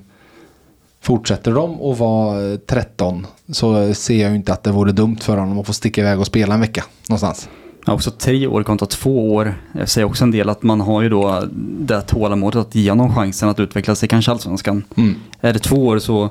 fortsätter 1.01 1.53
de 1.53 1.83
att 1.83 1.99
vara 1.99 2.53
eh, 2.53 2.59
13 2.59 3.27
så 3.53 3.95
ser 3.95 4.23
jag 4.23 4.31
ju 4.31 4.37
inte 4.37 4.53
att 4.53 4.63
det 4.63 4.71
vore 4.71 4.93
dumt 4.93 5.17
för 5.21 5.37
honom 5.37 5.59
att 5.59 5.67
få 5.67 5.73
sticka 5.73 6.01
iväg 6.01 6.21
och 6.21 6.27
spela 6.27 6.55
en 6.55 6.61
vecka 6.61 6.85
någonstans. 7.09 7.49
Ja, 7.87 7.93
också 7.93 8.11
tre 8.11 8.47
år 8.47 8.63
kontra 8.63 8.87
två 8.87 9.35
år. 9.35 9.55
Jag 9.73 9.89
säger 9.89 10.07
också 10.07 10.25
en 10.25 10.31
del 10.31 10.49
att 10.49 10.63
man 10.63 10.81
har 10.81 11.03
ju 11.03 11.09
då 11.09 11.45
det 11.79 12.01
tålamodet 12.01 12.61
att 12.61 12.75
ge 12.75 12.91
honom 12.91 13.15
chansen 13.15 13.49
att 13.49 13.61
utvecklas 13.61 14.05
i 14.05 14.09
kanske 14.09 14.31
allsvenskan. 14.31 14.85
Mm. 14.97 15.15
Är 15.41 15.53
det 15.53 15.59
två 15.59 15.87
år 15.87 15.99
så 15.99 16.31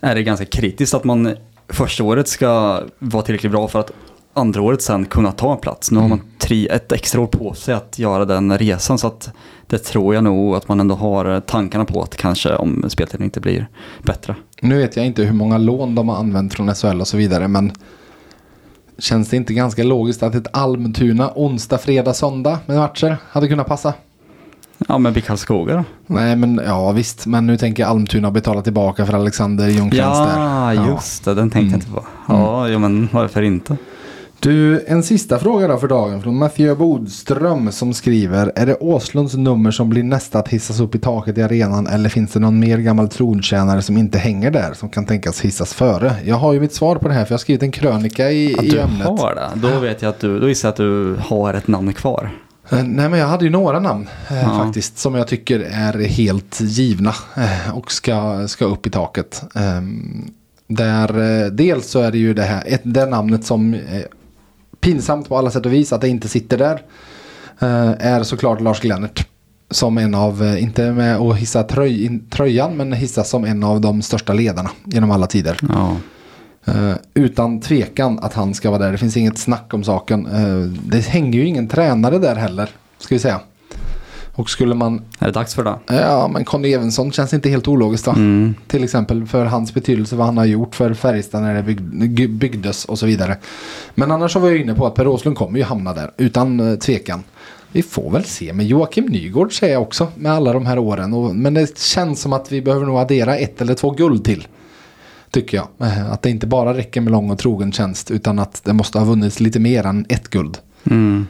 är 0.00 0.14
det 0.14 0.22
ganska 0.22 0.46
kritiskt 0.46 0.94
att 0.94 1.04
man 1.04 1.36
första 1.68 2.04
året 2.04 2.28
ska 2.28 2.82
vara 2.98 3.22
tillräckligt 3.22 3.52
bra 3.52 3.68
för 3.68 3.80
att 3.80 3.90
andra 4.38 4.62
året 4.62 4.82
sen 4.82 5.04
kunna 5.04 5.32
ta 5.32 5.52
en 5.52 5.58
plats. 5.58 5.90
Nu 5.90 5.98
har 6.00 6.08
man 6.08 6.20
tre, 6.38 6.68
ett 6.68 6.92
extra 6.92 7.20
år 7.20 7.26
på 7.26 7.54
sig 7.54 7.74
att 7.74 7.98
göra 7.98 8.24
den 8.24 8.58
resan 8.58 8.98
så 8.98 9.06
att 9.06 9.30
det 9.66 9.78
tror 9.78 10.14
jag 10.14 10.24
nog 10.24 10.54
att 10.56 10.68
man 10.68 10.80
ändå 10.80 10.94
har 10.94 11.40
tankarna 11.40 11.84
på 11.84 12.02
att 12.02 12.16
kanske 12.16 12.54
om 12.56 12.84
speltiden 12.88 13.24
inte 13.24 13.40
blir 13.40 13.68
bättre. 14.02 14.34
Nu 14.62 14.78
vet 14.78 14.96
jag 14.96 15.06
inte 15.06 15.22
hur 15.22 15.32
många 15.32 15.58
lån 15.58 15.94
de 15.94 16.08
har 16.08 16.16
använt 16.16 16.54
från 16.54 16.74
SHL 16.74 17.00
och 17.00 17.08
så 17.08 17.16
vidare. 17.16 17.48
Men 17.48 17.72
känns 18.98 19.28
det 19.28 19.36
inte 19.36 19.54
ganska 19.54 19.82
logiskt 19.82 20.22
att 20.22 20.34
ett 20.34 20.46
Almtuna 20.56 21.30
onsdag, 21.34 21.78
fredag, 21.78 22.14
söndag 22.14 22.58
med 22.66 22.76
matcher 22.76 23.16
hade 23.30 23.48
kunnat 23.48 23.66
passa? 23.66 23.94
Ja 24.88 24.98
men 24.98 25.12
BIK 25.12 25.26
Karlskoga 25.26 25.74
då? 25.76 25.84
Nej 26.06 26.36
men 26.36 26.60
ja 26.66 26.92
visst. 26.92 27.26
Men 27.26 27.46
nu 27.46 27.56
tänker 27.56 27.82
jag 27.82 27.90
Almtuna 27.90 28.30
betala 28.30 28.62
tillbaka 28.62 29.06
för 29.06 29.12
Alexander 29.12 29.68
Ljungcrantz 29.68 30.18
där. 30.18 30.38
Ja, 30.74 30.90
just 30.90 31.24
det. 31.24 31.34
Den 31.34 31.50
tänkte 31.50 31.58
Mm. 31.58 31.70
jag 31.70 31.76
inte 31.80 31.90
på. 31.90 32.04
Ja, 32.28 32.68
ja, 32.68 32.78
men 32.78 33.08
varför 33.12 33.42
inte? 33.42 33.76
Du, 34.40 34.84
en 34.86 35.02
sista 35.02 35.38
fråga 35.38 35.68
då 35.68 35.76
för 35.78 35.88
dagen 35.88 36.22
från 36.22 36.36
Mathieu 36.38 36.74
Bodström 36.74 37.72
som 37.72 37.94
skriver. 37.94 38.52
Är 38.54 38.66
det 38.66 38.74
Åslunds 38.74 39.34
nummer 39.34 39.70
som 39.70 39.90
blir 39.90 40.02
nästa 40.02 40.38
att 40.38 40.48
hissas 40.48 40.80
upp 40.80 40.94
i 40.94 40.98
taket 40.98 41.38
i 41.38 41.42
arenan 41.42 41.86
eller 41.86 42.08
finns 42.08 42.32
det 42.32 42.40
någon 42.40 42.58
mer 42.60 42.78
gammal 42.78 43.08
trontjänare 43.08 43.82
som 43.82 43.96
inte 43.96 44.18
hänger 44.18 44.50
där 44.50 44.72
som 44.74 44.88
kan 44.88 45.06
tänkas 45.06 45.40
hissas 45.40 45.74
före? 45.74 46.14
Jag 46.24 46.36
har 46.36 46.52
ju 46.52 46.60
mitt 46.60 46.72
svar 46.74 46.96
på 46.96 47.08
det 47.08 47.14
här 47.14 47.24
för 47.24 47.32
jag 47.32 47.34
har 47.34 47.40
skrivit 47.40 47.62
en 47.62 47.70
krönika 47.72 48.30
i, 48.30 48.52
i 48.52 48.70
du 48.70 48.80
ämnet. 48.80 49.06
har 49.06 49.34
det? 49.34 49.68
Då 49.68 49.78
vet 49.80 50.02
jag 50.02 50.08
att 50.08 50.20
du, 50.20 50.40
då 50.40 50.48
gissar 50.48 50.68
jag 50.68 50.72
att 50.72 50.76
du 50.76 51.16
har 51.20 51.54
ett 51.54 51.68
namn 51.68 51.92
kvar. 51.92 52.30
Eh, 52.70 52.82
Nej 52.84 53.08
men 53.08 53.18
jag 53.18 53.26
hade 53.26 53.44
ju 53.44 53.50
några 53.50 53.80
namn 53.80 54.08
eh, 54.30 54.42
Ja. 54.42 54.64
faktiskt 54.64 54.98
som 54.98 55.14
jag 55.14 55.28
tycker 55.28 55.60
är 55.60 55.98
helt 56.08 56.60
givna 56.60 57.14
eh, 57.36 57.76
och 57.76 57.92
ska, 57.92 58.48
ska 58.48 58.64
upp 58.64 58.86
i 58.86 58.90
taket. 58.90 59.42
Ehm, 59.54 60.30
där, 60.68 61.50
dels 61.50 61.86
så 61.90 62.00
är 62.00 62.10
det 62.12 62.18
ju 62.18 62.34
det 62.34 62.42
här, 62.42 62.62
ett, 62.66 62.80
det 62.84 63.06
namnet 63.06 63.44
som 63.44 63.76
pinsamt 64.80 65.28
på 65.28 65.36
alla 65.38 65.50
sätt 65.50 65.66
och 65.66 65.72
vis 65.72 65.92
att 65.92 66.00
det 66.00 66.08
inte 66.08 66.28
sitter 66.28 66.58
där. 66.58 66.82
eh, 67.58 68.06
är 68.06 68.22
såklart 68.22 68.60
Lars 68.60 68.80
Glennert. 68.80 69.26
Som 69.70 69.98
en 69.98 70.14
av, 70.14 70.42
eh, 70.42 70.62
inte 70.62 70.92
med 70.92 71.16
att 71.16 71.36
hissa 71.36 71.62
tröj, 71.62 72.20
tröjan, 72.30 72.76
men 72.76 72.92
hissas 72.92 73.30
som 73.30 73.44
en 73.44 73.64
av 73.64 73.80
de 73.80 74.02
största 74.02 74.32
ledarna 74.32 74.70
genom 74.84 75.10
alla 75.10 75.26
tider. 75.26 75.58
Ja. 75.68 75.96
Eh, 76.64 76.92
utan 77.14 77.60
tvekan 77.60 78.18
att 78.18 78.34
han 78.34 78.54
ska 78.54 78.70
vara 78.70 78.82
där. 78.82 78.92
Det 78.92 78.98
finns 78.98 79.16
inget 79.16 79.38
snack 79.38 79.74
om 79.74 79.84
saken. 79.84 80.28
Det 80.84 81.06
hänger 81.06 81.38
ju 81.38 81.46
ingen 81.46 81.68
tränare 81.68 82.18
där 82.18 82.36
heller. 82.36 82.68
Ska 82.98 83.14
vi 83.14 83.18
säga. 83.18 83.40
Och 84.38 84.50
skulle 84.50 84.74
man... 84.74 85.02
Är 85.18 85.26
det 85.26 85.32
dags 85.32 85.54
för 85.54 85.64
det? 85.64 85.78
Ja, 85.86 86.28
men 86.28 86.44
Conny 86.44 86.72
Evensson 86.72 87.12
känns 87.12 87.34
inte 87.34 87.48
helt 87.48 87.68
ologiskt 87.68 88.06
va? 88.06 88.12
Mm. 88.16 88.54
Till 88.66 88.84
exempel 88.84 89.26
för 89.26 89.44
hans 89.44 89.74
betydelse, 89.74 90.16
vad 90.16 90.26
han 90.26 90.36
har 90.38 90.44
gjort 90.44 90.74
för 90.74 90.94
Färjestad 90.94 91.42
när 91.42 91.54
det 91.54 91.62
bygg, 91.62 92.30
byggdes 92.30 92.84
och 92.84 92.98
så 92.98 93.06
vidare. 93.06 93.36
Men 93.94 94.10
annars 94.10 94.32
så 94.32 94.38
var 94.38 94.48
jag 94.48 94.58
inne 94.58 94.74
på 94.74 94.86
att 94.86 94.94
Per 94.94 95.06
Åslund 95.06 95.36
kommer 95.36 95.58
ju 95.58 95.64
hamna 95.64 95.92
där, 95.92 96.10
utan 96.16 96.60
eh, 96.60 96.78
tvekan. 96.78 97.22
Vi 97.72 97.82
får 97.82 98.10
väl 98.10 98.24
se, 98.24 98.52
men 98.52 98.66
Joakim 98.66 99.04
Nygård 99.04 99.58
säger 99.58 99.72
jag 99.72 99.82
också 99.82 100.08
med 100.14 100.32
alla 100.32 100.52
de 100.52 100.66
här 100.66 100.78
åren. 100.78 101.12
Och, 101.12 101.36
men 101.36 101.54
det 101.54 101.78
känns 101.78 102.20
som 102.20 102.32
att 102.32 102.52
vi 102.52 102.62
behöver 102.62 102.86
nog 102.86 102.98
addera 102.98 103.36
ett 103.36 103.60
eller 103.60 103.74
två 103.74 103.90
guld 103.90 104.24
till. 104.24 104.46
Tycker 105.30 105.56
jag. 105.56 105.88
Eh, 105.88 106.12
Att 106.12 106.22
det 106.22 106.30
inte 106.30 106.46
bara 106.46 106.74
räcker 106.74 107.00
med 107.00 107.10
lång 107.12 107.30
och 107.30 107.38
trogen 107.38 107.72
tjänst 107.72 108.10
utan 108.10 108.38
att 108.38 108.60
det 108.64 108.72
måste 108.72 108.98
ha 108.98 109.04
vunnits 109.04 109.40
lite 109.40 109.60
mer 109.60 109.86
än 109.86 110.06
ett 110.08 110.28
guld. 110.28 110.58
Mm. 110.84 111.26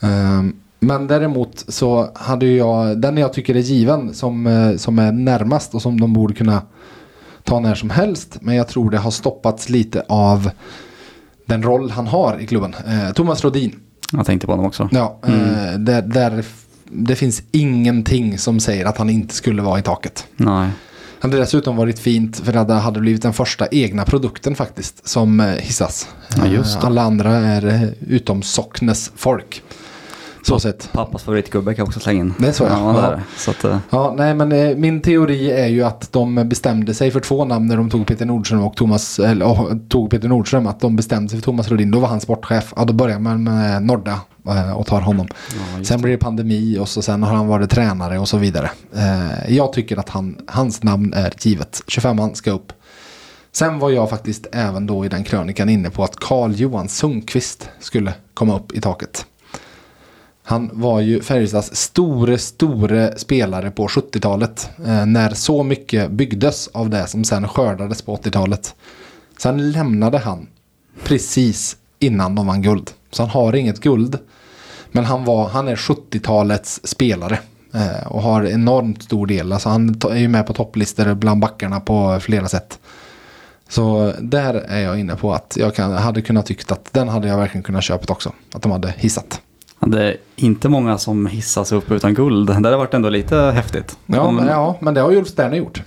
Ehm, 0.00 0.56
Men 0.84 1.06
däremot 1.06 1.64
så 1.68 2.10
hade 2.14 2.46
jag, 2.46 3.00
den 3.00 3.16
jag 3.16 3.32
tycker 3.32 3.54
är 3.54 3.60
given 3.60 4.14
som, 4.14 4.46
eh, 4.46 4.76
som 4.76 4.98
är 4.98 5.12
närmast 5.12 5.74
och 5.74 5.82
som 5.82 6.00
de 6.00 6.12
borde 6.12 6.34
kunna 6.34 6.62
ta 7.44 7.60
när 7.60 7.74
som 7.74 7.90
helst. 7.90 8.38
Men 8.40 8.54
jag 8.56 8.68
tror 8.68 8.90
det 8.90 8.98
har 8.98 9.10
stoppats 9.10 9.68
lite 9.68 10.04
av 10.08 10.50
den 11.46 11.62
roll 11.62 11.90
han 11.90 12.06
har 12.06 12.38
i 12.40 12.46
klubben. 12.46 12.74
Eh, 12.86 13.12
Thomas 13.12 13.44
Rodin. 13.44 13.76
Jag 14.12 14.26
tänkte 14.26 14.46
på 14.46 14.52
honom 14.52 14.66
också. 14.66 14.88
Ja, 14.92 15.18
eh, 15.26 15.78
där, 15.78 16.02
där, 16.02 16.44
det 16.84 17.16
finns 17.16 17.42
ingenting 17.52 18.38
som 18.38 18.60
säger 18.60 18.84
att 18.84 18.98
han 18.98 19.10
inte 19.10 19.34
skulle 19.34 19.62
vara 19.62 19.78
i 19.78 19.82
taket. 19.82 20.26
Nej. 20.36 20.68
Det 21.20 21.28
hade 21.28 21.38
dessutom 21.38 21.76
varit 21.76 21.98
fint 21.98 22.36
för 22.36 22.52
det 22.52 22.74
hade 22.74 23.00
blivit 23.00 23.22
den 23.22 23.32
första 23.32 23.66
egna 23.70 24.04
produkten 24.04 24.54
faktiskt 24.54 25.08
som 25.08 25.40
eh, 25.40 25.46
hissas. 25.46 26.08
Ja. 26.36 26.46
Eh, 26.46 26.84
Alla 26.84 27.02
andra 27.02 27.30
är 27.30 27.66
eh, 27.66 27.82
utom 28.08 28.42
Socknes 28.42 29.12
folk. 29.16 29.62
Så 30.44 30.60
sett. 30.60 30.92
Pappas 30.92 31.22
favoritgubbe 31.22 31.74
kan 31.74 31.82
jag 31.82 31.88
också 31.88 32.00
slänga 32.00 32.20
in. 32.20 32.34
Det 32.38 32.48
är 32.48 32.52
så, 32.52 32.64
ja. 32.64 32.70
ja. 32.70 33.12
Ja. 33.12 33.20
Så 33.36 33.50
att, 33.50 33.64
eh, 33.64 33.78
Ja, 33.90 34.14
nej 34.16 34.34
men 34.34 34.52
eh, 34.52 34.76
min 34.76 35.00
teori 35.00 35.50
är 35.50 35.66
ju 35.66 35.82
att 35.82 36.12
de 36.12 36.48
bestämde 36.48 36.94
sig 36.94 37.10
för 37.10 37.20
två 37.20 37.44
namn 37.44 37.66
när 37.66 37.76
de 37.76 37.90
tog 37.90 38.06
Peter 38.06 38.26
Nordström 38.26 38.62
och 38.62 38.76
Thomas, 38.76 39.18
eller 39.18 39.46
oh, 39.46 39.76
tog 39.88 40.10
Peter 40.10 40.28
Nordström, 40.28 40.66
att 40.66 40.80
de 40.80 40.96
bestämde 40.96 41.28
sig 41.28 41.38
för 41.38 41.44
Thomas 41.44 41.68
Rodin, 41.68 41.90
då 41.90 41.98
var 41.98 42.08
han 42.08 42.20
sportchef. 42.20 42.72
Ja, 42.76 42.84
då 42.84 42.92
börjar 42.92 43.18
man 43.18 43.44
med 43.44 43.82
Norda 43.82 44.20
eh, 44.48 44.72
och 44.72 44.86
tar 44.86 45.00
honom. 45.00 45.26
just 45.78 45.88
sen 45.88 46.02
blir 46.02 46.12
det 46.12 46.18
pandemi 46.18 46.78
och 46.78 46.88
så 46.88 47.02
sen 47.02 47.22
har 47.22 47.34
han 47.34 47.46
varit 47.46 47.70
tränare 47.70 48.18
och 48.18 48.28
så 48.28 48.36
vidare. 48.36 48.70
Eh, 48.96 49.54
jag 49.54 49.72
tycker 49.72 49.96
att 49.96 50.08
han, 50.08 50.38
hans 50.46 50.82
namn 50.82 51.12
är 51.14 51.32
givet. 51.40 51.82
25an 51.86 52.34
ska 52.34 52.50
upp. 52.50 52.72
Sen 53.52 53.78
var 53.78 53.90
jag 53.90 54.10
faktiskt 54.10 54.46
även 54.52 54.86
då 54.86 55.04
i 55.04 55.08
den 55.08 55.24
krönikan 55.24 55.68
inne 55.68 55.90
på 55.90 56.04
att 56.04 56.16
Carl 56.16 56.52
Johan 56.54 56.88
Sundqvist 56.88 57.68
skulle 57.80 58.14
komma 58.34 58.56
upp 58.56 58.72
i 58.72 58.80
taket. 58.80 59.26
Han 60.46 60.70
var 60.72 61.00
ju 61.00 61.22
Färjestads 61.22 61.76
store, 61.76 62.38
store 62.38 63.18
spelare 63.18 63.70
på 63.70 63.86
70-talet. 63.86 64.70
Eh, 64.86 65.06
när 65.06 65.34
så 65.34 65.62
mycket 65.62 66.10
byggdes 66.10 66.68
av 66.68 66.90
det 66.90 67.06
som 67.06 67.24
sen 67.24 67.48
skördades 67.48 68.02
på 68.02 68.16
80-talet. 68.16 68.74
Sen 69.38 69.72
lämnade 69.72 70.18
han 70.18 70.46
precis 71.04 71.76
innan 71.98 72.34
de 72.34 72.46
vann 72.46 72.62
guld. 72.62 72.90
Så 73.10 73.22
han 73.22 73.30
har 73.30 73.54
inget 73.54 73.80
guld. 73.80 74.18
Men 74.92 75.04
han, 75.04 75.24
var, 75.24 75.48
han 75.48 75.68
är 75.68 75.76
70-talets 75.76 76.80
spelare. 76.84 77.38
Eh, 77.74 78.06
och 78.06 78.22
har 78.22 78.44
enormt 78.44 79.02
stor 79.02 79.26
del. 79.26 79.52
Alltså 79.52 79.68
han 79.68 80.00
är 80.10 80.16
ju 80.16 80.28
med 80.28 80.46
på 80.46 80.52
topplistor 80.52 81.14
bland 81.14 81.40
backarna 81.40 81.80
på 81.80 82.20
flera 82.20 82.48
sätt. 82.48 82.78
Så 83.68 84.12
där 84.20 84.54
är 84.54 84.80
jag 84.80 85.00
inne 85.00 85.16
på 85.16 85.34
att 85.34 85.56
jag 85.60 85.74
kan, 85.74 85.92
hade 85.92 86.22
kunnat 86.22 86.46
tyckt 86.46 86.72
att 86.72 86.92
den 86.92 87.08
hade 87.08 87.28
jag 87.28 87.36
verkligen 87.36 87.62
kunnat 87.62 87.84
köpa 87.84 88.12
också. 88.12 88.32
Att 88.52 88.62
de 88.62 88.72
hade 88.72 88.94
hissat. 88.98 89.40
Det 89.86 90.04
är 90.04 90.16
inte 90.36 90.68
många 90.68 90.98
som 90.98 91.26
hissas 91.26 91.72
upp 91.72 91.90
utan 91.90 92.14
guld. 92.14 92.48
Det 92.48 92.54
hade 92.54 92.76
varit 92.76 92.94
ändå 92.94 93.08
lite 93.08 93.36
häftigt. 93.36 93.98
Ja, 94.06 94.20
Om- 94.20 94.36
men, 94.36 94.46
ja 94.46 94.76
men 94.80 94.94
det 94.94 95.00
har 95.00 95.10
ju 95.10 95.16
Ulf 95.18 95.28
Sterner 95.28 95.56
gjort. 95.56 95.82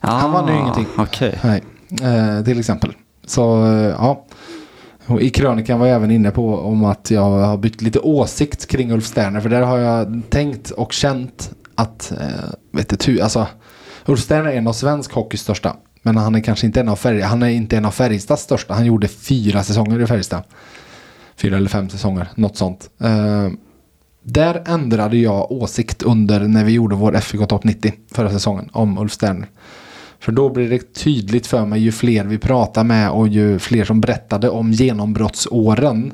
han 0.00 0.32
vann 0.32 0.46
ju 0.48 0.52
Ah, 0.52 0.58
ingenting. 0.60 0.86
Okej. 0.98 1.38
Nej, 1.44 1.62
eh, 2.02 2.44
till 2.44 2.58
exempel. 2.60 2.92
Så 3.26 3.64
eh, 3.66 3.72
ja. 3.98 4.24
I 5.20 5.30
krönikan 5.30 5.78
var 5.78 5.86
jag 5.86 5.96
även 5.96 6.10
inne 6.10 6.30
på 6.30 6.58
om 6.58 6.84
att 6.84 7.10
jag 7.10 7.22
har 7.30 7.56
bytt 7.56 7.82
lite 7.82 7.98
åsikt 7.98 8.66
kring 8.66 8.92
Ulf 8.92 9.06
Sterner. 9.06 9.40
För 9.40 9.48
där 9.48 9.62
har 9.62 9.78
jag 9.78 10.22
tänkt 10.30 10.70
och 10.70 10.92
känt 10.92 11.50
att, 11.74 12.12
eh, 12.20 12.26
vet 12.72 12.88
du, 12.88 12.96
tu- 12.96 13.20
alltså 13.20 13.46
Ulf 14.06 14.20
Sterner 14.20 14.50
är 14.50 14.56
en 14.56 14.66
av 14.66 14.72
svensk 14.72 15.12
hockeys 15.12 15.40
största. 15.42 15.76
Men 16.02 16.16
han 16.16 16.34
är 16.34 16.40
kanske 16.40 16.66
inte 16.66 16.80
en 16.80 16.88
av 16.88 16.98
han 17.22 17.42
är 17.42 17.48
inte 17.48 17.76
en 17.76 17.84
av 17.84 17.90
Färjestads 17.90 18.42
största. 18.42 18.74
Han 18.74 18.86
gjorde 18.86 19.08
fyra 19.08 19.62
säsonger 19.62 20.00
i 20.00 20.06
Färjestad. 20.06 20.42
Fyra 21.38 21.56
eller 21.56 21.68
fem 21.68 21.88
säsonger, 21.88 22.28
något 22.34 22.56
sånt. 22.56 22.90
Eh, 23.00 23.48
där 24.22 24.62
ändrade 24.66 25.16
jag 25.16 25.52
åsikt 25.52 26.02
under 26.02 26.40
när 26.40 26.64
vi 26.64 26.72
gjorde 26.72 26.96
vår 26.96 27.20
FIK 27.20 27.48
Topp 27.48 27.64
90 27.64 27.92
förra 28.12 28.30
säsongen 28.30 28.68
om 28.72 28.98
Ulf 28.98 29.12
Sterner. 29.12 29.48
För 30.20 30.32
då 30.32 30.48
blir 30.48 30.70
det 30.70 30.94
tydligt 30.94 31.46
för 31.46 31.66
mig 31.66 31.80
ju 31.80 31.92
fler 31.92 32.24
vi 32.24 32.38
pratar 32.38 32.84
med 32.84 33.10
och 33.10 33.28
ju 33.28 33.58
fler 33.58 33.84
som 33.84 34.00
berättade 34.00 34.50
om 34.50 34.72
genombrottsåren. 34.72 36.12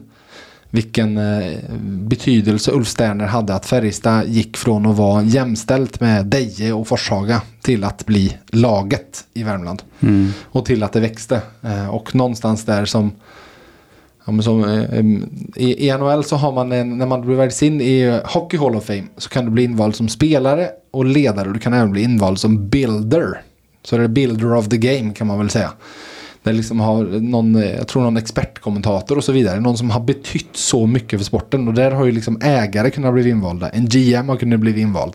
Vilken 0.70 1.18
eh, 1.18 1.52
betydelse 1.82 2.72
Ulf 2.72 2.88
Sterner 2.88 3.26
hade 3.26 3.54
att 3.54 3.66
Färjestad 3.66 4.28
gick 4.28 4.56
från 4.56 4.86
att 4.86 4.96
vara 4.96 5.22
jämställt 5.22 6.00
med 6.00 6.26
Deje 6.26 6.72
och 6.72 6.88
Forshaga 6.88 7.42
till 7.60 7.84
att 7.84 8.06
bli 8.06 8.36
laget 8.46 9.24
i 9.34 9.42
Värmland. 9.42 9.82
Mm. 10.00 10.32
Och 10.42 10.64
till 10.64 10.82
att 10.82 10.92
det 10.92 11.00
växte. 11.00 11.40
Eh, 11.62 11.88
och 11.88 12.14
någonstans 12.14 12.64
där 12.64 12.84
som, 12.84 13.12
ja, 14.24 14.32
men 14.32 14.42
som 14.42 14.64
eh, 14.64 15.00
i, 15.62 15.88
i 15.88 15.92
NHL 15.98 16.24
så 16.24 16.36
har 16.36 16.52
man 16.52 16.72
en, 16.72 16.98
när 16.98 17.06
man 17.06 17.20
blir 17.20 17.36
väljs 17.36 17.62
in 17.62 17.80
i 17.80 18.20
Hockey 18.24 18.56
Hall 18.56 18.76
of 18.76 18.84
Fame 18.84 19.04
så 19.16 19.28
kan 19.28 19.44
du 19.44 19.50
bli 19.50 19.64
invald 19.64 19.94
som 19.94 20.08
spelare 20.08 20.68
och 20.90 21.04
ledare. 21.04 21.52
Du 21.52 21.58
kan 21.58 21.72
även 21.72 21.92
bli 21.92 22.02
invald 22.02 22.38
som 22.38 22.68
builder. 22.68 23.42
Så 23.82 23.96
det 23.96 24.04
är 24.04 24.08
builder 24.08 24.54
of 24.54 24.68
the 24.68 24.76
game 24.76 25.12
kan 25.12 25.26
man 25.26 25.38
väl 25.38 25.50
säga. 25.50 25.72
Det 26.42 26.52
liksom 26.52 26.80
har 26.80 27.04
någon, 27.04 27.54
eh, 27.54 27.70
jag 27.70 27.88
tror 27.88 28.02
någon 28.02 28.16
expertkommentator 28.16 29.16
och 29.16 29.24
så 29.24 29.32
vidare. 29.32 29.60
Någon 29.60 29.76
som 29.76 29.90
har 29.90 30.00
betytt 30.00 30.56
så 30.56 30.86
mycket 30.86 31.18
för 31.20 31.24
sporten. 31.24 31.68
Och 31.68 31.74
där 31.74 31.90
har 31.90 32.04
ju 32.04 32.12
liksom 32.12 32.38
ägare 32.42 32.90
kunnat 32.90 33.14
bli 33.14 33.30
invalda. 33.30 33.68
En 33.68 33.88
GM 33.88 34.28
har 34.28 34.36
kunnat 34.36 34.60
bli 34.60 34.80
invald. 34.80 35.14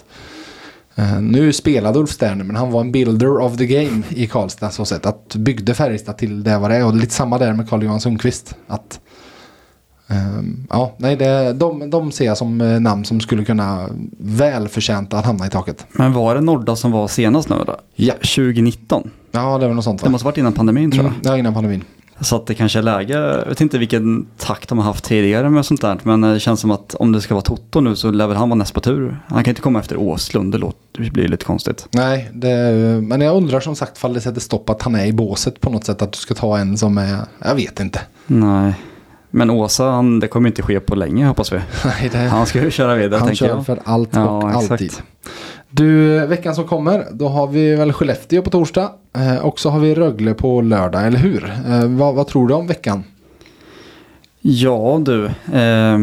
Eh, 1.00 1.22
nu 1.22 1.54
spelade 1.54 2.00
Ulf 2.00 2.12
Sterner 2.12 2.44
men 2.44 2.56
han 2.56 2.72
var 2.72 2.82
en 2.82 2.92
builder 2.92 3.38
of 3.42 3.58
the 3.58 3.66
game 3.66 4.04
i 4.10 4.28
Karlstad 4.28 4.70
så 4.70 4.86
sätt. 4.86 5.06
Att 5.06 5.36
byggde 5.36 5.74
Färjestad 5.74 6.18
till 6.18 6.44
det 6.44 6.58
vad 6.58 6.72
det 6.72 6.76
är. 6.78 6.86
Och 6.86 6.96
lite 6.96 7.14
samma 7.14 7.38
där 7.38 7.54
med 7.54 7.70
Carl-Johan 7.70 8.00
Sundqvist. 8.02 8.56
Att, 8.68 9.00
ehm, 10.08 10.68
ja, 10.70 10.96
nej, 10.98 11.16
det, 11.16 11.54
de, 11.54 11.90
de 11.90 12.12
ser 12.12 12.26
jag 12.26 12.38
som 12.38 12.62
eh, 12.62 12.80
namn 12.80 13.06
som 13.06 13.20
skulle 13.20 13.46
kunna 13.46 13.90
välförtjänta 14.20 15.18
att 15.18 15.26
hamna 15.26 15.46
i 15.48 15.50
taket. 15.50 15.86
Men 15.92 16.14
var 16.14 16.36
det 16.36 16.42
Norda 16.42 16.76
som 16.76 16.92
var 16.92 17.08
senast 17.08 17.50
nu 17.50 17.56
då? 17.66 17.76
Ja. 17.96 18.14
2019? 18.14 19.10
Ja, 19.32 19.58
det 19.58 19.68
var 19.68 19.74
något 19.74 19.84
sånt 19.84 20.00
Det 20.02 20.06
va? 20.06 20.12
måste 20.12 20.26
varit 20.26 20.38
innan 20.38 20.54
pandemin 20.54 20.92
tror 20.92 21.04
jag. 21.04 21.12
Mm, 21.14 21.22
ja, 21.24 21.38
innan 21.38 21.54
pandemin. 21.54 21.84
Så 22.22 22.36
att 22.36 22.46
det 22.46 22.54
kanske 22.56 22.80
är 22.80 22.84
läge, 22.84 23.14
jag 23.14 23.46
vet 23.46 23.62
inte 23.62 23.78
vilken 23.78 24.28
takt 24.38 24.70
de 24.70 24.78
har 24.78 24.86
haft 24.86 25.04
tidigare 25.04 25.50
med 25.50 25.66
sånt 25.66 25.82
där. 25.82 26.00
Men 26.04 26.22
det 26.22 26.40
känns 26.40 26.60
som 26.60 26.72
att 26.72 26.96
om 26.96 27.12
det 27.12 27.22
ska 27.22 27.34
vara 27.34 27.42
Toto 27.42 27.80
nu 27.82 27.96
så 27.96 28.12
lär 28.12 28.28
väl 28.28 28.38
han 28.38 28.50
vara 28.50 28.58
näst 28.58 28.74
på 28.74 28.82
tur. 28.82 29.20
Han 29.28 29.44
kan 29.44 29.52
inte 29.52 29.62
komma 29.62 29.80
efter 29.80 29.98
Åslund, 29.98 30.52
det, 30.52 30.58
låter, 30.58 31.02
det 31.04 31.12
blir 31.12 31.28
lite 31.28 31.46
konstigt. 31.46 31.88
Nej, 31.92 32.30
det, 32.34 32.50
men 33.02 33.22
jag 33.22 33.36
undrar 33.36 33.60
som 33.60 33.76
sagt 33.76 33.98
fall 33.98 34.14
det 34.14 34.22
sätter 34.22 34.42
stopp 34.42 34.70
att 34.70 34.82
han 34.82 34.96
är 34.96 35.06
i 35.06 35.14
båset 35.14 35.62
på 35.62 35.70
något 35.70 35.86
sätt. 35.86 36.02
Att 36.02 36.12
du 36.12 36.18
ska 36.18 36.34
ta 36.34 36.58
en 36.58 36.78
som 36.78 36.98
är, 36.98 37.18
jag 37.46 37.56
vet 37.56 37.80
inte. 37.80 38.02
Nej. 38.28 38.74
Men 39.32 39.50
Åsa, 39.50 39.86
han, 39.86 40.20
det 40.20 40.28
kommer 40.28 40.50
inte 40.50 40.62
ske 40.62 40.80
på 40.80 40.96
länge 40.96 41.26
hoppas 41.26 41.54
vi. 41.54 41.58
Nej, 41.86 42.10
det, 42.12 42.18
Han 42.18 42.46
ska 42.46 42.64
ju 42.64 42.72
köra 42.72 42.96
vidare 42.96 43.20
han 43.20 43.28
tänker 43.28 43.46
kör 43.46 43.56
jag. 43.56 43.66
för 43.66 43.80
allt 43.84 44.10
Ja, 44.16 44.56
och 44.56 44.64
exakt. 44.64 45.04
Du, 45.72 46.20
veckan 46.26 46.56
som 46.56 46.68
kommer, 46.68 47.08
då 47.12 47.28
har 47.28 47.48
vi 47.48 47.76
väl 47.76 47.94
Skellefteå 47.94 48.42
på 48.42 48.50
torsdag. 48.50 48.92
Eh, 49.16 49.38
och 49.46 49.60
så 49.60 49.70
har 49.70 49.80
vi 49.80 49.96
Rögle 49.96 50.34
på 50.34 50.62
lördag, 50.62 51.08
eller 51.08 51.20
hur? 51.20 51.54
Eh, 51.68 51.86
vad, 51.86 52.16
vad 52.16 52.28
tror 52.28 52.48
du 52.48 52.54
om 52.54 52.68
veckan? 52.68 53.04
Ja 54.42 55.02
du, 55.06 55.26
eh, 55.58 55.98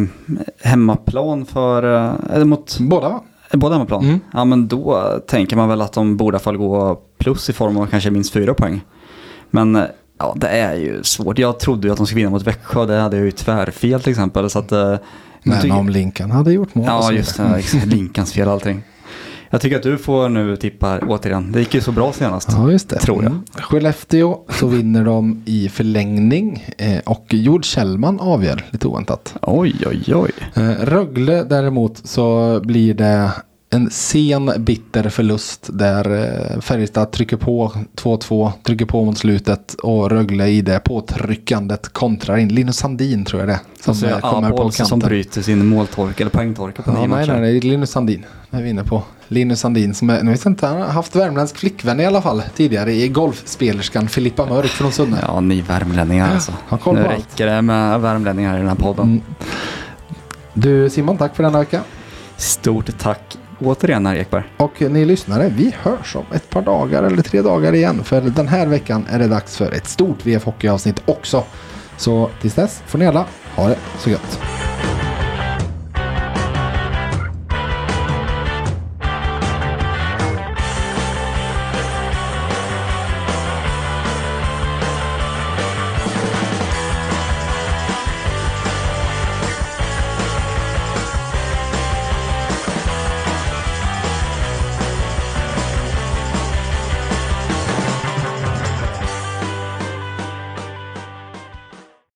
hemmaplan 0.63 1.47
för, 1.47 1.83
eh, 1.83 2.15
är 2.31 2.39
det 2.39 2.45
mot 2.45 2.79
Båda 2.81 3.09
va? 3.09 3.23
båda 3.53 3.75
hemmaplan? 3.75 4.05
Mm. 4.05 4.21
Ja 4.33 4.45
men 4.45 4.69
då 4.69 5.11
tänker 5.27 5.57
man 5.57 5.69
väl 5.69 5.81
att 5.83 5.93
de 5.93 6.17
borde 6.17 6.39
fall 6.39 6.57
gå 6.57 7.01
plus 7.19 7.51
i 7.51 7.53
form 7.53 7.77
av 7.77 7.87
kanske 7.87 8.11
minst 8.11 8.33
fyra 8.33 8.55
poäng. 8.55 8.81
Men 9.51 9.77
eh, 9.77 9.85
ja, 10.19 10.35
det 10.37 10.49
är 10.49 10.75
ju 10.75 11.03
svårt. 11.03 11.39
Jag 11.39 11.59
trodde 11.59 11.87
ju 11.87 11.93
att 11.93 11.97
de 11.97 12.07
skulle 12.07 12.19
vinna 12.19 12.31
mot 12.31 12.43
Växjö, 12.47 12.87
det 12.87 12.99
hade 13.01 13.17
jag 13.17 13.25
ju 13.25 13.31
tvärfel 13.33 14.01
till 14.01 14.11
exempel. 14.11 14.51
Så 14.51 14.59
att, 14.59 14.73
eh, 14.73 14.97
Men 15.43 15.73
om 15.73 15.89
Linkan 15.89 16.31
hade 16.31 16.53
gjort 16.53 16.75
mål. 16.75 16.85
Ja 16.87 17.13
just 17.13 17.37
det. 17.37 17.85
Linkans 17.87 18.33
fel 18.33 18.49
allting. 18.49 18.83
Jag 19.51 19.61
tycker 19.61 19.77
att 19.77 19.83
du 19.83 19.99
får 19.99 20.29
nu 20.29 20.57
tippa 20.57 20.99
återigen. 20.99 21.53
Det 21.53 21.59
gick 21.59 21.75
ju 21.75 21.81
så 21.81 21.93
bra 21.93 22.13
senast. 22.13 22.49
Ja, 22.53 22.71
just 22.71 22.89
det. 22.89 22.99
Tror 22.99 23.23
jag. 23.23 23.31
Mm. 23.33 23.45
Skellefteå 23.55 24.39
så 24.49 24.67
vinner 24.67 25.05
de 25.05 25.43
i 25.45 25.69
förlängning 25.69 26.65
eh, 26.79 26.99
och 27.07 27.27
Jord 27.31 27.65
Kjellman 27.65 28.21
avgör 28.21 28.65
lite 28.71 28.87
oväntat. 28.89 29.35
Oj, 29.43 29.75
oj, 29.87 30.15
oj. 30.15 30.31
Eh, 30.55 30.71
Rögle 30.85 31.45
däremot 31.45 32.07
så 32.07 32.61
blir 32.65 32.95
det 32.95 33.31
en 33.71 33.91
sen 33.91 34.51
bitter 34.59 35.09
förlust 35.09 35.69
där 35.73 36.25
eh, 36.55 36.61
Färjestad 36.61 37.11
trycker 37.13 37.37
på 37.37 37.73
2-2, 37.97 38.53
trycker 38.63 38.85
på 38.85 39.05
mot 39.05 39.19
slutet 39.19 39.75
och 39.75 40.11
Rögle 40.11 40.47
i 40.49 40.63
det 40.63 40.81
påtryckandet 40.85 41.89
kontrar 41.93 42.37
in. 42.37 42.49
Linus 42.49 42.77
Sandin 42.77 43.25
tror 43.25 43.41
jag 43.43 43.49
det 43.49 43.61
som 43.81 43.91
Alltså, 43.91 44.07
eh, 44.07 44.19
kommer 44.21 44.51
på 44.51 44.57
Abolsen 44.57 44.87
som 44.87 45.01
kanten. 45.01 45.09
bryter 45.09 45.43
sin 45.43 45.67
måltorka 45.67 46.23
eller 46.23 46.31
poängtorka 46.31 46.83
på 46.83 46.91
Ja, 46.91 46.95
nio 46.95 47.01
nej, 47.01 47.09
matcher. 47.09 47.33
nej, 47.33 47.41
nej, 47.41 47.61
Linus 47.61 47.91
Sandin 47.91 48.25
är 48.51 48.63
vi 48.63 48.71
inne 48.71 48.85
på. 48.85 49.03
Linus 49.29 49.61
Sandin 49.61 49.95
som 49.95 50.11
är, 50.11 50.23
nu 50.23 50.31
vet 50.31 50.45
jag 50.45 50.51
inte, 50.51 50.67
han 50.67 50.77
har 50.77 50.89
haft 50.89 51.17
värmländsk 51.17 51.57
flickvän 51.59 52.01
i 52.01 52.07
alla 52.07 52.23
fall 52.23 52.43
tidigare 52.55 52.93
i 52.93 53.09
golfspelerskan 53.09 54.09
Filippa 54.09 54.47
Mörk 54.47 54.67
från 54.71 54.93
Sunne. 54.93 55.19
Ja, 55.23 55.41
ni 55.41 55.61
värmlänningar 55.61 56.35
alltså. 56.35 56.53
på 56.69 56.93
Nu 56.93 57.01
allt. 57.01 57.11
räcker 57.11 57.47
det 57.47 57.63
med 57.63 58.01
värmlänningar 58.01 58.55
i 58.55 58.59
den 58.59 58.69
här 58.69 58.75
podden. 58.75 59.05
Mm. 59.05 59.23
Du 60.55 60.91
Simon, 60.91 61.19
tack 61.19 61.37
för 61.37 61.43
denna 61.43 61.59
vecka. 61.59 61.81
Stort 62.37 62.99
tack 62.99 63.37
återigen 63.59 64.07
herr 64.07 64.17
Ekberg. 64.17 64.43
Och 64.57 64.81
ni 64.81 65.05
lyssnare, 65.05 65.53
vi 65.57 65.75
hörs 65.83 66.17
om 66.17 66.25
ett 66.33 66.51
par 66.51 66.63
dagar 66.63 67.03
eller 67.03 67.23
tre 67.23 67.43
dagar 67.43 67.73
igen. 67.75 68.05
För 68.05 68.21
den 68.21 68.49
här 68.49 68.67
veckan 68.67 69.07
är 69.11 69.19
det 69.19 69.29
dags 69.29 69.57
för 69.57 69.73
ett 69.73 69.89
stort 69.89 70.27
VF 70.27 70.45
Hockey 70.45 70.69
avsnitt 70.69 71.03
också. 71.05 71.45
Så 71.97 72.31
tills 72.41 72.55
dess 72.55 72.83
får 72.87 72.99
ni 72.99 73.07
alla 73.07 73.25
ha 73.57 73.69
det 73.69 73.79
så 73.99 74.11
gött. 74.11 74.41